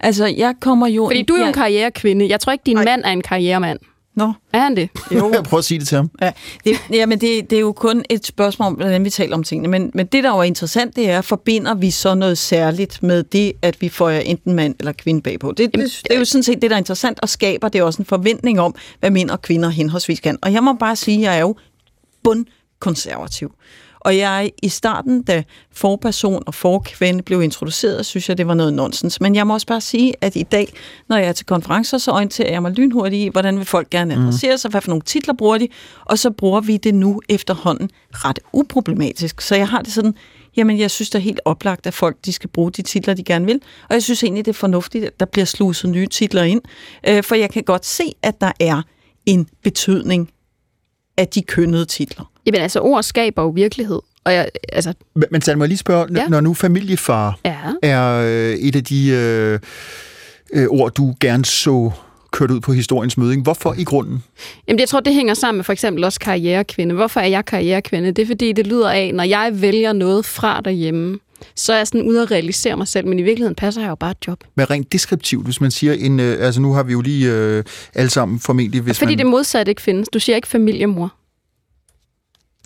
[0.00, 1.06] Altså, jeg kommer jo...
[1.06, 2.28] Fordi du er jo en karrierekvinde.
[2.28, 3.78] Jeg tror ikke, din mand er en karrieremand.
[4.16, 4.88] Nå, Er han det?
[5.12, 5.30] jo.
[5.34, 6.10] Jeg prøver at sige det til ham.
[6.22, 6.32] Ja,
[6.64, 9.68] det, jamen det, det er jo kun et spørgsmål om, hvordan vi taler om tingene.
[9.68, 13.22] Men, men det, der jo er interessant, det er, forbinder vi så noget særligt med
[13.22, 15.52] det, at vi får enten mand eller kvinde bagpå?
[15.56, 18.02] Det, det, det er jo sådan set det, der er interessant, og skaber det også
[18.02, 20.38] en forventning om, hvad mænd og kvinder henholdsvis kan.
[20.42, 21.56] Og jeg må bare sige, at jeg er jo
[22.22, 23.52] bundkonservativ.
[24.04, 25.42] Og jeg i starten, da
[25.72, 29.20] forperson og forkvinde blev introduceret, synes jeg, det var noget nonsens.
[29.20, 30.72] Men jeg må også bare sige, at i dag,
[31.08, 34.14] når jeg er til konferencer, så orienterer jeg mig lynhurtigt i, hvordan vil folk gerne
[34.14, 35.68] adressere sig, hvad for nogle titler bruger de,
[36.04, 39.40] og så bruger vi det nu efterhånden ret uproblematisk.
[39.40, 40.14] Så jeg har det sådan,
[40.56, 43.24] jamen jeg synes det er helt oplagt, at folk de skal bruge de titler, de
[43.24, 43.60] gerne vil.
[43.88, 46.60] Og jeg synes egentlig, det er fornuftigt, at der bliver sluset nye titler ind.
[47.08, 48.82] Øh, for jeg kan godt se, at der er
[49.26, 50.30] en betydning
[51.16, 52.30] af de kønnede titler.
[52.46, 54.00] Jamen altså, ord skaber jo virkelighed.
[54.24, 56.26] Og jeg, altså, Men- Men Salma, lige spørge, Ja.
[56.28, 57.56] når nu familiefar ja.
[57.82, 59.58] er øh, et af de øh,
[60.52, 61.90] øh, ord, du gerne så
[62.32, 63.42] kørt ud på historiens møde, ikke?
[63.42, 64.22] hvorfor i grunden?
[64.68, 66.94] Jamen, jeg tror, det hænger sammen med for eksempel også karrierekvinde.
[66.94, 68.12] Hvorfor er jeg karrierekvinde?
[68.12, 71.18] Det er, fordi det lyder af, når jeg vælger noget fra derhjemme,
[71.56, 73.94] så er jeg sådan ude at realisere mig selv, men i virkeligheden passer jeg jo
[73.94, 74.44] bare et job.
[74.54, 77.64] Men rent deskriptivt, hvis man siger, en, øh, altså nu har vi jo lige øh,
[77.94, 79.18] alle sammen formentlig, hvis Fordi man...
[79.18, 80.08] det modsatte ikke findes.
[80.08, 81.14] Du siger ikke familiemor.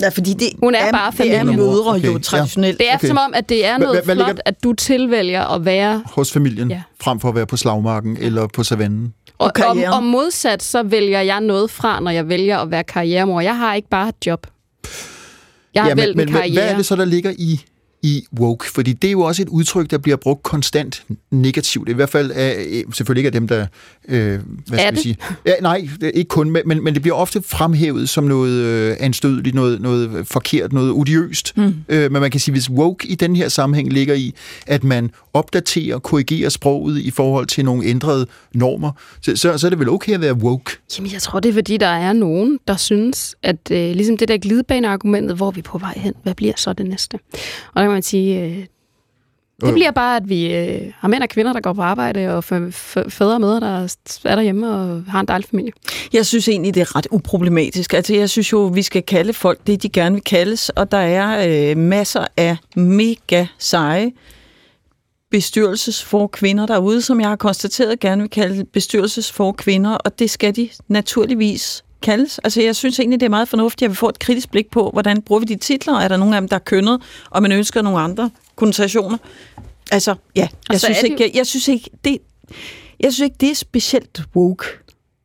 [0.00, 1.56] Ja, fordi det Hun er, er- bare det er familie.
[1.56, 2.18] mødre Okay, jo ja.
[2.18, 2.78] traditionelt.
[2.78, 3.08] Det er Okay.
[3.08, 6.02] som om, at det er Hvad- noget hvad- hvad flot, at du tilvælger at være...
[6.06, 6.74] Hos familien, Ja.
[6.76, 6.82] ja.
[7.00, 9.14] frem for at være på slagmarken eller på savannen.
[9.38, 13.40] Og, og, og modsat, så vælger jeg noget fra, når jeg vælger at være karrieremor.
[13.40, 14.46] Jeg har ikke bare et job.
[15.74, 16.62] Jeg har Ja, valgt men, en men hvad- karriere.
[16.62, 17.60] hvad er det så, der ligger i,
[18.02, 18.70] i woke?
[18.70, 21.88] Fordi det er jo også et udtryk, der bliver brugt konstant negativt.
[21.88, 23.66] I hvert fald af, øh, selvfølgelig ikke af dem, der...
[24.08, 25.16] Øh, hvad Er skal vi sige?
[25.46, 29.54] Ja, nej, er ikke kun, men, men, det bliver ofte fremhævet som noget øh, anstødeligt,
[29.54, 31.56] noget, noget forkert, noget odiøst.
[31.56, 31.74] Mm.
[31.88, 34.34] Øh, men man kan sige, hvis woke i den her sammenhæng ligger i,
[34.66, 39.70] at man opdaterer, korrigerer sproget i forhold til nogle ændrede normer, så, så, så er
[39.70, 40.72] det vel okay at være woke?
[40.98, 44.28] Jamen, jeg tror, det er, fordi der er nogen, der synes, at øh, ligesom det
[44.28, 47.18] der glidebaneargumentet, hvor er vi på vej hen, hvad bliver så det næste?
[47.74, 48.66] Og kan man sige, øh,
[49.60, 52.44] det bliver bare, at vi øh, har mænd og kvinder, der går på arbejde, og
[52.44, 55.72] fædre og mødre, der er derhjemme og har en dejlig familie.
[56.12, 57.94] Jeg synes egentlig, det er ret uproblematisk.
[57.94, 60.98] Altså, jeg synes jo, vi skal kalde folk det, de gerne vil kaldes, og der
[60.98, 64.12] er øh, masser af mega seje
[65.30, 70.56] bestyrelsesfor kvinder derude, som jeg har konstateret gerne vil kalde bestyrelsesfor kvinder, og det skal
[70.56, 72.38] de naturligvis kaldes.
[72.38, 74.90] Altså, jeg synes egentlig, det er meget fornuftigt, at vi får et kritisk blik på,
[74.92, 77.52] hvordan bruger vi de titler, er der nogle af dem, der er kønnet, og man
[77.52, 79.18] ønsker nogle andre konnotationer.
[79.90, 82.18] Altså, ja, jeg synes, ikke, jeg, jeg synes ikke, det,
[83.00, 84.64] jeg synes ikke, det er specielt woke.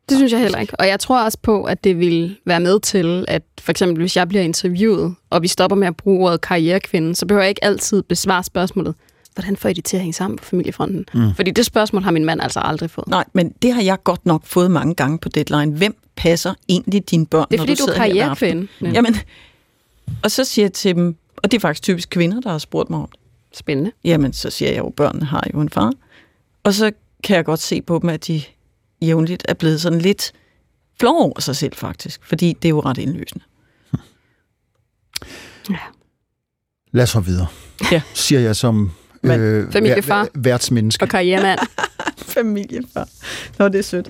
[0.10, 0.76] Det synes jeg heller ikke.
[0.80, 4.18] Og jeg tror også på, at det vil være med til, at for eksempel hvis
[4.18, 7.64] jeg bliver interviewet, og vi stopper med at bruge ordet karrierekvinde, så behøver jeg ikke
[7.64, 8.96] altid besvare spørgsmålet,
[9.34, 11.06] hvordan får I det til at hænge sammen på familiefronten?
[11.14, 11.36] Mm.
[11.36, 13.08] Fordi det spørgsmål har min mand altså aldrig fået.
[13.08, 15.78] Nej, men det har jeg godt nok fået mange gange på deadline.
[15.78, 18.70] Hvem passer egentlig dine børn, Det er når fordi, du du er sidder her aften?
[18.82, 18.90] Ja.
[18.90, 19.16] Jamen,
[20.24, 22.90] og så siger jeg til dem, og det er faktisk typisk kvinder, der har spurgt
[22.90, 23.20] mig om det.
[23.58, 23.92] Spændende.
[24.04, 25.94] Jamen, så siger jeg jo, at børnene har jo en far.
[26.64, 26.92] Og så
[27.24, 28.42] kan jeg godt se på dem, at de
[29.02, 30.32] jævnligt er blevet sådan lidt
[31.00, 32.22] flove over sig selv, faktisk.
[32.26, 33.44] Fordi det er jo ret indløsende.
[36.92, 37.48] Lad os hoppe videre,
[37.92, 38.02] Ja.
[38.14, 38.92] siger jeg som
[39.24, 40.24] øh, Familiefar.
[40.24, 41.04] vær- værtsmenneske.
[41.04, 41.60] Og karrieremand.
[42.34, 43.10] Familiefar.
[43.60, 44.08] Nå, det er sødt.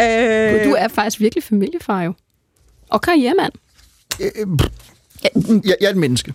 [0.00, 2.14] Øh, Du er faktisk virkelig familiefar jo.
[2.88, 3.52] Og karrieremand.
[4.20, 4.30] Øh,
[5.64, 6.32] Jeg, jeg er et menneske.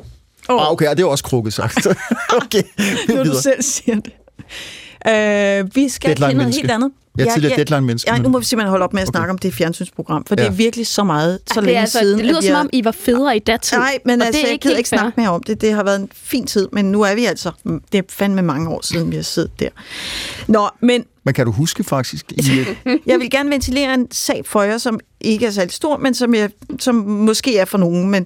[0.49, 0.61] Oh.
[0.61, 1.87] Ah, okay, og det er også krukket sagt.
[2.41, 2.63] okay,
[3.09, 4.13] nu du selv siger det.
[5.07, 6.91] Øh, vi skal til noget helt andet.
[7.19, 9.37] Jeg er tidligere deadline-menneske, Ja, nu må vi simpelthen holde op med at snakke om
[9.37, 10.43] det fjernsynsprogram, for ja.
[10.43, 12.17] det er virkelig så meget, så Ej, det, længe er altså, siden.
[12.19, 13.77] det lyder som har- om, I var federe i datid.
[13.77, 15.61] Nej, men altså, det er jeg ikke gider ikke snakke mere om det.
[15.61, 17.51] Det har været en fin tid, men nu er vi altså...
[17.91, 19.69] Det er fandme mange år siden, vi har siddet der.
[20.47, 22.31] Nå, men Men kan du huske faktisk?
[22.31, 22.41] I,
[23.05, 26.35] jeg vil gerne ventilere en sag for jer, som ikke er særlig stor, men som,
[26.35, 26.49] jeg,
[26.79, 28.09] som måske er for nogen.
[28.09, 28.25] Men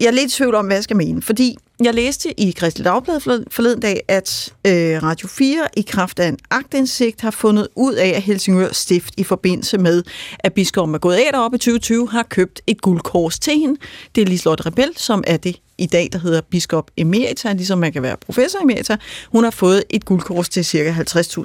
[0.00, 1.22] jeg er lidt i tvivl om, hvad jeg skal mene.
[1.22, 3.20] Fordi jeg læste i Kristelig Dagblad
[3.50, 8.08] forleden- dag, at øh, Radio 4 i kraft af en agtindsigt har fundet ud af,
[8.08, 10.02] at Helsingør Stift i forbindelse med,
[10.38, 13.80] at biskoppen er gået af deroppe i 2020, har købt et guldkors til hende.
[14.14, 17.92] Det er Liselotte Rebel, som er det i dag, der hedder biskop emerita, ligesom man
[17.92, 18.96] kan være professor emerita.
[19.32, 20.90] Hun har fået et guldkors til ca.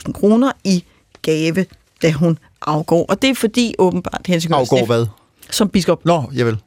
[0.05, 0.83] 50.000 kroner i
[1.21, 1.65] gave,
[2.01, 3.05] da hun afgår.
[3.09, 5.05] Og det er fordi åbenbart Helsingør afgår Stift hvad?
[5.49, 6.57] som biskop Nå, javel.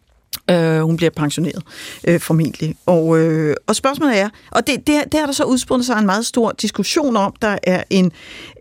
[0.51, 1.63] Øh, hun bliver pensioneret,
[2.09, 2.77] øh, formentlig.
[2.87, 6.07] Og, øh, og spørgsmålet er, og det, det, det har der så udspundet sig en
[6.07, 7.35] meget stor diskussion om.
[7.43, 8.13] Der er en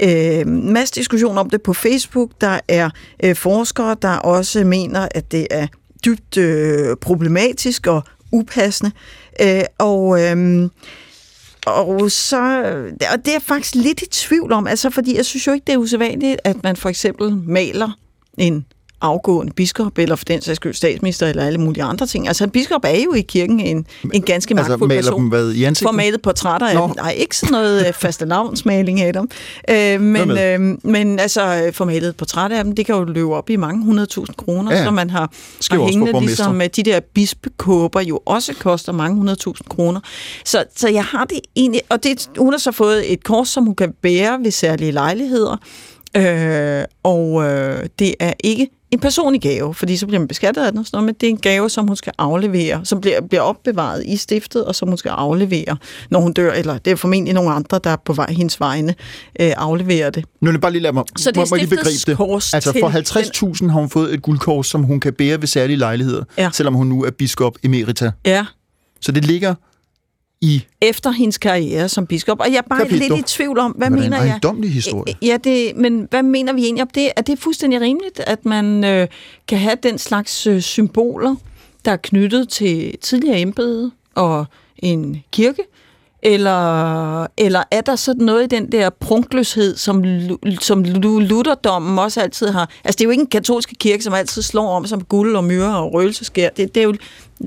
[0.02, 2.32] øh, masse diskussion om det på Facebook.
[2.42, 2.90] Der er
[3.24, 5.68] øh, forskere, der også mener, at det er
[6.06, 8.92] dybt øh, problematisk og upassende.
[9.42, 10.22] Øh, og...
[10.22, 10.70] Øh,
[11.66, 12.38] og så,
[13.12, 15.64] og det er jeg faktisk lidt i tvivl om, altså fordi jeg synes jo ikke,
[15.68, 17.98] det er usædvanligt, at man for eksempel maler
[18.38, 18.66] en
[19.04, 22.28] afgående biskop, eller for den sags skyld statsminister, eller alle mulige andre ting.
[22.28, 25.20] Altså en biskop er jo i kirken en, en ganske Altså, magtfuld maler person.
[25.22, 25.90] dem hvad, i ansigtet?
[25.90, 26.88] For malet portrætter af Nå.
[26.88, 26.96] dem.
[26.98, 29.30] Nej, ikke sådan noget øh, faste navnsmaling af dem.
[29.70, 33.04] Øh, men, øh, men altså, øh, for malet et portræt af dem, det kan jo
[33.04, 35.32] løbe op i mange hundredtusind kroner, Ja, så man har,
[35.72, 40.00] har hængende, ligesom øh, de der bispekåber jo også koster mange hundredtusind kroner.
[40.46, 43.64] Så, så jeg har det egentlig, og det, hun har så fået et kors, som
[43.64, 45.58] hun kan bære ved særlige lejligheder,
[46.18, 50.72] øh, og øh, det er ikke en personlig gave, fordi så bliver man beskattet af
[50.72, 53.22] den og sådan noget, men det er en gave, som hun skal aflevere, som bliver,
[53.22, 55.78] bliver opbevaret i stiftet, og som hun skal aflevere,
[56.10, 58.96] når hun dør, eller det er formentlig nogle andre, der på vej hendes vegne
[59.40, 60.26] øh, afleverer det.
[60.42, 62.54] Nu vil bare lige lade mig, Så det er må, må lige begribe det.
[62.54, 66.24] Altså for 50.000 har hun fået et guldkors, som hun kan bære ved særlige lejligheder,
[66.38, 66.50] Ja.
[66.54, 68.12] selvom hun nu er biskop emerita.
[68.26, 68.46] Ja,
[69.02, 69.56] Så det ligger
[70.44, 70.66] i...
[70.82, 72.40] efter hendes karriere som biskop.
[72.40, 73.16] Og jeg er bare Capito.
[73.16, 74.30] lidt i tvivl om, hvad er mener en jeg?
[74.30, 75.14] ejendommelig historie.
[75.22, 77.12] Ja, det, men hvad mener vi egentlig om det?
[77.16, 79.08] Er det fuldstændig rimeligt, at man øh,
[79.48, 81.36] kan have den slags øh, symboler,
[81.86, 84.46] der er knyttet til tidligere embede og
[84.78, 85.64] en kirke?
[86.26, 90.04] Eller, eller er der sådan noget i den der prunkløshed, som,
[90.60, 92.70] som Lu- Lutherdommen også altid har...
[92.84, 95.44] Altså, det er jo ikke en katolske kirke, som altid slår om som guld og
[95.44, 96.50] myre og røgelseskær.
[96.50, 96.96] Det, det er jo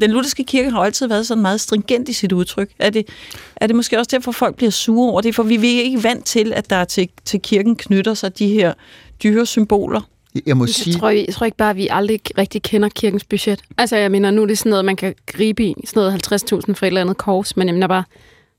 [0.01, 2.71] Den lutherske kirke har altid været sådan meget stringent i sit udtryk.
[2.79, 3.09] Er det,
[3.57, 5.35] er det måske også derfor, folk bliver sure over det?
[5.35, 8.73] For vi er ikke vant til, at der til, til kirken knytter sig de her
[9.23, 10.01] dyre symboler.
[10.47, 12.89] Jeg må Jeg sige, tror, jeg, jeg tror ikke bare, at vi aldrig rigtig kender
[12.89, 13.61] kirkens budget.
[13.79, 15.75] Altså, jeg mener, nu er det sådan noget, man kan gribe i.
[15.85, 17.57] Sådan noget 50.000 for et eller andet kors.
[17.57, 18.05] Men jeg mener bare,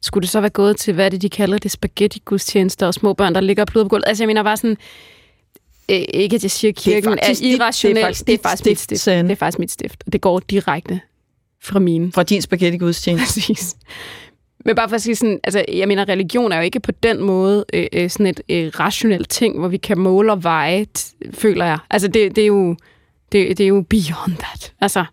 [0.01, 3.13] skulle det så være gået til, hvad er det, de kalder det, spaghetti-gudstjenester og små
[3.13, 4.03] børn, der ligger og på gulvet?
[4.07, 4.77] Altså, jeg mener bare sådan,
[5.91, 7.95] øh, ikke at jeg siger, at kirken er, faktisk dit- irrationel.
[7.95, 9.05] det er faktisk det er faktisk mit stift.
[9.05, 10.03] Det er faktisk mit stift.
[10.05, 10.99] Og det går direkte
[11.63, 12.11] fra mine.
[12.11, 13.39] Fra din spaghetti-gudstjeneste.
[13.39, 13.75] Præcis.
[14.65, 17.23] Men bare for at sige sådan, altså, jeg mener, religion er jo ikke på den
[17.23, 20.85] måde øh, øh, sådan et øh, rationelt ting, hvor vi kan måle og veje,
[21.33, 21.77] føler jeg.
[21.89, 22.75] Altså, det, det, er jo,
[23.31, 24.73] det, det er jo beyond that.
[24.81, 25.05] Altså,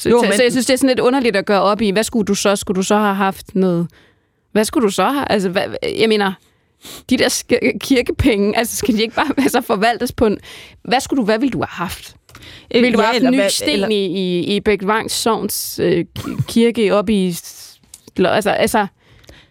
[0.00, 1.90] så, Jo, men- så jeg synes, det er sådan lidt underligt at gøre op i,
[1.90, 2.56] hvad skulle du så?
[2.56, 3.88] Skulle du så have haft noget...
[4.52, 5.30] Hvad skulle du så have?
[5.32, 5.62] Altså, hvad,
[5.98, 6.32] jeg mener,
[7.10, 10.38] de der sk- kirkepenge, altså skal de ikke bare altså, forvaltes på en...
[10.84, 12.14] Hvad skulle du, hvad ville du have haft?
[12.70, 15.78] Vil du ja, have haft en ny hvad- sten eller- i, i, i Bækvang Sovns
[15.82, 17.26] øh, ki- kirke op i...
[18.18, 18.86] Altså, altså...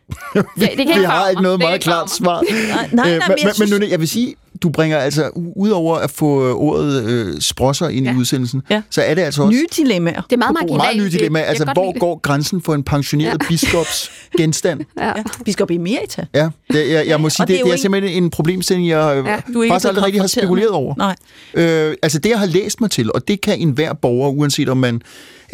[0.36, 0.42] Ja,
[0.78, 2.42] det kan vi har ikke noget Det meget klart svar.
[2.52, 4.70] Nej, nej, Øh, nej, men, men jeg men, synes- men nu, jeg vil sige, du
[4.70, 8.14] bringer altså, udover at få øh, ordet øh, sprosser ind ja.
[8.14, 8.82] i udsendelsen, Ja.
[8.90, 10.22] så er det altså også Nye dilemmaer.
[10.22, 10.78] Det er meget marginalt.
[10.78, 11.40] meget nye dilemma.
[11.40, 13.48] Jeg Altså, hvor går grænsen for en pensioneret ja.
[13.48, 14.80] biskops genstand?
[15.00, 15.08] Ja.
[15.08, 15.14] Ja.
[15.46, 16.26] Biskop Emerita.
[16.36, 19.24] Ja, det, jeg, jeg må sige, det, det er det, er simpelthen en problemstilling, jeg
[19.26, 20.96] ja, er ikke faktisk aldrig rigtig har spekuleret over.
[20.98, 21.16] Nej.
[21.54, 24.78] Øh, altså det, jeg har læst mig til, og det kan enhver borger, uanset om
[24.78, 25.02] man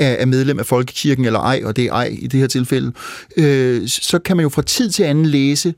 [0.02, 2.91] er er medlem af Folkekirken eller ej, og det er ej i det her tilfælde,
[3.38, 5.73] øh, så kan man jo fra tid til anden læse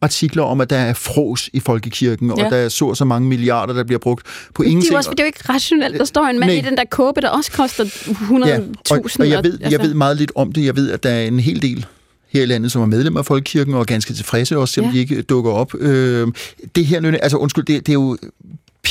[0.00, 2.44] artikler om, at der er fros i Folkekirken, og Ja.
[2.44, 4.92] der er så og så mange milliarder, der bliver brugt på Det er, ingenting.
[4.92, 5.98] jo også, det er jo ikke rationelt.
[5.98, 6.58] Der står en mand Nej.
[6.58, 8.46] i den der kåbe, der også koster 100.000.
[8.48, 8.58] Ja,
[8.90, 9.82] og, og jeg, ved, jeg altså.
[9.82, 10.64] ved meget lidt om det.
[10.64, 11.86] Jeg ved, at der er en hel del
[12.28, 14.94] her i landet, som er medlem af Folkekirken, og er ganske tilfredse også, selvom Ja.
[14.96, 15.74] de ikke dukker op.
[15.80, 16.28] Øh,
[16.74, 18.18] det her, altså undskyld, det, det er jo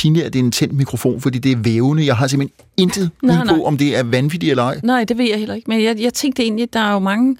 [0.02, 2.06] pinligt, at det er en tændt mikrofon, fordi det er vævende.
[2.06, 3.56] Jeg har simpelthen intet bud Nej, nej.
[3.56, 4.80] på, om det er vanvittigt eller ej.
[4.82, 5.70] Nej, det ved jeg heller ikke.
[5.70, 7.36] Men jeg, jeg tænkte egentlig, at der er jo mange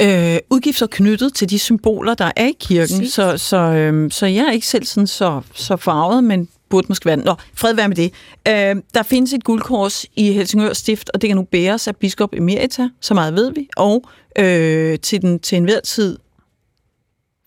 [0.00, 3.08] øh, udgifter knyttet til de symboler, der er i kirken.
[3.08, 7.06] Så, så, øh, så jeg er ikke selv sådan så, så farvet, men burde måske
[7.06, 7.16] være...
[7.16, 8.12] Nå, fred være med det.
[8.48, 12.34] Øh, der findes et guldkors i Helsingør Stift, og det kan nu bæres af biskop
[12.36, 14.04] Emerita, så meget ved vi, og
[14.38, 16.18] øh, til den til enhver tid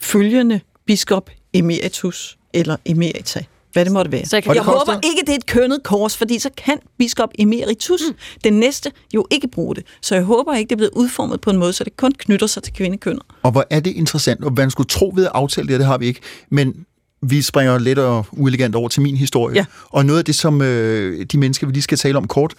[0.01, 3.43] følgende biskop Emeritus, eller Emerita,
[3.77, 4.25] hvad det måtte være.
[4.25, 6.77] Så jeg kan- jeg koster- håber ikke, det er et kønnet kors, fordi så kan
[6.97, 8.15] biskop Emeritus, mm.
[8.43, 9.83] den næste, jo ikke bruge det.
[10.01, 12.47] Så jeg håber ikke, det er blevet udformet på en måde, så det kun knytter
[12.47, 13.23] sig til kvindekønnet.
[13.43, 15.97] Og hvor er det interessant, og man skulle tro ved at aftale det, det har
[15.97, 16.85] vi ikke, men
[17.21, 19.55] vi springer lidt og uelegant over til min historie.
[19.55, 19.65] Ja.
[19.89, 22.53] Og noget af det, som øh, de mennesker, vi lige skal tale om kort,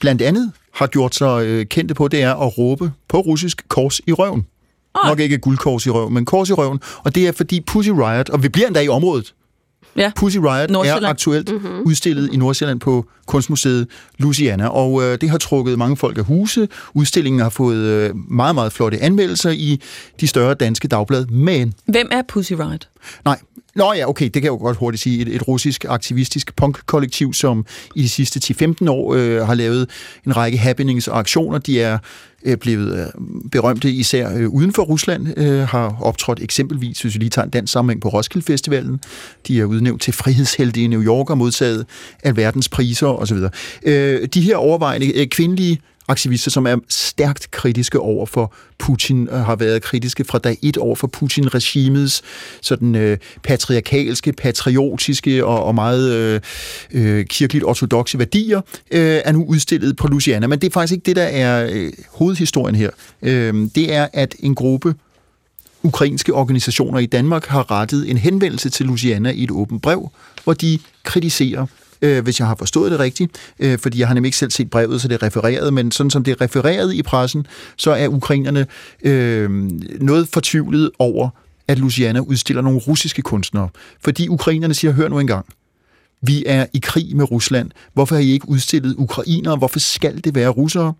[0.00, 4.00] blandt andet har gjort sig øh, kendte på, det er at råbe på russisk kors
[4.06, 4.46] i røven.
[4.94, 5.08] Ah.
[5.08, 6.80] Nok ikke guldkors i røven, men kors i røven.
[7.04, 9.34] Og det er fordi Pussy Riot, og vi bliver endda i området,
[9.96, 10.12] Ja.
[10.16, 11.82] Pussy Riot er aktuelt mm-hmm.
[11.84, 13.86] udstillet i Nordsjælland på Kunstmuseet
[14.18, 16.68] Louisiana, og øh, det har trukket mange folk af huse.
[16.94, 19.80] Udstillingen har fået øh, meget, meget flotte anmeldelser i
[20.20, 22.88] de større danske dagblad, men Hvem er Pussy Riot?
[23.24, 23.38] Nej,
[23.78, 25.22] Nå ja, okay, det kan jeg jo godt hurtigt sige.
[25.22, 29.90] Et, et russisk aktivistisk punk-kollektiv, som i de sidste 10-15 år øh, har lavet
[30.26, 31.58] en række happenings og aktioner.
[31.58, 31.98] De er
[32.44, 33.06] øh, blevet øh,
[33.50, 37.50] berømte især øh, uden for Rusland, øh, har optrådt eksempelvis, hvis vi lige tager en
[37.50, 39.00] dansk sammenhæng på Roskilde Festivalen.
[39.48, 41.86] De er udnævnt til frihedshelte i New York og modtaget
[42.22, 43.38] alverdens priser osv.
[43.82, 49.44] Øh, de her overvejende øh, kvindelige aktivister, som er stærkt kritiske over for Putin, og
[49.44, 52.22] har været kritiske fra dag et over for Putin-regimets
[52.60, 56.40] sådan øh, patriarkalske, patriotiske og, og meget øh,
[56.90, 58.60] øh, kirkeligt ortodoxe værdier,
[58.90, 60.46] øh, er nu udstillet på Louisiana.
[60.46, 62.90] Men det er faktisk ikke det, der er øh, hovedhistorien her.
[63.22, 64.94] Øh, det er, at en gruppe
[65.82, 70.10] ukrainske organisationer i Danmark har rettet en henvendelse til Louisiana i et åbent brev,
[70.44, 71.66] hvor de kritiserer
[72.02, 74.70] øh, hvis jeg har forstået det rigtigt, øh, fordi jeg har nemlig ikke selv set
[74.70, 77.46] brevet, så det er refereret, men sådan som det er refereret i pressen,
[77.76, 78.66] så er ukrainerne
[79.02, 79.50] øh,
[80.00, 81.28] noget fortvivlet over,
[81.68, 83.68] at Luciana udstiller nogle russiske kunstnere.
[84.00, 85.46] Fordi ukrainerne siger, hør nu engang,
[86.22, 87.70] vi er i krig med Rusland.
[87.94, 89.56] Hvorfor har I ikke udstillet ukrainere?
[89.56, 90.94] Hvorfor skal det være russere?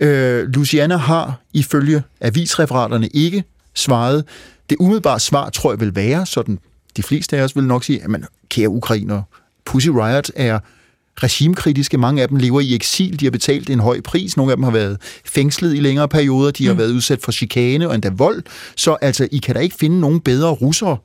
[0.00, 3.44] Øh, Luciana har ifølge avisreferaterne ikke
[3.74, 4.24] svaret.
[4.70, 6.58] Det umiddelbare svar tror jeg vil være, sådan
[6.96, 9.22] de fleste af os vil nok sige, at man, kære ukrainere,
[9.66, 10.58] Pussy Riot er
[11.22, 11.98] regimekritiske.
[11.98, 13.20] Mange af dem lever i eksil.
[13.20, 14.36] De har betalt en høj pris.
[14.36, 16.50] Nogle af dem har været fængslet i længere perioder.
[16.50, 16.78] De har mm.
[16.78, 18.42] været udsat for chikane og endda vold.
[18.76, 20.96] Så altså, I kan da ikke finde nogen bedre russere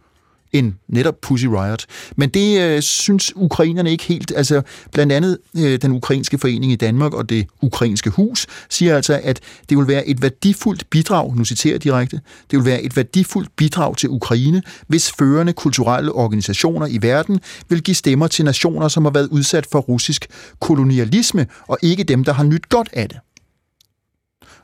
[0.53, 1.85] end netop Pussy Riot.
[2.15, 4.33] Men det øh, synes ukrainerne ikke helt.
[4.35, 4.61] Altså,
[4.91, 9.39] blandt andet øh, den ukrainske forening i Danmark og det ukrainske hus siger altså, at
[9.69, 12.21] det vil være et værdifuldt bidrag, nu citerer jeg direkte,
[12.51, 17.83] det vil være et værdifuldt bidrag til Ukraine, hvis førende kulturelle organisationer i verden vil
[17.83, 20.27] give stemmer til nationer, som har været udsat for russisk
[20.59, 23.17] kolonialisme, og ikke dem, der har nyt godt af det.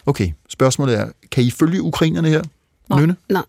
[0.06, 2.44] Okay, spørgsmålet er, kan I følge ukrainerne her?
[2.90, 3.16] Nej.
[3.30, 3.44] Nej.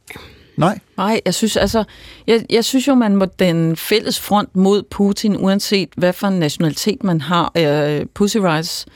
[0.59, 0.78] Nej?
[0.97, 1.85] Nej, jeg synes altså,
[2.26, 6.39] jeg, jeg synes jo, man må den fælles front mod Putin, uanset hvad for en
[6.39, 8.86] nationalitet man har, øh, Pussy Rights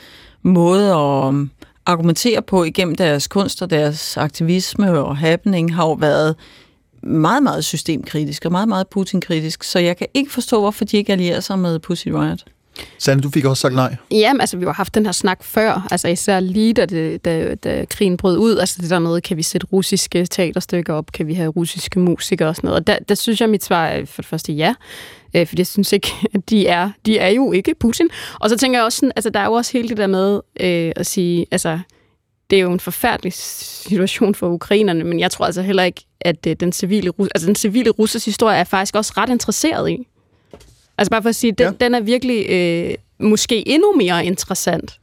[0.43, 1.51] måde at um,
[1.86, 6.36] argumentere på igennem deres kunst og deres aktivisme og happening har jo været
[7.02, 11.12] meget, meget systemkritisk og meget, meget Putin-kritisk, så jeg kan ikke forstå, hvorfor de ikke
[11.12, 12.44] allierer sig med Pussy Riot.
[12.98, 13.96] Sande, du fik også sagt nej.
[14.10, 17.54] Jamen, altså, vi har haft den her snak før, altså især lige da, det, da,
[17.54, 21.26] da krigen brød ud, altså det der med, kan vi sætte russiske teaterstykker op, kan
[21.26, 24.04] vi have russiske musikere og sådan noget, og der, der synes jeg, mit svar er
[24.04, 24.74] for det første ja,
[25.36, 28.09] øh, for jeg synes ikke, at de er, de er jo ikke Putin.
[28.40, 30.40] Og så tænker jeg også sådan, altså der er jo også hele det der med
[30.60, 31.78] øh, at sige, altså
[32.50, 36.46] det er jo en forfærdelig situation for ukrainerne, men jeg tror altså heller ikke, at
[36.46, 40.06] øh, den civile, altså den civile russers historie er faktisk også ret interesseret i.
[40.98, 41.73] Altså bare for at sige, den, ja.
[41.85, 44.98] den er virkelig øh, måske endnu mere interessant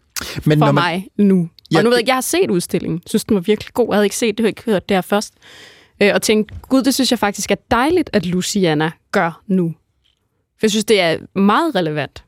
[0.45, 1.49] Men for man- mig nu.
[1.71, 3.01] Ja, Og nu ved jeg ikke, jeg har set udstillingen.
[3.07, 3.87] synes, den var virkelig god.
[3.89, 5.33] Jeg havde ikke set det, jeg havde ikke hørt det her først.
[6.01, 9.75] Øh, og tænkte, gud, det synes jeg faktisk er dejligt, at Luciana gør nu.
[10.59, 12.23] For jeg synes, det er meget relevant.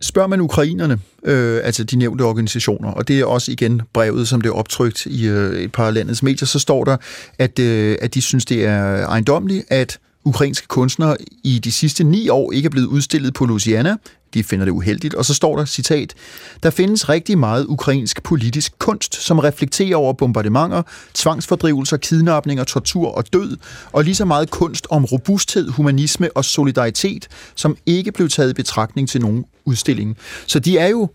[0.00, 4.40] Spørger man ukrainerne, øh, altså de nævnte organisationer, og det er også igen brevet, som
[4.40, 6.96] det er optrykt i øh, et par landets medier, så står der,
[7.38, 12.28] at, øh, at de synes, det er ejendommeligt, at ukrainske kunstnere i de sidste ni
[12.28, 13.96] år ikke er blevet udstillet på Louisiana.
[14.34, 15.14] De finder det uheldigt.
[15.14, 16.14] Og så står der, citat,
[16.62, 20.82] der findes rigtig meget ukrainsk politisk kunst, som reflekterer over bombardementer,
[21.14, 23.56] tvangsfordrivelser, kidnapninger, tortur og død,
[23.92, 28.54] og lige så meget kunst om robusthed, humanisme og solidaritet, som ikke blev taget i
[28.54, 30.16] betragtning til nogen udstilling.
[30.46, 31.08] Så de er jo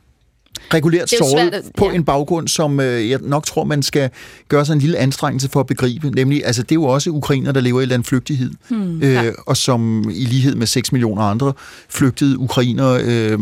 [0.74, 1.96] regulært såret at- på ja.
[1.96, 4.10] en baggrund, som øh, jeg nok tror, man skal
[4.50, 6.10] gøre sig en lille anstrengelse for at begribe.
[6.10, 9.02] Nemlig, altså det er jo også ukrainer, der lever i landflygtighed, Hmm.
[9.04, 9.24] øh, Ja.
[9.48, 11.54] og som i lighed med 6 millioner andre
[11.90, 13.40] flygtede ukrainere øh,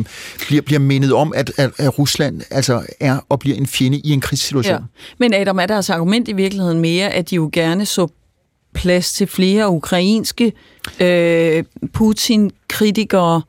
[0.48, 4.10] bliver, bliver mindet om, at, at, at Rusland altså er og bliver en fjende i
[4.10, 4.74] en krigssituation.
[4.74, 4.80] Ja.
[5.20, 8.08] Men Adam, er deres argument i virkeligheden mere, at de jo gerne så
[8.74, 10.54] plads til flere ukrainske
[11.00, 11.64] øh,
[11.94, 13.42] Putin-kritikere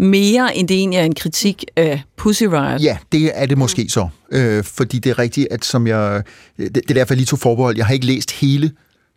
[0.00, 2.82] mere, end det egentlig er en kritik af Pussy Riot?
[2.82, 4.08] Ja, det er det måske så.
[4.32, 6.22] Øh, fordi det er rigtigt, at som jeg...
[6.56, 7.76] Det, det er derfor, jeg lige tog forbehold.
[7.76, 8.70] Jeg har ikke læst hele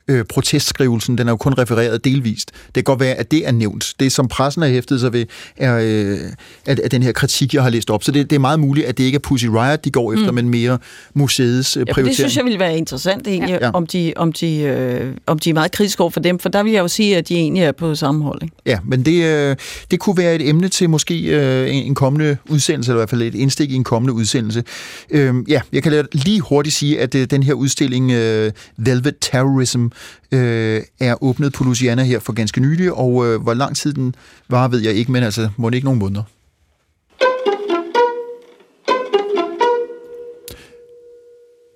[0.08, 1.18] øh, protestskrivelsen.
[1.18, 2.52] Den er jo kun refereret delvist.
[2.66, 3.94] Det kan godt være, at det er nævnt.
[4.00, 5.26] Det, som pressen har hæftet sig ved,
[5.58, 6.18] er, øh,
[6.66, 8.04] at, at den her kritik, jeg har læst op.
[8.04, 10.28] Så det, det er meget muligt, at det ikke er Pussy Riot, de går efter,
[10.32, 10.36] Mm.
[10.36, 10.78] men mere
[11.14, 12.08] museets øh, Ja, prioritering.
[12.08, 13.66] det synes jeg ville være interessant egentlig, Ja.
[13.66, 13.72] ja.
[13.74, 16.64] om, de, om, de, øh, om de er meget kritiske over for dem, for der
[16.64, 18.40] vil jeg jo sige, at de egentlig er på samme hold.
[18.44, 18.56] Ikke?
[18.66, 19.56] Ja, men det, øh,
[19.92, 23.10] det kunne være et emne til måske øh, en en kommende udsendelse, eller i hvert
[23.10, 24.64] fald et indstik i en kommende udsendelse.
[25.10, 29.86] Øh, ja, jeg kan lige hurtigt sige, at øh, den her udstilling øh, Velvet Terrorism
[30.32, 34.16] øh, er åbnet på Louisiana her for ganske nylig, og øh, hvor lang tid den
[34.50, 36.24] var, ved jeg ikke, men altså må det ikke nogen måneder.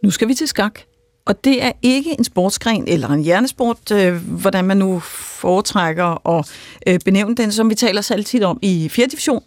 [0.03, 0.80] Nu skal vi til skak.
[1.26, 6.52] Og det er ikke en sportsgren eller en hjernesport, øh, hvordan man nu foretrækker at
[6.88, 9.07] øh, benævne den, som vi taler så altid om i 4.
[9.07, 9.44] division.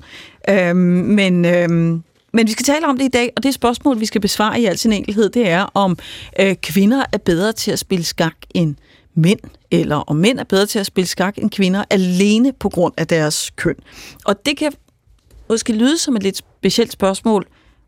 [0.48, 2.00] Øh, men, øh,
[2.32, 4.64] men vi skal tale om det i dag, og det spørgsmål, vi skal besvare i
[4.64, 5.98] al sin enkelhed, det er, om
[6.40, 8.74] øh, kvinder er bedre til at spille skak end
[9.14, 9.40] mænd,
[9.70, 13.06] eller om mænd er bedre til at spille skak end kvinder, alene på grund af
[13.06, 13.74] deres køn.
[14.24, 14.72] Og det kan
[15.48, 17.46] måske lyde som et lidt specielt spørgsmål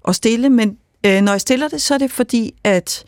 [0.09, 3.05] at stille, men øh, når jeg stiller det, så er det fordi, at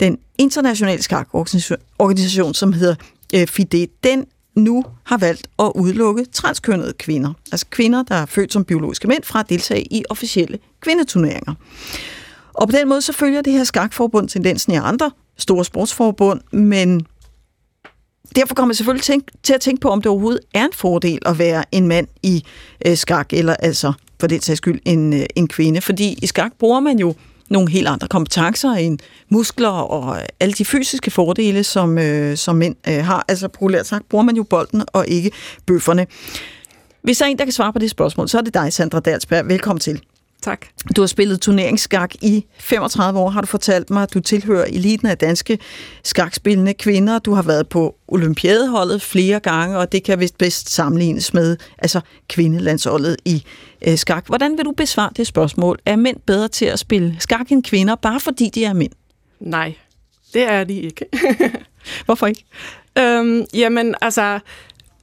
[0.00, 2.94] den internationale skakorganisation, som hedder
[3.34, 7.32] øh, FIDE, den nu har valgt at udelukke transkønnede kvinder.
[7.52, 11.54] Altså kvinder, der er født som biologiske mænd, fra at deltage i officielle kvindeturneringer.
[12.54, 17.06] Og på den måde så følger det her skakforbund tendensen i andre store sportsforbund, men
[18.36, 21.18] derfor kommer jeg selvfølgelig tænk, til at tænke på, om det overhovedet er en fordel
[21.26, 22.44] at være en mand i
[22.86, 25.80] øh, skak, eller altså for den sags skyld en, øh, en kvinde.
[25.80, 27.14] Fordi i skak bruger man jo
[27.52, 28.98] nogle helt andre kompetencer end
[29.28, 33.24] muskler og alle de fysiske fordele, som, øh, som mænd øh, har.
[33.28, 35.30] Altså populært sagt bruger man jo bolden og ikke
[35.66, 36.06] bøfferne.
[37.02, 39.00] Hvis der er en, der kan svare på det spørgsmål, så er det dig, Sandra
[39.00, 39.48] Dalsberg.
[39.48, 40.02] Velkommen til.
[40.42, 40.66] Tak.
[40.96, 44.14] Du har spillet turneringsskak i 35 år, har du fortalt mig.
[44.14, 45.58] Du tilhører eliten af danske
[46.04, 47.18] skakspillende kvinder.
[47.18, 52.00] Du har været på olympiadeholdet flere gange, og det kan vist bedst sammenlignes med altså
[52.28, 53.44] kvindelandsholdet i
[53.86, 54.26] øh, skak.
[54.26, 55.78] Hvordan vil du besvare det spørgsmål?
[55.86, 58.92] Er mænd bedre til at spille skak end kvinder, bare fordi de er mænd?
[59.40, 59.74] Nej,
[60.34, 61.06] det er de ikke.
[62.06, 62.44] Hvorfor ikke?
[62.98, 64.40] Øhm, jamen, altså,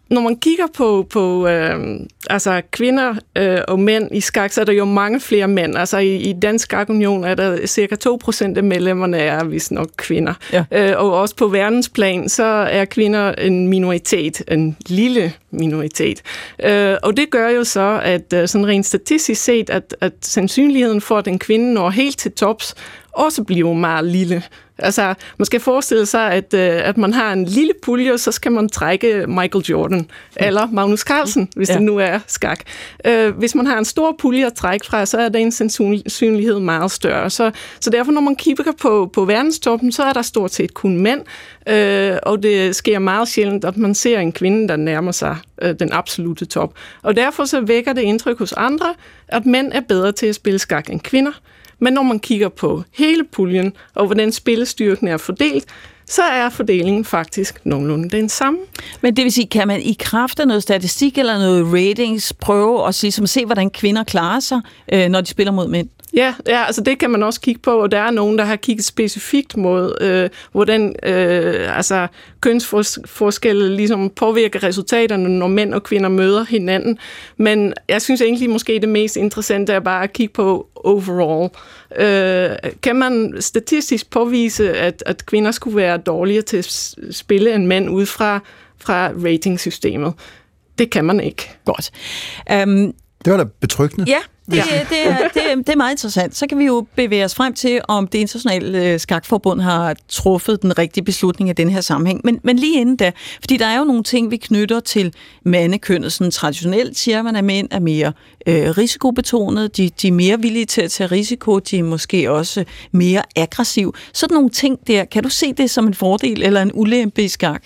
[0.09, 4.65] når man kigger på, på øhm, altså kvinder øh, og mænd i skak, så er
[4.65, 5.77] der jo mange flere mænd.
[5.77, 10.33] Altså i, i Dansk Skakunion er der cirka 2% af medlemmerne er vist nok kvinder.
[10.53, 10.63] Ja.
[10.71, 16.21] Øh, og også på verdensplan, så er kvinder en minoritet, en lille minoritet.
[16.63, 21.01] Øh, og det gør jo så, at øh, sådan rent statistisk set, at, at sandsynligheden
[21.01, 22.75] for, at en kvinde når helt til tops,
[23.11, 24.43] også bliver meget lille.
[24.81, 28.31] Altså, man skal forestille sig, at, øh, at man har en lille pulje, og så
[28.31, 31.73] skal man trække Michael Jordan eller Magnus Carlsen, hvis Ja.
[31.73, 32.59] det nu er skak.
[33.05, 36.91] Øh, hvis man har en stor pulje at trække fra, så er den sandsynlighed meget
[36.91, 37.29] større.
[37.29, 40.97] Så, så derfor, når man kigger på, på verdenstoppen, så er der stort set kun
[40.97, 41.21] mænd,
[41.69, 45.75] øh, og det sker meget sjældent, at man ser en kvinde, der nærmer sig øh,
[45.79, 46.73] den absolute top.
[47.01, 48.93] Og derfor så vækker det indtryk hos andre,
[49.27, 51.31] at mænd er bedre til at spille skak end kvinder.
[51.79, 55.65] Men når man kigger på hele puljen, og hvordan spillestyrken er fordelt,
[56.09, 58.59] så er fordelingen faktisk nogenlunde den samme.
[59.01, 62.87] Men det vil sige, kan man i kraft af noget statistik eller noget ratings prøve
[62.87, 64.61] at ligesom se, hvordan kvinder klarer sig,
[64.93, 65.89] øh, når de spiller mod mænd?
[66.13, 68.55] Ja, ja, altså det kan man også kigge på, og der er nogen, der har
[68.55, 72.07] kigget specifikt mod, øh, hvordan øh, altså,
[72.41, 76.97] kønsforskelle ligesom påvirker resultaterne, når mænd og kvinder møder hinanden.
[77.37, 81.49] Men jeg synes egentlig måske det mest interessante er bare at kigge på overall.
[81.95, 87.65] Øh, kan man statistisk påvise, at, at kvinder skulle være dårligere til at spille end
[87.65, 88.39] mænd ud fra,
[88.77, 90.13] fra ratingsystemet?
[90.77, 91.49] Det kan man ikke.
[91.65, 91.91] Godt.
[92.53, 92.93] Um,
[93.25, 94.05] Det var da betryggende.
[94.11, 94.19] Ja,
[94.51, 94.63] det, ja.
[94.89, 96.35] Det, er, det, er, det er meget interessant.
[96.35, 100.61] Så kan vi jo bevæge os frem til, om det internationale øh, skakforbund har truffet
[100.61, 102.21] den rigtige beslutning i den her sammenhæng.
[102.23, 105.13] Men, men lige inden da, fordi der er jo nogle ting, vi knytter til
[105.43, 106.13] mandekønnet.
[106.13, 108.13] Sådan traditionelt siger man, at mænd er mere
[108.47, 112.65] øh, risikobetonet, de, de er mere villige til at tage risiko, de er måske også
[112.91, 113.95] mere aggressiv.
[114.13, 117.27] Sådan nogle ting der, kan du se det som en fordel eller en ulempe i
[117.27, 117.63] skak?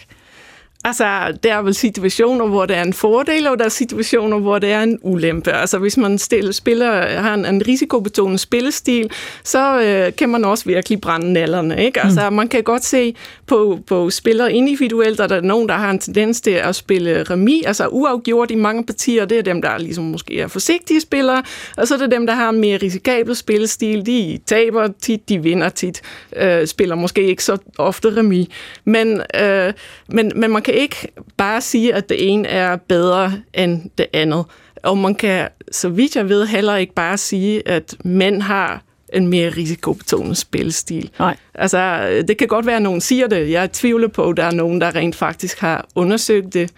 [0.86, 4.60] Altså, der er vel situationer, hvor det er en fordel, og der er situationer, hvor
[4.60, 5.52] det er en ulempe.
[5.52, 9.12] Altså, hvis man stille, spiller, har en, en risikobetonet spillestil,
[9.44, 11.86] så øh, kan man også virkelig brænde nallerne.
[11.86, 12.04] Ikke?
[12.04, 13.16] Altså, man kan godt se
[13.48, 17.24] på, på spillere individuelt, at der er nogen, der har en tendens til at spille
[17.24, 19.26] remi, altså uafgjort i mange partier.
[19.26, 21.44] Det er dem, der ligesom måske er forsigtige spillere,
[21.78, 24.06] og så er det dem, der har en mere risikabel spillestil.
[24.06, 26.02] De taber tit, de vinder tit,
[26.36, 28.50] øh, spiller måske ikke så ofte remi.
[28.86, 29.74] Men, øh,
[30.08, 34.46] men, men man kan ikke bare sige, at det ene er bedre end det andet.
[34.84, 38.84] Og man kan, så vidt jeg ved, heller ikke bare sige, at mænd har
[39.14, 41.10] en mere risikobetonet spillestil.
[41.20, 41.38] Nej.
[41.56, 43.50] Altså, det kan godt være, at nogen siger det.
[43.50, 46.72] Jeg tvivler på, at der er nogen, der rent faktisk har undersøgt det.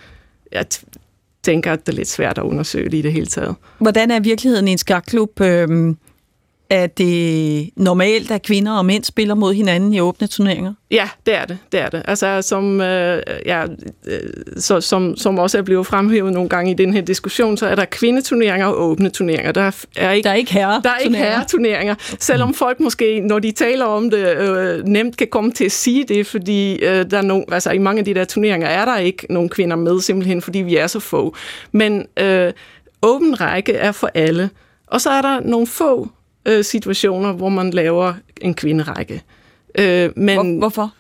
[0.51, 0.65] Jeg
[1.43, 3.55] tænker, at det er lidt svært at undersøge det i det hele taget.
[3.77, 5.41] Hvordan er virkeligheden i en skakklub?
[5.41, 5.97] Øhm,
[6.69, 10.73] er det normalt, at kvinder og mænd spiller mod hinanden i åbne turneringer?
[10.91, 11.57] Ja, det er det.
[11.71, 12.01] Det er det.
[12.05, 13.63] Altså, som, øh, ja,
[14.07, 14.19] øh,
[14.57, 17.75] så, som, som også er blevet fremhævet nogle gange i den her diskussion, så er
[17.75, 19.51] der kvindeturneringer og åbne turneringer.
[19.51, 21.95] Der er ikke, der er ikke herre der er ikke herreturneringer.
[22.19, 26.03] Selvom folk måske, når de taler om det, øh, nemt kan komme til at sige
[26.03, 28.97] det, fordi øh, der er nogen, altså, i mange af de der turneringer er der
[28.97, 31.35] ikke nogen kvinder med, simpelthen fordi vi er så få.
[31.71, 32.53] Men øh,
[33.01, 34.49] åben række er for alle.
[34.87, 36.09] Og så er der nogle få
[36.45, 39.21] øh, situationer, hvor man laver en kvinderække.
[39.79, 40.93] Øh, men, Hvor, hvorfor?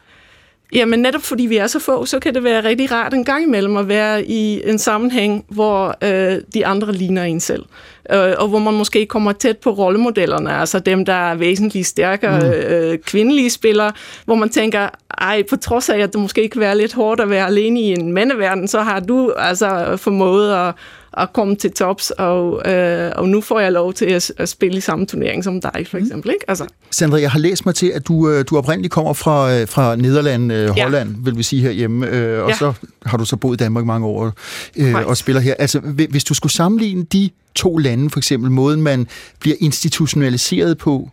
[0.73, 3.43] Jamen netop fordi vi er så få, så kan det være rigtig rart en gang
[3.43, 7.63] imellem at være i en sammenhæng, hvor øh, de andre ligner en selv.
[8.11, 12.39] Øh, og hvor man måske kommer tæt på rollemodellerne, altså dem, der er væsentligt stærkere
[12.39, 12.47] mm.
[12.47, 13.91] øh, kvindelige spillere,
[14.25, 14.89] hvor man tænker,
[15.21, 17.93] ej, på trods af, at det måske kan være lidt hårdt at være alene i
[17.93, 20.73] en mandeverden, så har du altså formået at,
[21.17, 24.77] at komme til tops, og, øh, og nu får jeg lov til at, at spille
[24.77, 26.31] i samme turnering som dig, for eksempel.
[26.31, 26.45] Ikke?
[26.47, 29.67] Altså, Sandra, jeg har læst mig til, at du, øh, du oprindeligt kommer fra, øh,
[29.67, 30.83] fra Nederland, øh, Ja.
[30.83, 32.55] Holland, vil vi sige herhjemme, øh, og Ja.
[32.55, 32.73] så
[33.05, 34.33] har du så boet i Danmark mange år
[34.77, 35.53] øh, og spiller her.
[35.59, 39.07] Altså, hvi- hvis du skulle sammenligne de to lande, for eksempel måden, man
[39.39, 41.09] bliver institutionaliseret på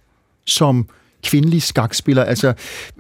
[0.47, 0.87] som
[1.25, 2.25] kvindelig skakspiller.
[2.25, 2.53] Altså,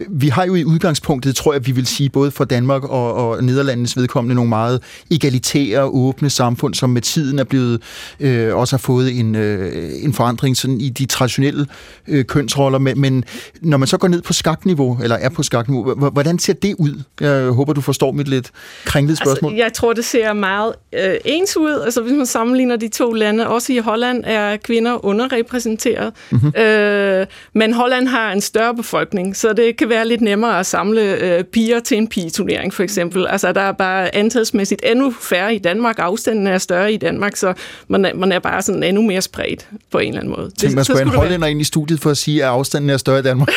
[0.08, 3.44] vi har jo i udgangspunktet, tror jeg, vi vil sige, både for Danmark og, og
[3.44, 7.82] Nederlandenes vedkommende, nogle meget egalitære, åbne samfund, som med tiden er blevet,
[8.20, 11.66] øh, også har fået en, øh, en forandring sådan i de traditionelle
[12.08, 12.78] øh, kønsroller.
[12.78, 13.24] Men, men
[13.60, 17.02] når man så går ned på skakniveau, eller er på skakniveau, hvordan ser det ud?
[17.20, 18.50] Jeg håber, du forstår mit lidt
[18.84, 19.52] kringlede spørgsmål.
[19.52, 21.80] Altså, jeg tror, det ser meget øh, ens ud.
[21.84, 26.12] Altså, hvis man sammenligner de to lande, også i Holland er kvinder underrepræsenteret.
[26.30, 26.62] Mm-hmm.
[26.62, 31.00] Øh, men Holland har en større befolkning, så det kan være lidt nemmere at samle
[31.02, 33.26] øh, piger til en pigeturnering, for eksempel.
[33.26, 35.98] Altså, der er bare antalsmæssigt endnu færre i Danmark.
[35.98, 37.54] Afstanden er større i Danmark, så
[37.88, 40.50] man er, man er bare sådan endnu mere spredt på en eller anden måde.
[40.58, 42.90] Tænk, man så skulle have en hollænder ind i studiet for at sige, at afstanden
[42.90, 43.48] er større i Danmark.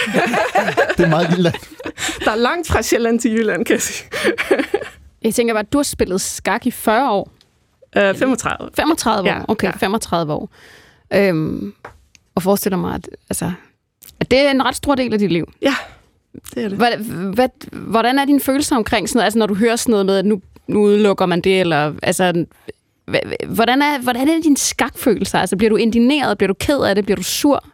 [0.97, 1.55] det er meget lille land.
[2.25, 4.09] Der er langt fra Sjælland til Jylland, kan jeg sige.
[5.21, 7.31] Jeg tænker bare, at du har spillet skak i 40 år.
[7.97, 8.69] Øh, 35.
[8.75, 9.33] 35 år?
[9.33, 9.71] Ja, Okay, ja.
[9.77, 10.49] 35 år.
[11.13, 11.73] Øhm,
[12.35, 13.51] og forestiller mig, at, altså,
[14.31, 15.51] det er en ret stor del af dit liv.
[15.61, 15.75] Ja,
[16.55, 16.77] det er det.
[16.77, 16.97] Hvad,
[17.33, 19.25] hvad, hvordan er dine følelser omkring sådan noget?
[19.25, 22.45] Altså, når du hører sådan noget med, at nu, nu udelukker man det, eller altså...
[23.47, 25.39] Hvordan er, hvordan er dine skakfølelser?
[25.39, 26.37] Altså, bliver du indineret?
[26.37, 27.05] Bliver du ked af det?
[27.05, 27.65] Bliver du sur?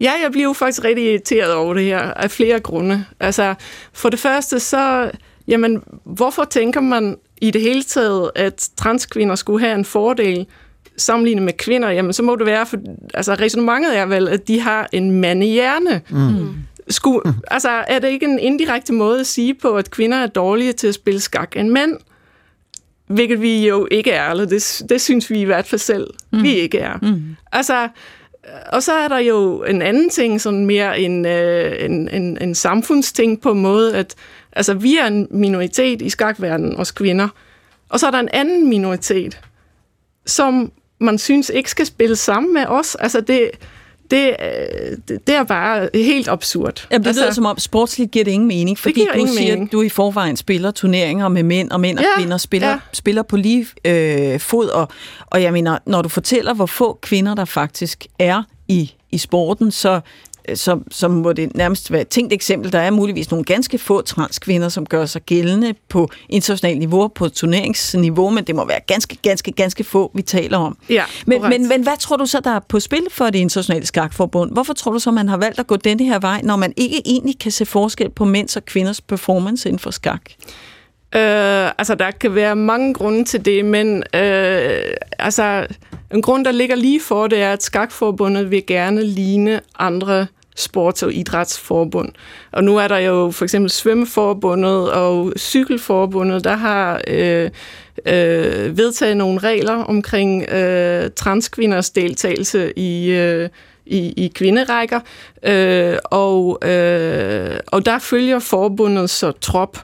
[0.00, 3.04] Ja, jeg bliver jo faktisk rigtig irriteret over det her af flere grunde.
[3.20, 3.54] Altså,
[3.92, 5.10] for det første så,
[5.48, 10.46] jamen, hvorfor tænker man i det hele taget, at transkvinder skulle have en fordel
[10.96, 11.90] sammenlignet med kvinder?
[11.90, 12.76] Jamen, så må det være, for
[13.14, 16.00] altså, resonemanget er vel, at de har en mandehjerne.
[16.10, 16.54] Mm.
[16.88, 17.20] Skulle,
[17.50, 20.86] altså, er det ikke en indirekte måde at sige på, at kvinder er dårlige til
[20.86, 21.96] at spille skak end mænd?
[23.06, 26.42] Hvilket vi jo ikke er, eller det, det synes vi i hvert fald selv, mm.
[26.42, 26.98] vi ikke er.
[27.02, 27.36] Mm.
[27.52, 27.88] Altså,
[28.72, 32.54] og så er der jo en anden ting, sådan mere en, øh, en, en, en
[32.54, 34.14] samfundsting på en måde, at
[34.52, 37.28] altså, vi er en minoritet i skakverdenen, os kvinder,
[37.88, 39.40] og så er der en anden minoritet,
[40.26, 42.94] som man synes ikke skal spille sammen med os.
[42.94, 43.50] Altså det,
[44.10, 46.86] det, øh, det, det er bare helt absurd.
[46.90, 49.36] Jamen, det altså, lyder som om sportsligt giver det ingen mening, fordi giver du ingen
[49.36, 49.68] siger, mening.
[49.68, 52.78] at du i forvejen spiller turneringer med mænd, og mænd og Ja, kvinder spiller, ja.
[52.92, 54.68] spiller på lige øh, fod.
[54.68, 54.88] Og,
[55.26, 59.70] og jeg mener, når du fortæller, hvor få kvinder der faktisk er i, i sporten,
[59.70, 60.00] så,
[60.54, 62.72] så, så må det nærmest være et tænkt eksempel.
[62.72, 67.28] Der er muligvis nogle ganske få transkvinder, som gør sig gældende på internationalt niveau, på
[67.28, 70.78] turneringsniveau, men det må være ganske, ganske, ganske få, vi taler om.
[70.90, 73.86] Ja, Men, men, men hvad tror du så, der er på spil for det internationale
[73.86, 74.52] skakforbund?
[74.52, 77.02] Hvorfor tror du så, man har valgt at gå denne her vej, når man ikke
[77.04, 80.22] egentlig kan se forskel på mænds og kvinders performance inden for skak?
[81.14, 84.80] Øh, altså, der kan være mange grunde til det, men øh,
[85.18, 85.66] altså,
[86.14, 90.26] en grund, der ligger lige for, det er, at Skakforbundet vil gerne ligne andre
[90.60, 92.12] sports- og idrætsforbund.
[92.52, 97.50] Og nu er der jo for eksempel Svømmeforbundet og Cykelforbundet, der har øh,
[98.06, 103.48] øh, vedtaget nogle regler omkring øh, transkvinders deltagelse i, øh,
[103.86, 105.00] i, i kvinderækker,
[105.42, 109.78] øh, og, øh, og der følger forbundet så trop.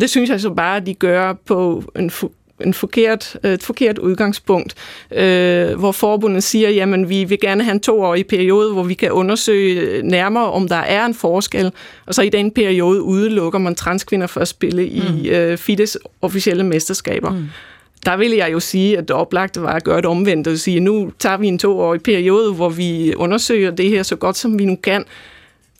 [0.00, 3.98] Det synes jeg så bare, at de gør på en, fu- en forkert, et forkert
[3.98, 4.74] udgangspunkt,
[5.12, 9.12] øh, hvor forbundet siger, jamen vi vil gerne have en toårig periode, hvor vi kan
[9.12, 11.72] undersøge nærmere, om der er en forskel,
[12.06, 15.26] og så i den periode udelukker man transkvinder for at spille i Mm.
[15.28, 17.30] øh, FIDES officielle mesterskaber.
[17.30, 17.44] Mm.
[18.04, 20.80] Der vil jeg jo sige, at det oplagte var at gøre det omvendt og sige,
[20.80, 24.64] nu tager vi en toårig periode, hvor vi undersøger det her så godt, som vi
[24.64, 25.04] nu kan,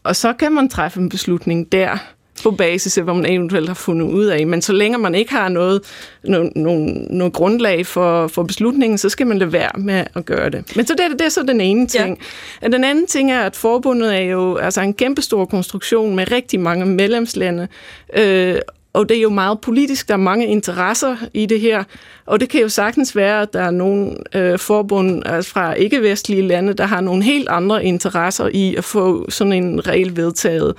[0.05, 1.99] og så kan man træffe en beslutning der
[2.43, 4.47] på basis af, hvad man eventuelt har fundet ud af.
[4.47, 5.81] Men så længe man ikke har noget,
[6.25, 6.75] no, no,
[7.11, 10.77] noget grundlag for, for beslutningen, så skal man lade være med at gøre det.
[10.77, 12.19] Men så det, er- det er så den ene ting.
[12.63, 12.69] Ja.
[12.69, 16.87] Den anden ting er, at forbundet er jo altså en kæmpestor konstruktion med rigtig mange
[16.87, 17.69] medlemslande,
[18.17, 18.57] øh,
[18.95, 21.85] og det er jo meget politisk, der er mange interesser i det her,
[22.27, 26.43] og det kan jo sagtens være, at der er nogle øh, forbund altså fra ikke-vestlige
[26.43, 30.75] lande, der har nogle helt andre interesser i at få sådan en regel vedtaget,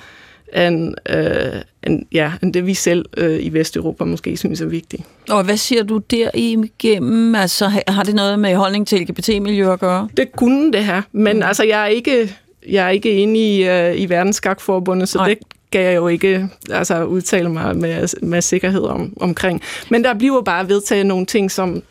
[0.56, 5.04] end, øh, end, ja, end det vi selv øh, i Vesteuropa måske synes er vigtigt.
[5.30, 7.36] Og hvad siger du der igennem?
[7.36, 10.08] Altså, har- det noget med holdning til LGBT-miljø at gøre?
[10.18, 11.44] Det kunne det her, men mm.
[11.44, 12.36] altså jeg er ikke,
[12.70, 15.28] jeg er ikke inde i, øh, i Verdensskakforbundet, så Nej.
[15.28, 15.38] det
[15.72, 19.62] kan jeg jo ikke altså, udtale mig med, med sikkerhed om, omkring.
[19.90, 21.84] Men der bliver bare vedtaget nogle ting, som,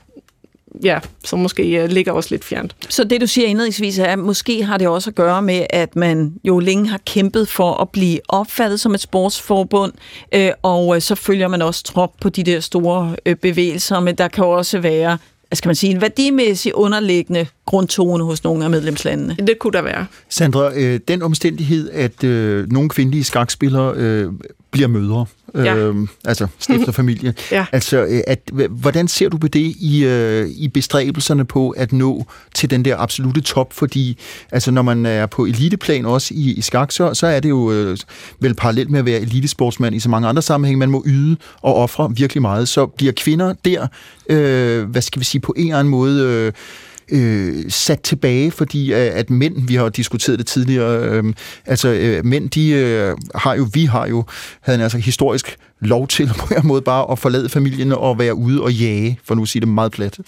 [0.84, 2.76] ja, som måske øh, ligger os lidt fjernt.
[2.88, 5.96] Så det, du siger indledningsvis, er, at måske har det også at gøre med, at
[5.96, 9.92] man jo længe har kæmpet for at blive opfattet som et sportsforbund,
[10.34, 14.14] øh, og øh, så følger man også trop på de der store øh, bevægelser, men
[14.14, 15.18] der kan også være
[15.54, 19.36] skal man sige, en værdimæssig underliggende grundtone hos nogle af medlemslandene.
[19.46, 20.06] Det kunne der være.
[20.28, 24.32] Sandra, øh, den omstændighed, at øh, nogle kvindelige skakspillere øh,
[24.72, 25.92] bliver mødre, øh, Ja.
[26.24, 27.66] altså stifter familie, Ja.
[27.72, 32.26] altså, øh, at, hvordan ser du på det i, øh, i bestræbelserne på at nå
[32.54, 33.72] til den der absolute top?
[33.72, 34.18] Fordi
[34.52, 37.72] altså, når man er på eliteplan også i, i skak, så, så er det jo
[37.72, 37.96] øh,
[38.40, 40.78] vel parallelt med at være elitesportsmand i så mange andre sammenhænge.
[40.78, 42.68] Man må yde og ofre virkelig meget.
[42.68, 43.86] Så bliver kvinder der,
[44.28, 46.22] øh, hvad skal vi sige, på en eller anden måde...
[46.22, 46.52] Øh,
[47.12, 51.24] øh, sat tilbage, fordi øh, at mænd, vi har diskuteret det tidligere, øh,
[51.66, 54.24] altså øh, mænd, de øh, har jo, vi har jo,
[54.60, 58.34] havde en altså historisk lov til på en måde bare at forlade familien og være
[58.34, 60.18] ude og jage, for nu at sige det meget plat.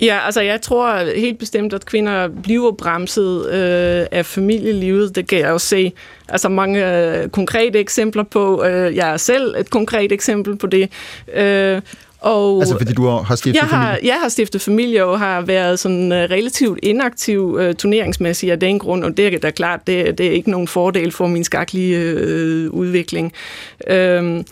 [0.00, 5.16] Ja, altså jeg tror helt bestemt, at kvinder bliver bremset øh, af familielivet.
[5.16, 5.92] Det kan jeg jo se
[6.28, 8.64] altså mange øh, konkrete eksempler på.
[8.64, 10.90] Øh, jeg er selv et konkret eksempel på det.
[11.34, 11.80] Øh,
[12.20, 14.12] og Altså fordi du har, stiftet jeg har, familie.
[14.12, 18.78] jeg har stiftet familie og har været sådan uh, relativt inaktiv uh, turneringsmæssigt af den
[18.78, 22.14] grund, og det er da klart, det, det er ikke nogen fordel for min skaklige
[22.14, 23.32] uh, udvikling.
[23.90, 24.44] Um,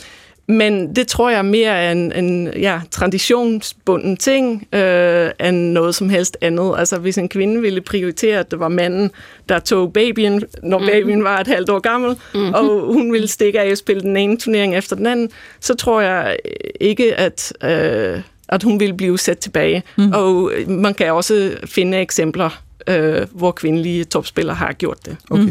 [0.48, 6.08] men det tror jeg mere er en, en ja, traditionsbunden ting, øh, end noget som
[6.10, 6.74] helst andet.
[6.78, 9.10] Altså hvis en kvinde ville prioritere, at det var manden,
[9.48, 10.86] der tog babyen, når Mhm.
[10.88, 12.54] babyen var et halvt år gammel, Mhm.
[12.54, 15.30] og hun ville stikke af og spille den ene turnering efter den anden,
[15.60, 16.36] så tror jeg
[16.80, 19.82] ikke, at, øh, at hun ville blive sat tilbage.
[19.98, 20.12] Mm.
[20.14, 25.16] Og man kan også finde eksempler, øh, hvor kvindelige topspillere har gjort det.
[25.30, 25.42] Okay.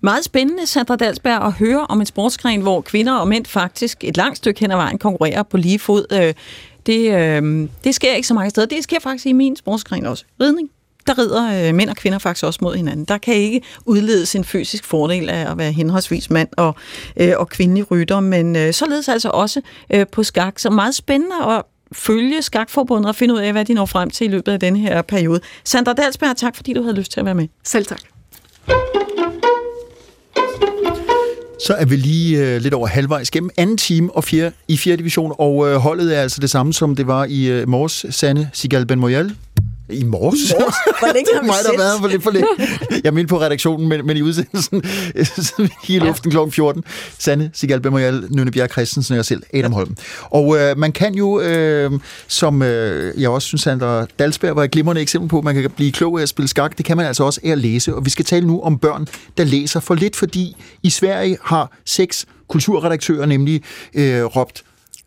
[0.00, 4.16] Meget spændende, Sandra Dalsberg, at høre om en sportsgren, hvor kvinder og mænd faktisk et
[4.16, 6.06] langt stykke hen ad vejen konkurrerer på lige fod.
[6.12, 6.34] Øh,
[6.86, 8.66] det, øh, det sker ikke så mange steder.
[8.66, 10.24] Det sker faktisk i min sportsgren også.
[10.40, 10.70] Ridning.
[11.06, 13.04] Der rider øh, mænd og kvinder faktisk også mod hinanden.
[13.04, 16.74] Der kan ikke udledes en fysisk fordel af at være henholdsvis mand og,
[17.16, 19.60] øh, og kvindelig rytter, men øh, således altså også
[19.90, 20.58] øh, på skak.
[20.58, 21.62] Så meget spændende at
[21.92, 24.76] følge Skakforbundet og finde ud af, hvad de når frem til i løbet af den
[24.76, 25.40] her periode.
[25.64, 27.48] Sandra Dalsberg, tak fordi du havde lyst til at være med.
[27.64, 28.00] Selv tak.
[31.66, 34.96] Så er vi lige øh, lidt over halvvejs gennem anden time og fjerde, i 4.
[34.96, 38.06] division, og øh, holdet er altså det samme, som det var i øh, morges.
[38.10, 39.34] Sanne Sigal Ben Moyal.
[39.90, 40.50] I morges?
[40.50, 40.74] I morges?
[41.00, 42.46] Hvor længe har vi Mig, der været for lidt for lidt.
[43.04, 44.82] Jeg er inde på redaktionen, men, men i udsendelsen
[45.88, 46.36] i luften kl.
[46.50, 46.84] 14.
[47.18, 49.96] Sanne Sigal Ben Moyal, Nynne Bjerg Christensen og jeg selv, Adam Holm.
[50.22, 51.90] Og øh, man kan jo, øh,
[52.26, 55.92] som øh, jeg også synes, Sandra Dalsberg var et glimrende eksempel på, man kan blive
[55.92, 56.78] klog af at spille skak.
[56.78, 57.94] Det kan man altså også af at læse.
[57.94, 59.06] Og vi skal tale nu om børn,
[59.36, 63.62] der læser for lidt, fordi i Sverige har seks kulturredaktører nemlig
[63.94, 64.64] øh, råbt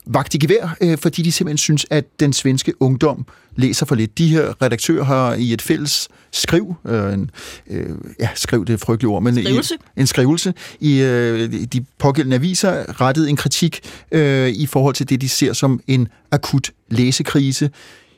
[0.08, 3.26] vagt i gevær, øh, fordi de simpelthen synes, at den svenske ungdom
[3.58, 4.18] læser for lidt.
[4.18, 7.32] De her redaktører har i et fælles skriv, øh, en,
[7.70, 7.90] øh,
[8.20, 9.76] ja, skriv det et frygteligt ord, men Skrivelse.
[9.76, 13.80] I, en skrivelse i øh, de pågældende aviser rettet en kritik
[14.12, 17.70] øh, i forhold til det, de ser som en akut læsekrise.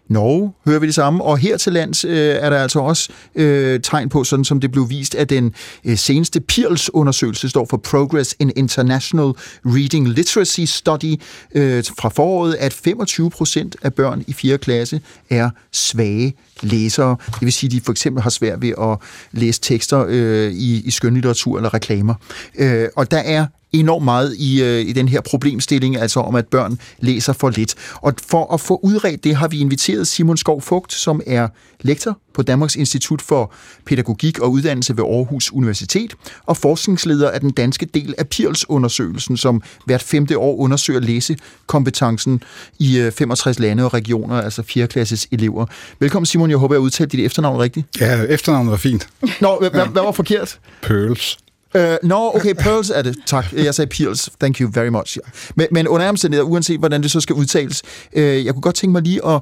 [0.09, 3.79] Norge hører vi det samme, og her til lands øh, er der altså også øh,
[3.81, 5.53] tegn på, sådan som det blev vist af den
[5.85, 9.33] øh, seneste PIRLS-undersøgelse, står for Progress in International
[9.65, 11.15] Reading Literacy Study
[11.55, 14.57] øh, fra foråret, at 25 procent af børn i 4.
[14.57, 17.17] klasse er svage læsere.
[17.25, 18.97] Det vil sige, at de for eksempel har svært ved at
[19.31, 22.13] læse tekster øh, i, i skønlitteratur eller reklamer.
[22.57, 26.47] Øh, og der er enormt meget i, øh, i den her problemstilling, altså om, at
[26.47, 27.75] børn læser for lidt.
[27.95, 31.47] Og for at få udredt det, har vi inviteret Simon Skov Fugt, som er
[31.81, 33.53] lektor på Danmarks Institut for
[33.85, 36.15] Pædagogik og Uddannelse ved Aarhus Universitet,
[36.45, 42.43] og forskningsleder af den danske del af PIRLS-undersøgelsen, som hvert femte år undersøger læsekompetencen
[42.79, 44.87] i øh, 65 lande og regioner, altså 4.
[44.87, 45.65] klasses elever.
[45.99, 47.87] Velkommen Simon, jeg håber, jeg udtalte dit efternavn rigtigt.
[47.99, 49.07] Ja, efternavnet var fint.
[49.41, 50.59] Nå, hvad, hvad, var forkert?
[50.81, 51.37] Pearls.
[51.75, 53.15] Uh, Nå, okay, Pearls er det.
[53.25, 53.53] Tak.
[53.53, 54.29] Jeg sagde Pearls.
[54.39, 55.17] Thank you very much.
[55.55, 57.83] Men, men under omstændigheder, uanset hvordan det så skal udtales,
[58.15, 59.41] uh, jeg kunne godt tænke mig lige at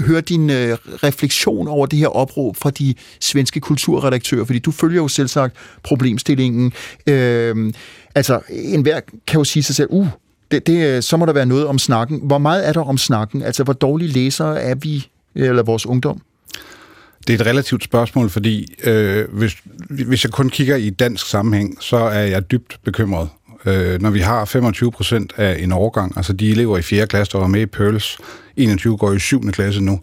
[0.00, 0.56] høre din uh,
[1.02, 5.56] refleksion over det her opråb fra de svenske kulturredaktører, fordi du følger jo selv sagt
[5.82, 6.66] problemstillingen.
[7.10, 7.72] Uh,
[8.14, 10.08] altså, enhver kan jo sige sig selv, uh,
[10.50, 12.20] det, det, så må der være noget om snakken.
[12.22, 13.42] Hvor meget er der om snakken?
[13.42, 16.20] Altså, hvor dårlige læsere er vi, eller vores ungdom?
[17.26, 19.56] Det er et relativt spørgsmål, fordi øh, hvis,
[19.88, 23.28] hvis jeg kun kigger i dansk sammenhæng, så er jeg dybt bekymret.
[23.64, 27.06] Øh, når vi har 25 procent af en årgang, altså de elever i 4.
[27.06, 28.18] klasse, der var med i Pearls,
[28.56, 29.42] 21 går i 7.
[29.42, 30.00] klasse nu,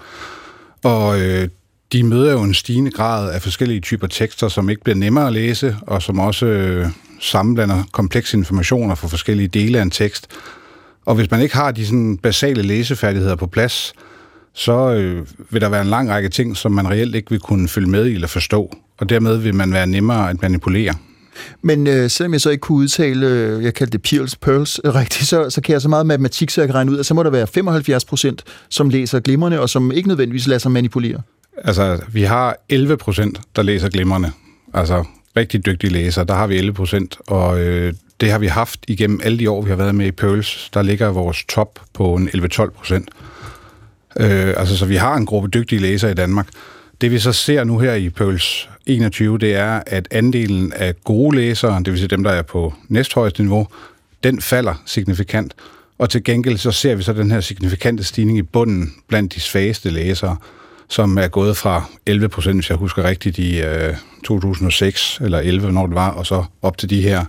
[0.83, 1.47] og øh,
[1.93, 5.33] de møder jo en stigende grad af forskellige typer tekster, som ikke bliver nemmere at
[5.33, 6.87] læse, og som også øh,
[7.19, 10.27] sammenblander komplekse informationer fra forskellige dele af en tekst.
[11.05, 13.93] Og hvis man ikke har de sådan basale læsefærdigheder på plads,
[14.53, 17.67] så øh, vil der være en lang række ting, som man reelt ikke vil kunne
[17.67, 20.93] følge med i eller forstå, og dermed vil man være nemmere at manipulere.
[21.61, 24.95] Men øh, selvom jeg så ikke kunne udtale, øh, jeg kaldte det Pearls, Pearls øh,
[24.95, 27.13] rigtigt, så, så kan jeg så meget matematik, så jeg kan regne ud, at så
[27.13, 31.21] må der være 75 procent, som læser glimrende, og som ikke nødvendigvis lader sig manipulere.
[31.57, 34.31] Altså, vi har 11 procent, der læser glimrende.
[34.73, 35.03] Altså,
[35.37, 39.19] rigtig dygtige læsere, der har vi 11 procent, og øh, det har vi haft igennem
[39.23, 40.69] alle de år, vi har været med i Pearls.
[40.73, 43.09] Der ligger vores top på en 11-12 procent.
[44.19, 46.47] Øh, altså, så vi har en gruppe dygtige læsere i Danmark.
[47.01, 51.35] Det vi så ser nu her i Pøls 21, det er, at andelen af gode
[51.35, 53.67] læsere, det vil sige dem, der er på næsthøjeste niveau,
[54.23, 55.53] den falder signifikant.
[55.97, 59.39] Og til gengæld så ser vi så den her signifikante stigning i bunden blandt de
[59.39, 60.37] svageste læsere,
[60.87, 65.71] som er gået fra 11 procent, hvis jeg husker rigtigt, i øh, 2006 eller 11,
[65.71, 67.25] når det var, og så op til de her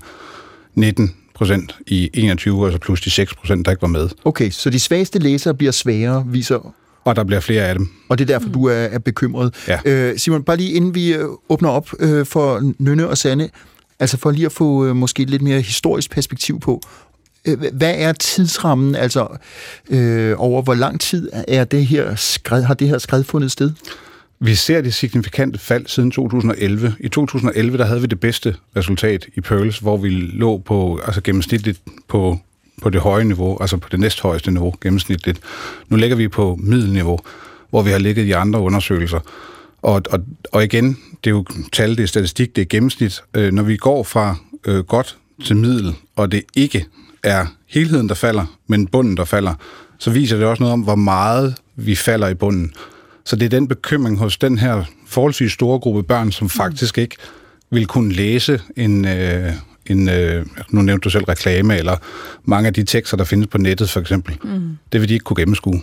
[0.74, 4.09] 19 procent i 21, og så plus de 6 procent, der ikke var med.
[4.24, 6.74] Okay, så de svageste læsere bliver sværere, viser...
[7.05, 7.89] Og der bliver flere af dem.
[8.09, 9.55] Og det er derfor, du er, er bekymret.
[9.69, 9.78] Ja.
[9.85, 13.51] Øh, Simon, bare lige inden vi øh, åbner op øh, for Nynne og Sande,
[14.01, 16.81] altså for lige at få øh, måske et lidt mere historisk perspektiv på,
[17.44, 19.27] øh, hvad er tidsrammen, altså
[19.90, 23.70] øh, over hvor lang tid er det her skred, har det her skred fundet sted?
[24.40, 26.94] Vi ser det signifikante fald siden 2011.
[27.01, 31.20] I 2011 der havde vi det bedste resultat i Pearls, hvor vi lå på altså
[31.20, 32.39] gennemsnitligt på,
[32.82, 35.40] på det høje niveau, altså på det næsthøjeste niveau gennemsnitligt.
[35.89, 37.19] Nu ligger vi på middelniveau,
[37.70, 39.20] hvor vi har ligget i andre undersøgelser.
[39.82, 40.20] Og, og,
[40.52, 43.23] og igen, det er jo tal, det er statistik, det er gennemsnit.
[43.35, 44.36] Øh, når vi går fra
[44.66, 46.86] øh, godt til middel, og det ikke
[47.23, 49.55] er helheden, der falder, men bunden, der falder,
[49.98, 52.73] så viser det også noget om, hvor meget vi falder i bunden.
[53.25, 57.17] Så det er den bekymring hos den her forholdsvis store gruppe børn, som faktisk ikke
[57.71, 59.53] vil kunne læse en, øh,
[59.87, 61.97] en øh, nu nævnte du selv reklame, eller
[62.45, 64.39] mange af de tekster, der findes på nettet for eksempel.
[64.45, 64.79] Mm.
[64.93, 65.83] Det vil de ikke kunne gennemskue.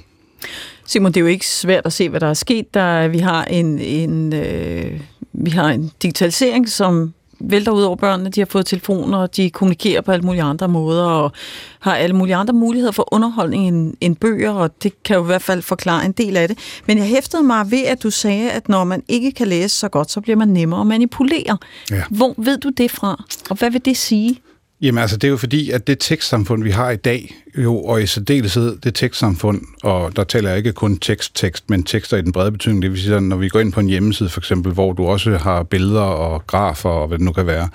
[0.85, 2.73] Simon, det er jo ikke svært at se, hvad der er sket.
[2.73, 4.99] Der, vi, har en, en, øh,
[5.33, 7.13] vi har en digitalisering, som
[7.43, 8.29] vælter ud over børnene.
[8.29, 11.31] De har fået telefoner, og de kommunikerer på alle mulige andre måder, og
[11.79, 15.25] har alle mulige andre muligheder for underholdning end, end bøger, og det kan jo i
[15.25, 16.57] hvert fald forklare en del af det.
[16.87, 19.89] Men jeg hæftede mig ved, at du sagde, at når man ikke kan læse så
[19.89, 21.57] godt, så bliver man nemmere at manipulere.
[21.91, 22.03] Ja.
[22.09, 24.41] Hvor ved du det fra, og hvad vil det sige?
[24.81, 28.01] Jamen altså, det er jo fordi, at det tekstsamfund, vi har i dag, jo, og
[28.03, 32.31] i særdeleshed det tekstsamfund, og der taler jeg ikke kun tekst-tekst, men tekster i den
[32.31, 34.93] brede betydning, det vil sige, når vi går ind på en hjemmeside for eksempel, hvor
[34.93, 37.69] du også har billeder og grafer og hvad det nu kan være,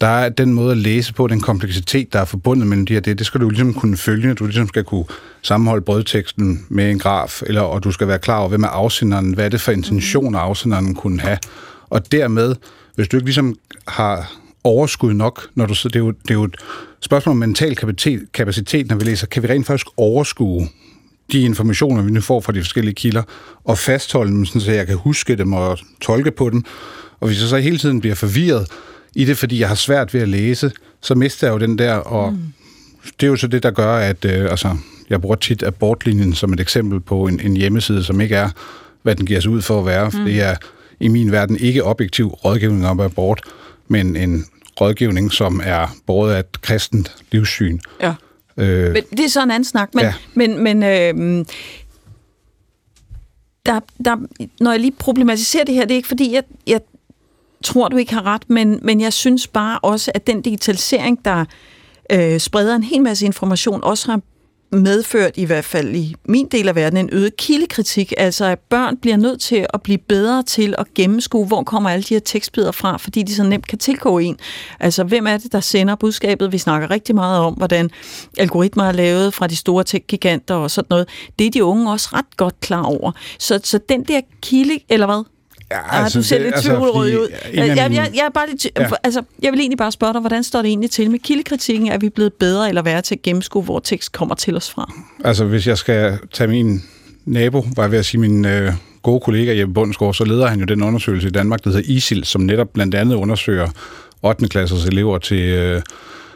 [0.00, 3.00] der er den måde at læse på, den kompleksitet, der er forbundet mellem de her,
[3.00, 4.34] det, det skal du ligesom kunne følge.
[4.34, 5.04] Du ligesom skal kunne
[5.42, 9.34] sammenholde brødteksten med en graf, eller, og du skal være klar over, hvem er afsenderen,
[9.34, 11.38] hvad er det for intentioner, afsenderen kunne have.
[11.90, 12.54] Og dermed,
[12.94, 13.56] hvis du ikke ligesom
[13.88, 14.32] har
[14.64, 16.56] overskud nok, når du så det er jo, det er jo et
[17.00, 19.26] spørgsmål om mental kapacitet, kapacitet, når vi læser.
[19.26, 20.68] Kan vi rent faktisk overskue
[21.32, 23.22] de informationer, vi nu får fra de forskellige kilder,
[23.64, 26.64] og fastholde dem, sådan, så jeg kan huske dem og tolke på dem.
[27.20, 28.66] Og hvis jeg så hele tiden bliver forvirret
[29.14, 31.94] i det, fordi jeg har svært ved at læse, så mister jeg jo den der,
[31.94, 32.38] og mm.
[33.20, 34.76] det er jo så det, der gør, at øh, altså,
[35.10, 38.50] jeg bruger tit abortlinjen som et eksempel på en, en hjemmeside, som ikke er,
[39.02, 40.10] hvad den giver sig ud for at være.
[40.14, 40.24] Mm.
[40.24, 40.54] Det er
[41.00, 43.42] i min verden ikke objektiv rådgivning om abort,
[43.88, 44.44] men en
[44.80, 47.78] rådgivning, som er båret af et kristent livssyn.
[48.00, 48.14] Ja.
[48.56, 49.94] Øh, Men det er så en anden snak.
[49.94, 50.14] Men, Ja.
[50.34, 51.44] men, men øh,
[53.66, 54.16] der, der,
[54.60, 56.80] når jeg lige problematiserer det her, det er ikke fordi, jeg, jeg
[57.64, 61.44] tror, du ikke har ret, men, men jeg synes bare også, at den digitalisering, der
[62.12, 64.20] øh, spreder en hel masse information, også har
[64.72, 68.12] medført, i hvert fald i min del af verden, en øget kildekritik.
[68.16, 72.02] Altså, at børn bliver nødt til at blive bedre til at gennemskue, hvor kommer alle
[72.02, 74.36] de her tekstbidder fra, fordi de så nemt kan tilgå en.
[74.80, 76.52] Altså, hvem er det, der sender budskabet?
[76.52, 77.90] Vi snakker rigtig meget om, hvordan
[78.38, 81.08] algoritmer er lavet fra de store tech-giganter og sådan noget.
[81.38, 83.12] Det er de unge også ret godt klar over.
[83.38, 85.31] Så, så den der kilde, eller hvad?
[85.72, 87.28] Ja, altså, du ser det- lidt altså, tvivlrød ud.
[87.44, 88.88] fordi Jeg, jeg, jeg, jeg, er bare lidt, Ja.
[89.04, 91.88] altså, jeg vil egentlig bare spørge dig, hvordan står det egentlig til med kildekritikken?
[91.88, 94.92] Er vi blevet bedre eller værre til at gennemskue, hvor tekst kommer til os fra?
[95.24, 96.82] Altså, hvis jeg skal tage min
[97.26, 98.72] nabo, var jeg ved at sige min øh,
[99.02, 102.24] gode kollega Jeppe Bundsgaard, så leder han jo den undersøgelse i Danmark, der hedder ISIL,
[102.24, 103.68] som netop blandt andet undersøger
[104.22, 104.48] 8.
[104.48, 105.82] klassers elever til, øh,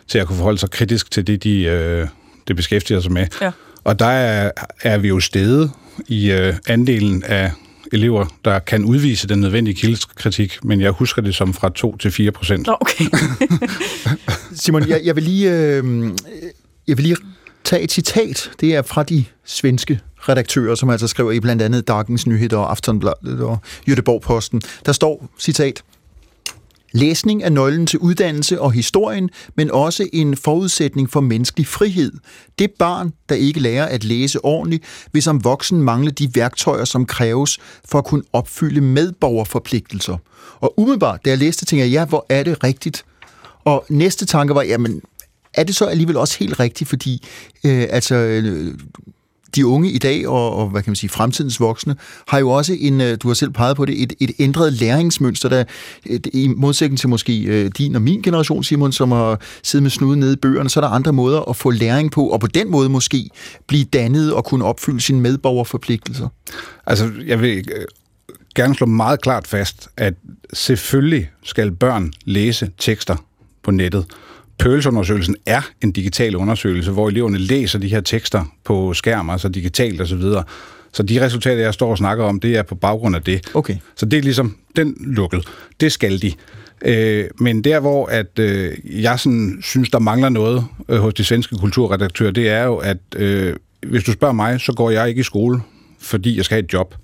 [0.08, 2.06] til at kunne forholde sig kritisk til det, de øh,
[2.48, 3.26] det beskæftiger sig med.
[3.40, 3.50] Ja.
[3.84, 4.50] Og der er,
[4.82, 5.70] er vi jo steget
[6.08, 7.50] i øh, andelen af
[7.92, 12.10] elever, der kan udvise den nødvendige kildekritik, men jeg husker det som fra 2 til
[12.10, 12.68] 4 procent.
[12.80, 13.04] Okay.
[14.62, 16.10] Simon, jeg, jeg, vil lige, øh,
[16.88, 17.16] jeg vil lige
[17.64, 18.50] tage et citat.
[18.60, 22.70] Det er fra de svenske redaktører, som altså skriver i blandt andet Dagens Nyheder og
[22.70, 23.58] Aftonbladet og
[23.90, 24.60] Göteborg-Posten.
[24.86, 25.82] Der står, citat,
[26.96, 32.12] Læsning er nøglen til uddannelse og historien, men også en forudsætning for menneskelig frihed.
[32.58, 37.06] Det barn, der ikke lærer at læse ordentligt, vil som voksen mangle de værktøjer, som
[37.06, 40.16] kræves for at kunne opfylde medborgerforpligtelser.
[40.60, 43.04] Og umiddelbart, da jeg læste, tænkte jeg, ja, hvor er det rigtigt?
[43.64, 45.02] Og næste tanke var, jamen,
[45.54, 47.26] er det så alligevel også helt rigtigt, fordi
[47.64, 48.74] øh, altså, øh,
[49.54, 51.96] de unge i dag, og, og hvad kan man sige, fremtidens voksne,
[52.28, 55.48] har jo også en, øh, du har selv peget på det, et, et ændret læringsmønster,
[55.48, 55.64] der
[56.06, 59.90] et, i modsætning til måske øh, din og min generation, Simon, som har siddet med
[59.90, 62.46] snuden nede i bøgerne, så er der andre måder at få læring på, og på
[62.46, 63.30] den måde måske
[63.66, 66.28] blive dannet og kunne opfylde sine medborgerforpligtelser.
[66.86, 67.64] Altså, jeg vil
[68.54, 70.14] gerne slå meget klart fast, at
[70.52, 73.16] selvfølgelig skal børn læse tekster
[73.62, 74.06] på nettet.
[74.58, 80.00] Pearls-undersøgelsen er en digital undersøgelse, hvor eleverne læser de her tekster på skærm, altså digitalt
[80.00, 80.20] osv.
[80.20, 80.42] Så,
[80.92, 83.50] så de resultater, jeg står og snakker om, det er på baggrund af det.
[83.54, 83.76] Okay.
[83.96, 85.44] Så det er ligesom den lukket.
[85.80, 86.32] Det skal de.
[86.84, 91.24] Øh, men der, hvor at, øh, jeg sådan, synes, der mangler noget øh, hos de
[91.24, 93.56] svenske kulturredaktører, det er jo, at øh,
[93.86, 95.60] hvis du spørger mig, så går jeg ikke i skole,
[96.00, 96.94] fordi jeg skal have et job,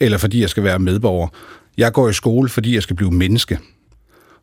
[0.00, 1.28] eller fordi jeg skal være medborger.
[1.76, 3.58] Jeg går i skole, fordi jeg skal blive menneske.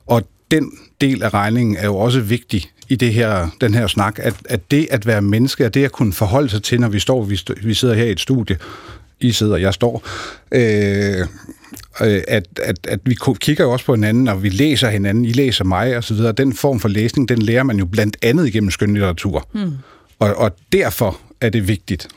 [0.05, 0.71] Og den
[1.01, 4.71] del af regningen er jo også vigtig i det her, den her snak, at, at
[4.71, 7.39] det at være menneske, at det at kunne forholde sig til, når vi står, vi,
[7.63, 8.57] vi sidder her i et studie,
[9.19, 10.03] I sidder, jeg står,
[10.51, 11.27] øh,
[12.01, 15.31] øh, at, at, at vi kigger jo også på hinanden, og vi læser hinanden, I
[15.31, 16.31] læser mig og så videre.
[16.31, 19.47] Den form for læsning, den lærer man jo blandt andet igennem skønlitteratur.
[19.51, 19.71] Hmm.
[20.19, 22.07] Og, og derfor er det vigtigt.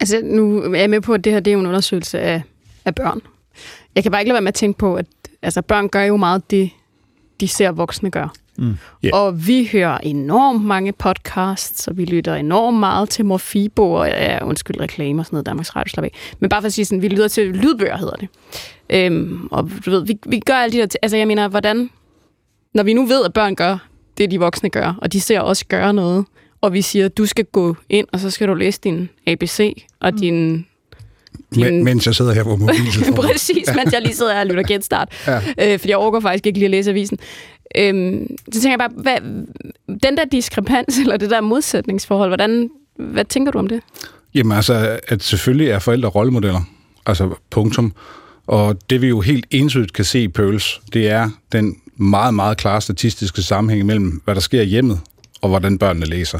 [0.00, 2.42] Altså, nu er jeg med på, at det her det er jo en undersøgelse af,
[2.84, 3.20] af børn.
[3.94, 5.06] Jeg kan bare ikke lade være med at tænke på, at
[5.42, 6.70] altså, børn gør jo meget det,
[7.40, 8.28] de ser voksne gøre.
[8.58, 8.64] Mm.
[9.04, 9.22] Yeah.
[9.24, 14.44] Og vi hører enormt mange podcasts, og vi lytter enormt meget til Morfibo, og ja,
[14.44, 16.10] undskyld reklamer og sådan noget, Danmarks Radio slap af.
[16.40, 18.28] Men bare for at sige sådan, vi lytter til lydbøger, hedder det.
[18.90, 21.90] Øhm, og du ved, vi, vi gør alle de der, t- altså jeg mener, hvordan,
[22.74, 23.76] når vi nu ved, at børn gør
[24.18, 26.24] det, de voksne gør, og de ser os gøre noget,
[26.60, 30.10] og vi siger, du skal gå ind, og så skal du læse din ABC og
[30.12, 30.18] Mm.
[30.18, 30.66] din...
[31.60, 33.14] Men, mens jeg sidder her på mobiltelefonen.
[33.32, 35.08] Præcis, mens jeg lige sidder her og lytter genstart.
[35.26, 35.36] Ja.
[35.36, 37.18] Øh, fordi jeg overgår faktisk ikke lige at læse avisen.
[37.76, 39.20] Øhm, så tænker jeg bare, hvad,
[40.02, 43.80] den der diskrepans, eller det der modsætningsforhold, hvordan, hvad tænker du om det?
[44.34, 46.60] Jamen altså, at selvfølgelig er forældre rollemodeller.
[47.06, 47.92] Altså punktum.
[48.46, 52.56] Og det vi jo helt entydigt kan se i Pearls, det er den meget, meget
[52.56, 55.00] klare statistiske sammenhæng mellem, hvad der sker i hjemmet,
[55.40, 56.38] og hvordan børnene læser.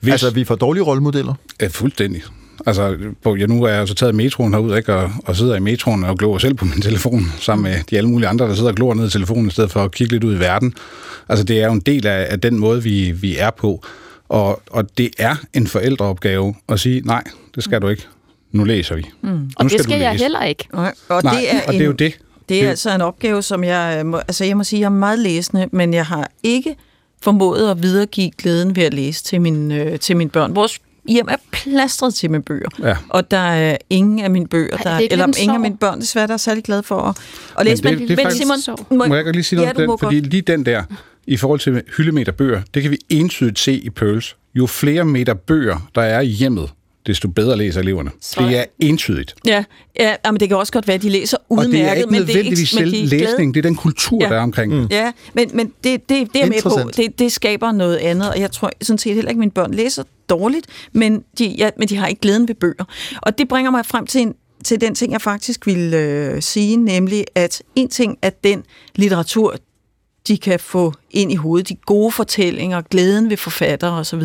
[0.00, 0.12] Hvis...
[0.12, 1.34] Altså, vi får dårlige rollemodeller?
[1.60, 2.22] Ja, fuldstændig.
[2.66, 5.60] Altså, på, ja, nu er jeg så taget metroen herud, ikke, og, og sidder i
[5.60, 8.68] metroen og glor selv på min telefon, sammen med de alle mulige andre, der sidder
[8.70, 10.74] og glor ned i telefonen, i stedet for at kigge lidt ud i verden.
[11.28, 13.84] Altså, det er jo en del af, af den måde, vi, vi er på.
[14.28, 17.22] Og, og det er en forældreopgave at sige, nej,
[17.54, 18.02] det skal du ikke.
[18.52, 19.06] Nu læser vi.
[19.22, 19.28] Mm.
[19.28, 20.24] Nu Og det du skal jeg læse.
[20.24, 20.68] heller ikke.
[20.72, 22.18] Nej, og Nej, det er og det er jo det.
[22.48, 24.90] Det er Det- altså en opgave, som jeg må, altså jeg må sige, jeg er
[24.90, 26.76] meget læsende, men jeg har ikke
[27.22, 30.54] formået at videregive glæden ved at læse til, min, øh, til mine børn.
[30.56, 30.78] Vores
[31.08, 32.96] hjem er plastret til med bøger, Ja.
[33.08, 35.76] og der er ingen af mine bøger, Ej, der, er ikke eller ingen af mine
[35.76, 37.16] børn desværre, der er særlig glade for at,
[37.58, 37.84] at læse.
[37.84, 39.92] Men det- det er faktisk- Simon, Må jeg godt lige sige noget ja, om må
[39.92, 39.98] den?
[39.98, 40.30] Fordi godt.
[40.30, 40.82] lige den der,
[41.26, 44.36] i forhold til hyldemeter bøger, det kan vi entydigt se i Pearls.
[44.54, 46.70] Jo flere meter bøger, der er i hjemmet,
[47.06, 48.10] desto bedre læser eleverne.
[48.38, 49.34] Det er entydigt.
[49.46, 49.64] Ja,
[50.00, 51.72] ja men det kan også godt være, at de læser Og udmærket.
[51.72, 53.76] det er ikke men nødvendigvis det er ikke, men selv de læsning, det er den
[53.76, 54.28] kultur, Ja.
[54.28, 54.74] der er omkring.
[54.80, 54.86] Mm.
[54.90, 56.90] Ja, men, men det, det, det er med på.
[56.96, 59.74] Det, det skaber noget andet, og jeg tror sådan set heller ikke, at mine børn
[59.74, 62.84] læser dårligt, men de, ja, men de har ikke glæden ved bøger.
[63.22, 64.34] Og det bringer mig frem til, en,
[64.64, 69.56] til den ting, jeg faktisk vil øh, sige, nemlig at en ting er den litteratur,
[70.28, 74.22] de kan få ind i hovedet, de gode fortællinger, glæden ved forfattere osv.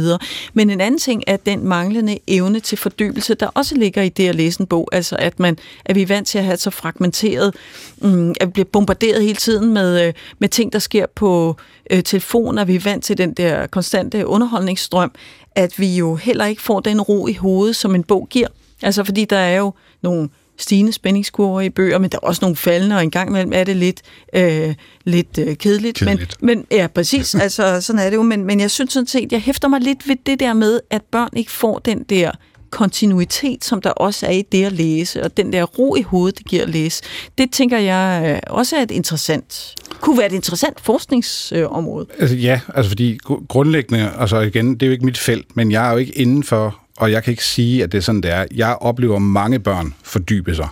[0.53, 4.27] Men en anden ting er den manglende evne til fordybelse, der også ligger i det
[4.27, 4.87] at læse en bog.
[4.91, 7.55] Altså at, man, at vi er vant til at have så fragmenteret,
[8.01, 11.55] mm, at vi bliver bombarderet hele tiden med, øh, med ting, der sker på
[11.91, 15.11] øh, vi er vant til den der konstante underholdningsstrøm,
[15.55, 18.47] at vi jo heller ikke får den ro i hovedet, som en bog giver.
[18.81, 22.55] Altså fordi der er jo nogle stigende spændingskurver i bøger, men der er også nogle
[22.55, 24.01] faldende, og en gang imellem er det lidt,
[24.33, 25.97] øh, lidt øh, kedeligt.
[25.97, 26.41] Kedeligt.
[26.41, 29.31] Men, men ja, præcis, altså sådan er det jo, men, men jeg synes sådan set,
[29.31, 32.31] jeg hæfter mig lidt ved det der med, at børn ikke får den der
[32.71, 36.37] kontinuitet, som der også er i det at læse, og den der ro i hovedet,
[36.37, 37.03] det giver at læse.
[37.37, 42.05] Det tænker jeg øh, også er et interessant, kunne være et interessant forskningsområde.
[42.19, 45.71] Altså, ja, altså fordi gru- grundlæggende, altså igen, det er jo ikke mit felt, men
[45.71, 48.31] jeg er jo ikke indenfor, og jeg kan ikke sige, at det er sådan, det
[48.31, 48.45] er.
[48.55, 50.67] Jeg oplever mange børn fordybe sig.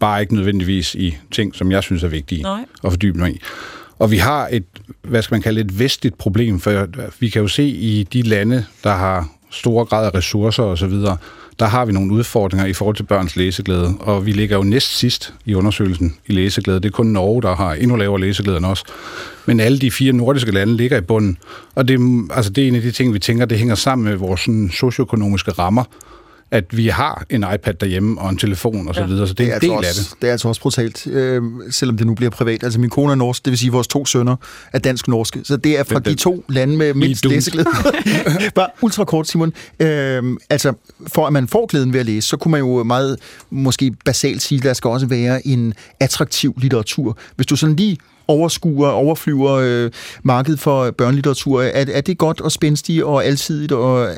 [0.00, 2.64] Bare ikke nødvendigvis i ting, som jeg synes er vigtige Nej.
[2.84, 3.40] at fordybe mig i.
[3.98, 4.64] Og vi har et,
[5.02, 6.86] hvad skal man kalde et vestligt problem, for
[7.18, 10.92] vi kan jo se i de lande, der har store grad af ressourcer osv.,
[11.58, 14.98] der har vi nogle udfordringer i forhold til børns læseglæde, og vi ligger jo næst
[14.98, 16.80] sidst i undersøgelsen i læseglæde.
[16.80, 18.84] Det er kun Norge, der har endnu lavere læseglæde end os.
[19.46, 21.38] Men alle de fire nordiske lande ligger i bunden,
[21.74, 22.00] og det,
[22.30, 24.70] altså det er en af de ting, vi tænker, det hænger sammen med vores sådan,
[24.70, 25.84] socioøkonomiske rammer,
[26.52, 29.46] at vi har en iPad derhjemme og en telefon og så videre, så det er
[29.48, 30.22] en altså del af også, det.
[30.22, 32.64] Det er altså også brutalt, øh, selvom det nu bliver privat.
[32.64, 34.36] Altså min kone er norsk, det vil sige, at vores to sønner
[34.72, 35.40] er dansk-norske.
[35.44, 37.66] Så det er fra Den- de den- to lande med mindst læseglæde.
[38.54, 39.52] Bare ultra kort, Simon.
[39.80, 40.72] Øh, altså,
[41.06, 43.16] for at man får glæden ved at læse, så kunne man jo meget
[43.50, 47.18] måske basalt sige, at der skal også være en attraktiv litteratur.
[47.36, 47.96] Hvis du sådan lige
[48.28, 49.90] overskuer, overflyver øh,
[50.22, 54.08] markedet for børnelitteratur, er, er det godt og spændstigt og alsidigt og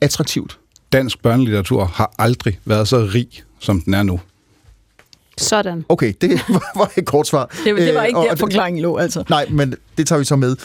[0.00, 0.58] attraktivt?
[0.92, 3.28] Dansk børnelitteratur har aldrig været så rig,
[3.58, 4.20] som den er nu.
[5.38, 5.84] Sådan.
[5.88, 6.30] Okay, det
[6.76, 7.46] var et kort svar.
[7.64, 9.24] Det, det var Øh, ikke og- der, forklaringen lå, altså.
[9.30, 10.56] Nej, men det tager vi så med.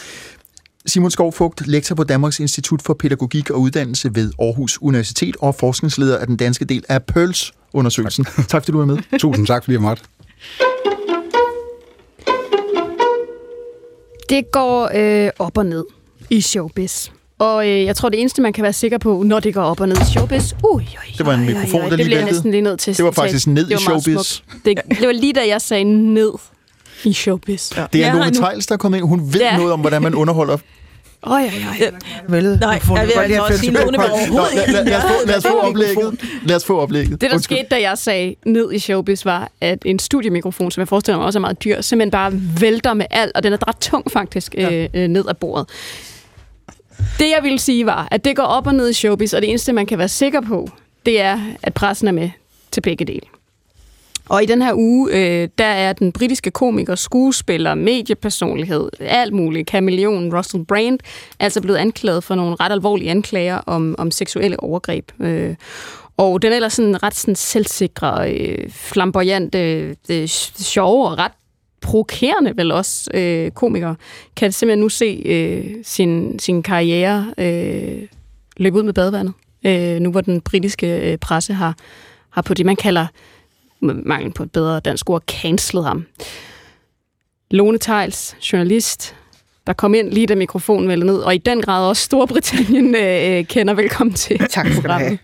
[0.86, 6.18] Simon Skovfugt, lektor på Danmarks Institut for Pædagogik og Uddannelse ved Aarhus Universitet og forskningsleder
[6.18, 8.26] af den danske del af Pearls-undersøgelsen.
[8.26, 8.36] Tak.
[8.48, 8.98] tak fordi du er med.
[9.20, 10.04] Tusind tak, fordi jeg måtte.
[14.30, 15.86] Det går øh, op og ned
[16.30, 17.10] i showbiz.
[17.40, 19.80] Og øh, jeg tror, det eneste, man kan være sikker på, når det går op
[19.82, 20.54] og ned i showbiz...
[20.64, 20.86] Ui, ui,
[21.18, 22.34] Det var en ui, ui, mikrofon, ui, der det lige bliver jeg væltede.
[22.38, 24.42] næsten lige nødt til Det var faktisk ned i Det var showbiz.
[24.66, 25.84] Det, det var lige da jeg sagde
[26.14, 26.32] ned
[27.04, 27.78] i showbiz.
[27.78, 27.86] Ja.
[27.94, 29.08] Det er Jeg Lone Tejls, der er kommet ind.
[29.08, 29.58] Hun ved Ja.
[29.58, 30.58] noget om, hvordan man underholder.
[31.24, 31.42] Oj, oj,
[31.82, 31.92] oj.
[32.28, 35.48] Vel, Nej, jeg vil altså også sige, Lone overhovedet lad, os få, lad os få
[35.50, 36.20] ikke oplægget.
[36.46, 37.22] Lad os få oplægget.
[37.22, 37.58] Det, der Undskyld.
[37.58, 41.26] skete, da jeg sagde ned i showbiz, var, at en studiemikrofon, som jeg forestiller mig
[41.26, 44.56] også er meget dyr, simpelthen bare vælter med alt, og den er ret tung faktisk
[44.56, 44.74] ja.
[44.74, 45.70] øh, øh, ned ad bordet.
[47.20, 49.50] Det, jeg ville sige, var, at det går op og ned i showbiz, og det
[49.50, 50.70] eneste, man kan være sikker på,
[51.06, 52.30] det er, at pressen er med
[52.72, 53.22] til begge dele.
[54.30, 59.68] Og i den her uge, øh, der er den britiske komiker, skuespiller, mediepersonlighed, alt muligt,
[59.68, 61.00] kameleon Russell Brand,
[61.40, 65.12] altså blevet anklaget for nogle ret alvorlige anklager om, om seksuelle overgreb.
[65.20, 65.56] Øh,
[66.18, 71.32] og den er ellers sådan ret sådan selvsikre, øh, flamboyante, øh, sjove og ret
[71.88, 73.96] provokerende vel også øh, komiker,
[74.36, 78.02] kan simpelthen nu se øh, sin, sin karriere øh,
[78.58, 79.34] løbe ud med badevandet.
[79.66, 81.76] Øh, nu hvor den britiske øh, presse har,
[82.30, 83.08] har på det, man kalder
[83.80, 86.06] mangel på et bedre dansk ord, cancelet ham.
[87.52, 89.16] Lone Tejls, journalist,
[89.68, 93.46] der kom ind lige da mikrofonen væltede ned, og i den grad også Storbritannien øh,
[93.46, 95.18] kender velkommen til Tak skal du have.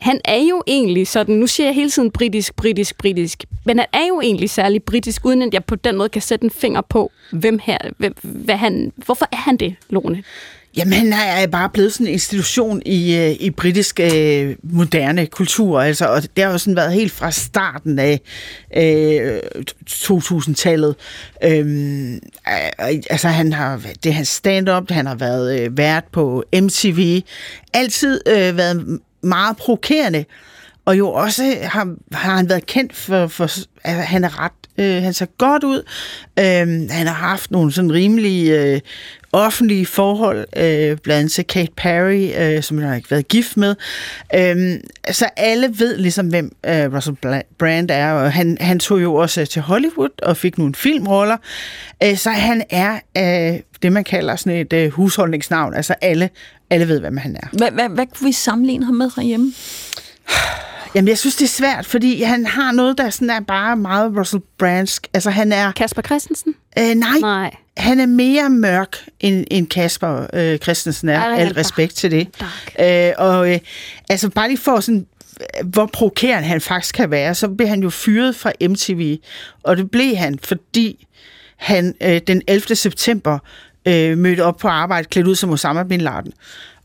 [0.00, 3.86] Han er jo egentlig sådan, nu siger jeg hele tiden britisk, britisk, britisk, men han
[3.92, 6.80] er jo egentlig særlig britisk, uden at jeg på den måde kan sætte en finger
[6.80, 10.22] på, hvem her, hvem, hvad han, hvorfor er han det, Lone?
[10.76, 15.80] Jamen, han er bare blevet sådan en institution i, øh, i britisk øh, moderne kultur,
[15.80, 18.20] altså, og det har jo sådan været helt fra starten af
[18.76, 19.38] øh,
[19.90, 20.94] 2000-tallet.
[21.44, 22.20] Øhm, øh,
[23.10, 27.22] altså, han har, det er hans stand-up, han har været øh, vært på MTV,
[27.74, 30.24] altid øh, været meget provokerende,
[30.84, 33.50] og jo også har, har han været kendt for, for
[33.84, 35.82] at han er ret, øh, han ser godt ud.
[36.38, 38.80] Øh, han har haft nogle sådan rimelige øh,
[39.32, 43.56] offentlige forhold, øh, blandt andet til Kate Perry, øh, som han har ikke været gift
[43.56, 43.74] med.
[44.34, 44.80] Øh,
[45.10, 47.16] så alle ved ligesom, hvem øh, Russell
[47.58, 51.36] Brand er, og han, han tog jo også til Hollywood og fik nogle filmroller.
[52.02, 55.74] Øh, så han er øh, det, man kalder sådan et øh, husholdningsnavn.
[55.74, 56.30] Altså alle,
[56.70, 57.48] alle ved, hvem han er.
[57.52, 59.52] Hvad, hvad, hvad kunne vi sammenligne ham med herhjemme?
[60.94, 64.16] Jamen, jeg synes, det er svært, fordi han har noget, der sådan er bare meget
[64.16, 65.06] Russell Brandsk.
[65.14, 65.72] Altså, han er...
[65.72, 66.54] Kasper Christensen?
[66.78, 71.20] Øh, nej, nej, han er mere mørk, end, end Kasper øh, Christensen er.
[71.20, 71.56] Ej, Al dark.
[71.56, 72.28] respekt til det.
[72.80, 73.58] Øh, og øh,
[74.08, 75.06] altså, bare lige for sådan
[75.64, 79.16] hvor provokerende han faktisk kan være, så blev han jo fyret fra MTV,
[79.62, 81.06] og det blev han, fordi
[81.56, 82.76] han øh, den 11.
[82.76, 83.38] september
[83.88, 86.32] øh, mødte op på arbejde, klædt ud som Osama Bin Laden,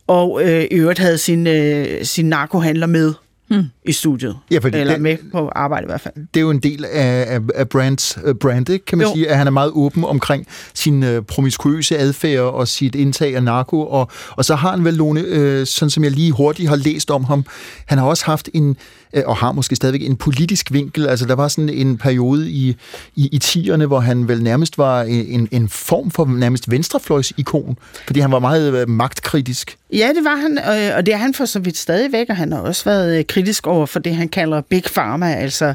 [0.07, 3.13] og øh, i øvrigt havde sin, øh, sin narkohandler med
[3.47, 3.63] hmm.
[3.85, 4.37] i studiet.
[4.51, 6.13] Ja, fordi Eller det- med på arbejde i hvert fald.
[6.33, 8.85] Det er jo en del af, af, af brands uh, brand, ikke?
[8.85, 9.13] kan man Jo.
[9.13, 13.43] sige, at han er meget åben omkring sin uh, promiskuøse adfærd og sit indtag af
[13.43, 16.75] narko, og, og så har han vel, Lone, uh, sådan som jeg lige hurtigt har
[16.75, 17.45] læst om ham,
[17.85, 18.77] han har også haft en,
[19.13, 22.75] Øh, og har måske stadigvæk en politisk vinkel, altså der var sådan en periode i,
[23.15, 28.19] i, i 10'erne, hvor han vel nærmest var en, en form for nærmest venstrefløjs-ikon, fordi
[28.19, 29.77] han var meget øh, magtkritisk.
[29.93, 32.51] Ja, det var han, øh, og det er han for så vidt stadigvæk, og han
[32.51, 35.73] har også været kritisk over for det, han kalder Big Pharma, altså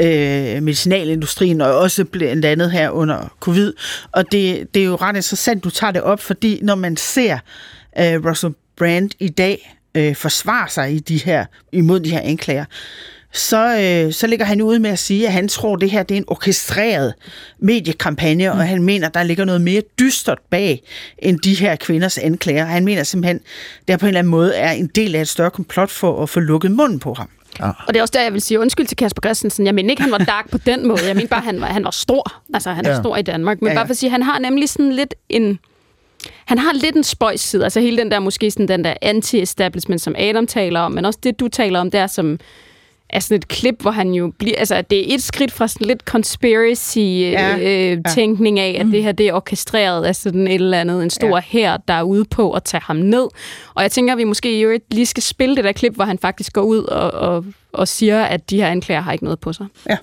[0.00, 3.72] øh, medicinalindustrien, og også blandt andet her under covid.
[4.12, 7.38] Og det, det er jo ret interessant, du tager det op, fordi når man ser
[7.98, 12.64] øh, Russell Brand i dag øh, forsvare sig i de her, imod de her anklager,
[13.34, 16.02] så, øh, så ligger han ude med at sige, at han tror, at det her
[16.02, 17.14] det er en orkestreret
[17.58, 18.58] mediekampagne, mm.
[18.58, 20.82] og han mener, der ligger noget mere dystert bag
[21.18, 22.64] end de her kvinders anklager.
[22.64, 23.40] Han mener simpelthen,
[23.88, 26.28] det på en eller anden måde er en del af et større komplot for at
[26.28, 27.28] få lukket munden på ham.
[27.60, 27.66] Ja.
[27.68, 29.66] Og det er også der, jeg vil sige undskyld til Kasper Christensen.
[29.66, 31.06] Jeg mener ikke, han var dark på den måde.
[31.06, 32.42] Jeg mener bare, han var, han var stor.
[32.54, 33.00] Altså, han er Ja.
[33.00, 33.60] stor i Danmark.
[33.62, 33.86] Men Ja, bare ja.
[33.86, 35.58] for at sige, han har nemlig sådan lidt en...
[36.44, 37.64] Han har lidt en spøjs side.
[37.64, 41.18] Altså hele den der, måske sådan den der anti-establishment, som Adam taler om, men også
[41.22, 42.38] det, du taler om der, som
[43.12, 44.58] er sådan et klip, hvor han jo bliver...
[44.58, 49.28] Altså, det er et skridt fra sådan lidt Ja, conspiracy-tænkning af, at det her, det
[49.28, 51.42] er orkestreret af sådan et eller andet, en stor ja.
[51.46, 53.28] her, der er ude på at tage ham ned.
[53.74, 56.04] Og jeg tænker, at vi måske i øvrigt lige skal spille det der klip, hvor
[56.04, 59.40] han faktisk går ud og, og, og siger, at de her anklager har ikke noget
[59.40, 59.66] på sig.
[59.88, 59.96] Ja.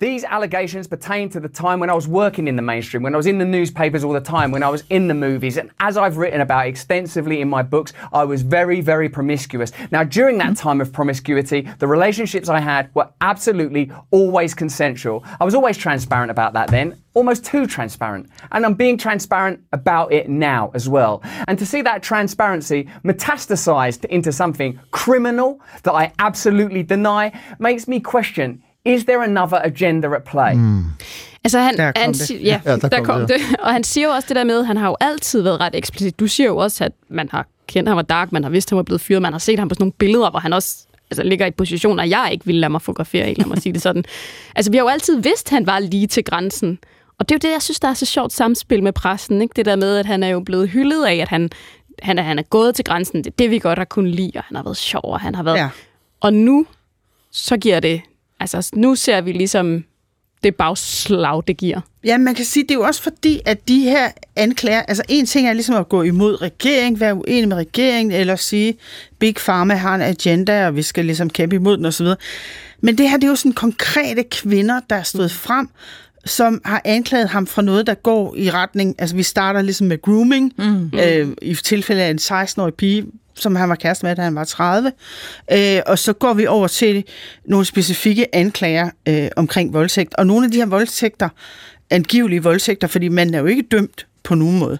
[0.00, 3.16] These allegations pertain to the time when I was working in the mainstream, when I
[3.16, 5.96] was in the newspapers all the time, when I was in the movies, and as
[5.96, 9.70] I've written about extensively in my books, I was very, very promiscuous.
[9.92, 15.24] Now, during that time of promiscuity, the relationships I had were absolutely always consensual.
[15.38, 18.28] I was always transparent about that then, almost too transparent.
[18.50, 21.22] And I'm being transparent about it now as well.
[21.46, 28.00] And to see that transparency metastasized into something criminal that I absolutely deny makes me
[28.00, 30.54] question is there another agenda at play?
[31.44, 32.30] Altså han, Der kom han det.
[32.30, 33.28] ja, Ja, der der, kom kom det.
[33.28, 33.56] det.
[33.58, 36.20] Og han siger jo også det der med, han har jo altid været ret eksplicit.
[36.20, 38.70] Du siger jo også, at man har kendt ham var dark, man har vidst, at
[38.70, 40.76] han var blevet fyret, man har set ham på sådan nogle billeder, hvor han også
[41.10, 43.82] altså, ligger i positioner, jeg ikke ville lade mig fotografere i, lad mig sige det
[43.82, 44.04] sådan.
[44.56, 46.78] Altså, vi har jo altid vidst, at han var lige til grænsen.
[47.18, 49.42] Og det er jo det, jeg synes, der er så sjovt samspil med pressen.
[49.42, 49.52] Ikke?
[49.56, 51.50] Det der med, at han er jo blevet hyldet af, at han,
[52.02, 53.18] han, er, han er gået til grænsen.
[53.18, 55.34] Det er det, vi godt har kunnet lide, og han har været sjov, og han
[55.34, 55.56] har været...
[55.56, 55.68] Ja.
[56.20, 56.66] Og nu,
[57.30, 58.00] så giver det...
[58.44, 59.84] Altså, nu ser vi ligesom
[60.44, 61.80] det bagslag, det giver.
[62.04, 65.26] Ja, man kan sige, det er jo også fordi, at de her anklager, altså en
[65.26, 68.74] ting er ligesom at gå imod regeringen, være uenig med regeringen, eller sige,
[69.18, 72.06] Big Pharma har en agenda, og vi skal ligesom kæmpe imod den osv.
[72.80, 75.68] Men det her, det er jo sådan konkrete kvinder, der er stået frem,
[76.24, 78.94] som har anklaget ham for noget, der går i retning...
[78.98, 80.90] Altså, vi starter ligesom med grooming, mm.
[80.98, 83.06] øh, i tilfælde af en 16-årig pige,
[83.36, 84.92] som han var kæreste med, da han var 30.
[85.52, 87.04] Øh, og så går vi over til
[87.44, 90.14] nogle specifikke anklager øh, omkring voldtægt.
[90.14, 91.28] Og nogle af de her voldtægter,
[91.90, 94.78] angivelige voldtægter, fordi manden er jo ikke dømt på nogen måde,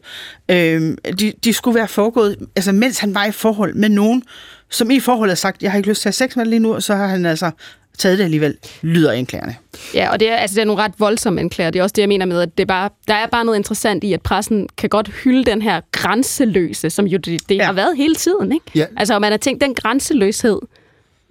[0.48, 4.22] øh, de, de skulle være foregået, altså mens han var i forhold med nogen,
[4.70, 6.50] som i forholdet har sagt, jeg har ikke lyst til at have sex med dig
[6.50, 7.50] lige nu, og så har han altså
[7.98, 9.56] taget det alligevel, lyder anklagerne.
[9.94, 11.70] Ja, og det er, altså, det er nogle ret voldsomme anklager.
[11.70, 13.58] Det er også det, jeg mener med, at det er bare, der er bare noget
[13.58, 17.64] interessant i, at pressen kan godt hylde den her grænseløse, som jo det, det ja.
[17.64, 18.52] har været hele tiden.
[18.52, 18.66] Ikke?
[18.74, 18.86] Ja.
[18.96, 20.58] Altså, man har tænkt, den grænseløshed,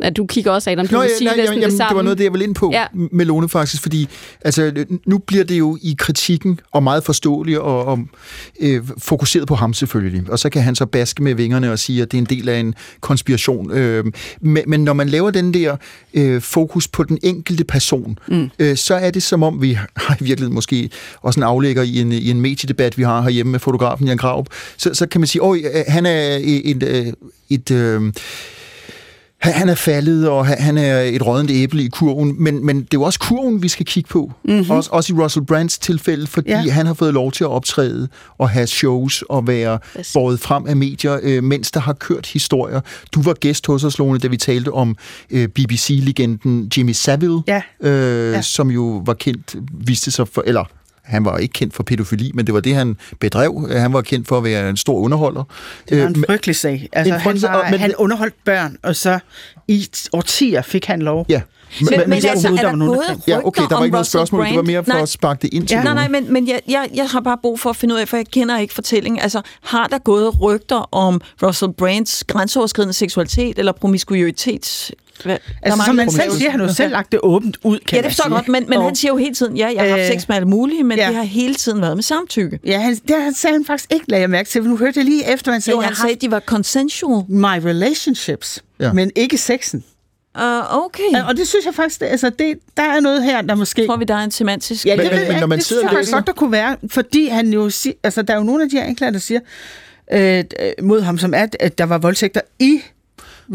[0.04, 1.90] at du kigger også, Adam, du Nå, vil ja, sige nej, næsten jamen, det samme.
[1.90, 2.80] det var noget, det jeg ville ind på Ja.
[2.82, 2.86] ja.
[3.12, 4.08] med Lone faktisk, fordi
[4.42, 8.00] altså, nu bliver det jo i kritikken, og meget forståeligt, og, og
[8.60, 10.24] øh, fokuseret på ham selvfølgelig.
[10.32, 12.50] Og så kan han så baske med vingerne og sige, at det er en del
[12.50, 13.72] af en konspiration.
[13.72, 14.06] Øh,
[14.42, 15.76] men, men når man laver den der
[16.14, 18.50] øh, fokus på den enkelte person, mm.
[18.60, 20.90] øh, så er det som om, vi har i virkeligheden måske
[21.22, 24.48] også en aflægger i en, i en mediedebat, vi har herhjemme med fotografen Jan Graup,
[24.78, 27.14] så, så kan man sige, at han er et, et,
[27.50, 28.14] et øh,
[29.52, 32.88] han er faldet, og han- er et rådent æble i kurven, men, men det er
[32.94, 34.32] jo også kurven, vi skal kigge på.
[34.46, 34.70] Mm-hmm.
[34.72, 36.62] Også, også i Russell Brands tilfælde, fordi Ja.
[36.66, 36.72] ja.
[36.72, 38.08] han har fået lov til at optræde
[38.38, 39.80] og have shows og være
[40.14, 42.82] båret frem af medier, øh, mens der har kørt historier.
[43.12, 44.96] Du var gæst hos os, Lone, da vi talte om
[45.32, 47.62] øh, BBC-legenden Jimmy Savile, Ja.
[47.82, 48.42] Øh, Ja.
[48.42, 49.56] som jo var kendt,
[49.88, 50.64] viste sig for, eller
[51.04, 53.70] han var ikke kendt for pædofili, men det var det, han bedrev.
[53.78, 55.44] Han var kendt for at være en stor underholder.
[55.90, 56.90] Det var Øh, en frygtelig sag.
[56.94, 59.20] Altså, En han, var, men- han underholdt børn, og så
[59.68, 61.26] i årtier fik han lov.
[61.30, 61.42] Ja.
[61.82, 63.24] Men, men, men altså, er der både kendte.
[63.32, 64.46] Ja, okay, der var ikke noget spørgsmål.
[64.46, 65.04] Det var mere for Brand?
[65.04, 65.84] at sparke det ind til Ja.
[65.84, 68.08] Nej, nej, men, men jeg, jeg, jeg har bare brug for at finde ud af,
[68.08, 69.20] for jeg kender ikke fortællingen.
[69.22, 74.92] Altså, har der gået rygter om Russell Brands grænseoverskridende seksualitet eller promiskuitet?
[75.24, 77.86] Hvad, Altså, som han selv siger, han har jo selv lagt det åbent ud, kan
[77.92, 79.72] Ja, det man forstår jeg godt, men, men Og- han siger jo hele tiden, ja,
[79.76, 81.08] jeg har haft Øh, sex med alle mulige, men ja.
[81.08, 82.60] det har hele tiden været med samtykke.
[82.66, 85.34] Ja, han, det sagde han faktisk ikke, lagde jeg mærke til, nu hørte jeg lige
[85.34, 87.24] efter, han sagde, Jo, han sagde, de var consensual.
[87.30, 88.94] My relationships, Ja.
[88.94, 89.84] men ikke sexen.
[90.40, 91.04] Uh, okay.
[91.14, 93.86] Ja, Og det synes jeg faktisk, altså det, der er noget her, der måske...
[93.88, 94.86] Tror vi, der er en semantisk...
[94.86, 96.76] Ja, det, Men- men, når man det sidder synes jeg faktisk godt, der kunne være,
[96.90, 99.40] fordi han jo siger, altså der er jo nogle af de her anklager, der siger
[100.14, 100.44] øh,
[100.82, 102.82] mod ham, som er, at der var voldtægter i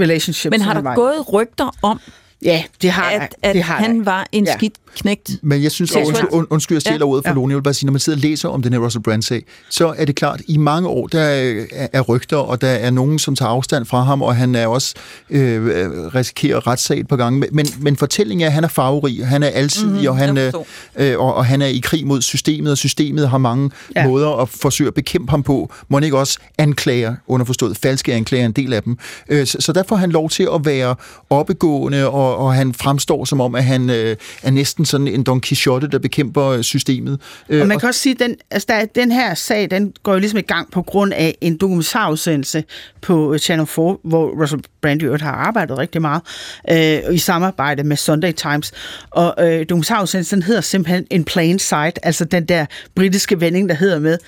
[0.01, 0.51] relationships.
[0.51, 2.01] Men har der gået rygter om,
[2.43, 4.05] Ja, det har at, at det har han der.
[4.05, 4.57] var en Ja.
[4.57, 5.31] skidt knægt?
[5.43, 7.11] Men jeg synes, og undskyld, und, undskyld jeg stjæler Ja.
[7.11, 7.35] ordet for Ja.
[7.35, 9.43] Lone, jeg vil bare sige, når man sidder og læser om den her Russell Brand-sag,
[9.71, 13.19] så er det klart, i mange år, der er, er rygter, og der er nogen,
[13.19, 14.95] som tager afstand fra ham, og han er også
[15.31, 15.67] øh,
[16.15, 17.39] risikerer retssag et par gange.
[17.53, 20.37] Men, men, fortællingen er, at han er farverig, han er alsidig, Mhm, mm, og, han,
[20.37, 20.53] jeg
[20.97, 24.07] øh, øh, og, og han er i krig mod systemet, og systemet har mange Ja.
[24.07, 25.73] måder at forsøge at bekæmpe ham på.
[25.89, 28.99] Må han ikke også anklager, underforstået falske anklager, en del af dem.
[29.29, 30.95] Øh, så, så der får han lov til at være
[31.31, 35.41] oppegående, og, og han fremstår som om, at han øh, er næsten sådan en Don
[35.41, 37.21] Quixote, der bekæmper systemet.
[37.49, 40.13] Øh, Og man kan også sige, at den, altså der, den her sag, den går
[40.13, 42.65] jo ligesom i gang på grund af en dokumentarudsendelse
[43.01, 46.23] på øh, Channel 4, hvor Russell Brand i har arbejdet rigtig meget,
[46.71, 48.73] øh, i samarbejde med Sunday Times.
[49.11, 53.99] Og øh, dokumentarudsendelsen hedder simpelthen In Plain Sight, altså den der britiske vending, der hedder
[53.99, 54.19] med,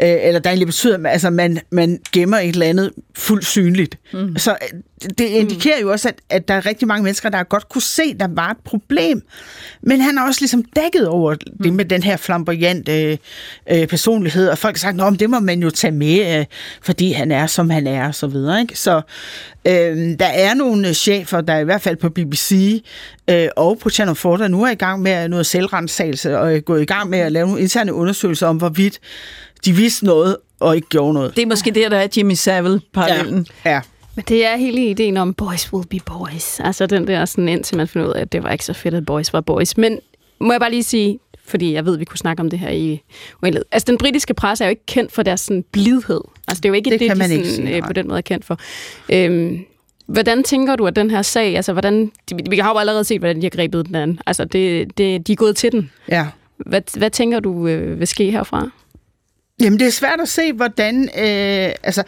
[0.00, 3.98] øh, eller der egentlig betyder, at altså, man, man gemmer et eller andet fuldt synligt.
[4.12, 4.36] Mm.
[4.36, 4.56] Så
[5.18, 8.02] det indikerer jo også, at, at der er rigtig mange mennesker, der godt kunne se,
[8.02, 9.22] at der var et problem.
[9.82, 13.18] Men han har også ligesom dækket over det med den her flamboyante
[13.70, 16.44] øh, personlighed, og folk har sagt, at det må man jo tage med, øh,
[16.82, 18.60] fordi han er, som han er, og så videre.
[18.60, 18.78] Ikke?
[18.78, 19.00] Så
[19.64, 22.82] øh, der er nogle chefer, der i hvert fald på BBC
[23.30, 26.60] øh, og på Channel 4, der nu er i gang med noget selvrensagelse, og er
[26.60, 28.98] gået i gang med at lave nogle interne undersøgelser om, hvorvidt
[29.64, 31.36] de vidste noget og ikke gjorde noget.
[31.36, 33.46] Det er måske der, der er Jimmy Savile-parallellen.
[33.64, 33.70] Ja.
[33.70, 33.80] ja.
[34.16, 36.60] Men det er hele ideen om, boys will be boys.
[36.60, 38.94] Altså den der sådan, indtil man finder ud af, at det var ikke så fedt,
[38.94, 39.76] at boys var boys.
[39.76, 39.98] Men
[40.40, 42.70] må jeg bare lige sige, fordi jeg ved, at vi kunne snakke om det her
[42.70, 43.02] i
[43.42, 43.64] uendelighed.
[43.72, 46.20] Altså den britiske presse er jo ikke kendt for deres sådan, blidhed.
[46.48, 47.92] Altså det er jo ikke Det det, kan de man ikke sådan, sige, øh, på
[47.92, 48.58] den måde er kendt for.
[49.12, 49.64] Øhm,
[50.06, 52.12] hvordan tænker du, at den her sag, altså hvordan,
[52.50, 54.18] vi har jo allerede set, hvordan de har grebet den an.
[54.26, 55.90] Altså det, det, de er gået til den.
[56.08, 56.26] Ja.
[56.56, 58.70] Hvad, hvad tænker du øh, vil ske herfra?
[59.60, 61.02] Jamen, det er svært at se, hvordan...
[61.02, 62.02] Øh, altså,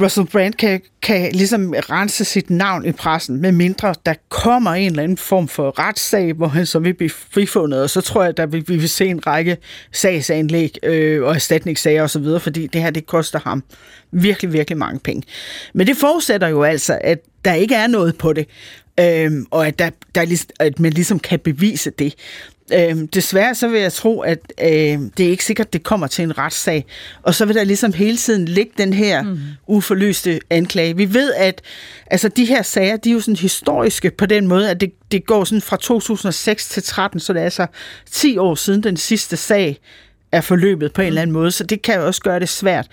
[0.00, 4.90] Russell Brand kan, kan ligesom rense sit navn i pressen, med mindre der kommer en
[4.90, 8.38] eller anden form for retssag, hvor han så vil blive frifundet, og så tror jeg,
[8.38, 9.56] at vi, vi vil se en række
[9.92, 13.62] sagsanlæg øh, og erstatningssager osv., fordi det her, det koster ham
[14.12, 15.22] virkelig, virkelig mange penge.
[15.74, 18.46] Men det forudsætter jo altså, at der ikke er noget på det,
[19.00, 22.14] øh, og at, der, der, er at man ligesom kan bevise det.
[22.72, 26.22] Øhm, desværre så vil jeg tro, at øh, det er ikke sikkert, det kommer til
[26.22, 26.84] en retssag.
[27.22, 29.38] Og så vil der ligesom hele tiden ligge den her mm.
[29.66, 30.96] uforløste anklage.
[30.96, 31.62] Vi ved, at
[32.06, 35.26] altså, de her sager, de er jo sådan historiske på den måde, at det, det
[35.26, 37.66] går sådan fra 2006 til 13, så det er altså
[38.10, 39.78] 10 år siden den sidste sag
[40.32, 42.86] er forløbet på en eller anden måde, så det kan jo også gøre det svært.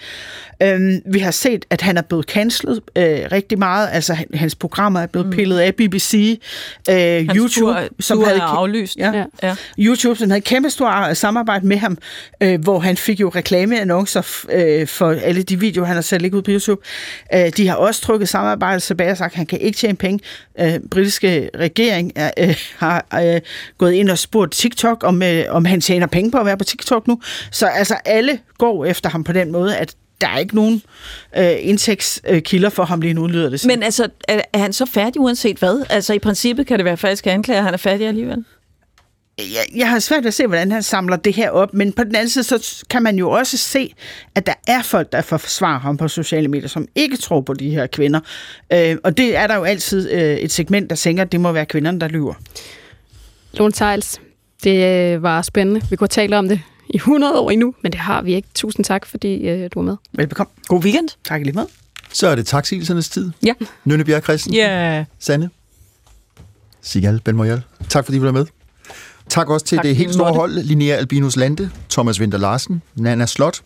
[0.64, 4.56] Øhm, vi har set, at han er blevet cancelled øh, rigtig meget, altså han- hans
[4.56, 6.40] programmer er blevet pillet af BBC,
[6.90, 6.96] øh,
[7.26, 8.98] YouTube, tur- som tur havde aflyst.
[8.98, 9.12] Ja,
[9.44, 9.56] Ja.
[9.80, 11.98] YouTube, som havde kæmpe stor samarbejde med ham,
[12.42, 16.22] øh, hvor han fik jo reklameannoncer f- øh, for alle de videoer, han har selv
[16.22, 16.82] ligget ud på YouTube.
[17.34, 20.20] Øh, de har også trukket samarbejdet tilbage og sagt, at han kan ikke tjene penge.
[20.60, 23.42] Øh, britiske regering er, øh, har øh,
[23.78, 26.64] gået ind og spurgt TikTok, om, øh, om han tjener penge på at være på
[26.64, 27.20] TikTok nu.
[27.52, 30.82] Så altså alle går efter ham på den måde, at der er ikke nogen
[31.38, 33.68] øh, indtægtskilder for ham lige nu, lyder det som.
[33.68, 35.86] Men altså, er, er han så færdig uanset hvad?
[35.90, 38.46] Altså i princippet kan det være falsk anklage, at han er færdig alligevel.
[39.38, 42.04] jeg, jeg har svært ved at se, hvordan han samler det her op, men på
[42.04, 43.94] den anden side, så kan man jo også se,
[44.36, 47.70] at der er folk, der forsvarer ham på sociale medier, som ikke tror på de
[47.70, 48.20] her kvinder.
[48.74, 51.52] Øh, og det er der jo altid øh, et segment, der tænker, at det må
[51.52, 52.34] være kvinderne, der lyver.
[53.54, 54.22] Lone Tejls,
[54.64, 55.82] det øh, var spændende.
[55.90, 56.62] Vi kunne tale om det
[56.96, 58.48] i 100 år endnu, men det har vi ikke.
[58.54, 59.96] Tusind tak, fordi øh, du var med.
[60.14, 60.52] Velbekomme.
[60.68, 61.10] God weekend.
[61.24, 61.66] Tak lige med.
[62.14, 63.32] Så er det taksigelsernes tid.
[63.46, 63.54] Ja.
[63.86, 64.54] Nynne Bjerg Christen.
[64.54, 65.06] Ja.
[65.20, 65.50] Sanne.
[66.82, 67.62] Sigal Benmoyal.
[67.90, 68.46] Tak fordi du var med.
[69.30, 73.26] Tak også til Tak, det helt store hold, Linnea Albinus Lande, Thomas Winter Larsen, Nana
[73.26, 73.62] Slot,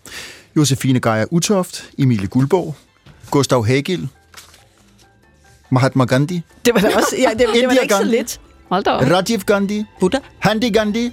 [0.56, 2.76] Josefine Geyer Utoft, Emilie Guldborg,
[3.31, 4.07] Gustav Hagel,
[5.69, 8.18] Mahatma Gandhi, Det var da også, ja, det, det var da ikke så Gandhi.
[8.18, 8.39] lidt.
[8.69, 9.01] Hold da op.
[9.11, 10.19] Rajiv Gandhi, Buddha.
[10.39, 11.11] Handi Gandhi,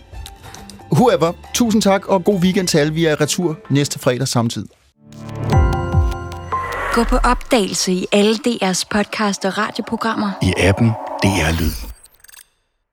[0.92, 1.32] whoever.
[1.54, 2.92] Tusind tak, og god weekend til alle.
[2.92, 4.68] Vi er retur næste fredag samtidig.
[6.92, 10.30] Gå på opdagelse i alle DR's podcast og radioprogrammer.
[10.42, 10.88] I appen
[11.22, 11.95] DR Lyd.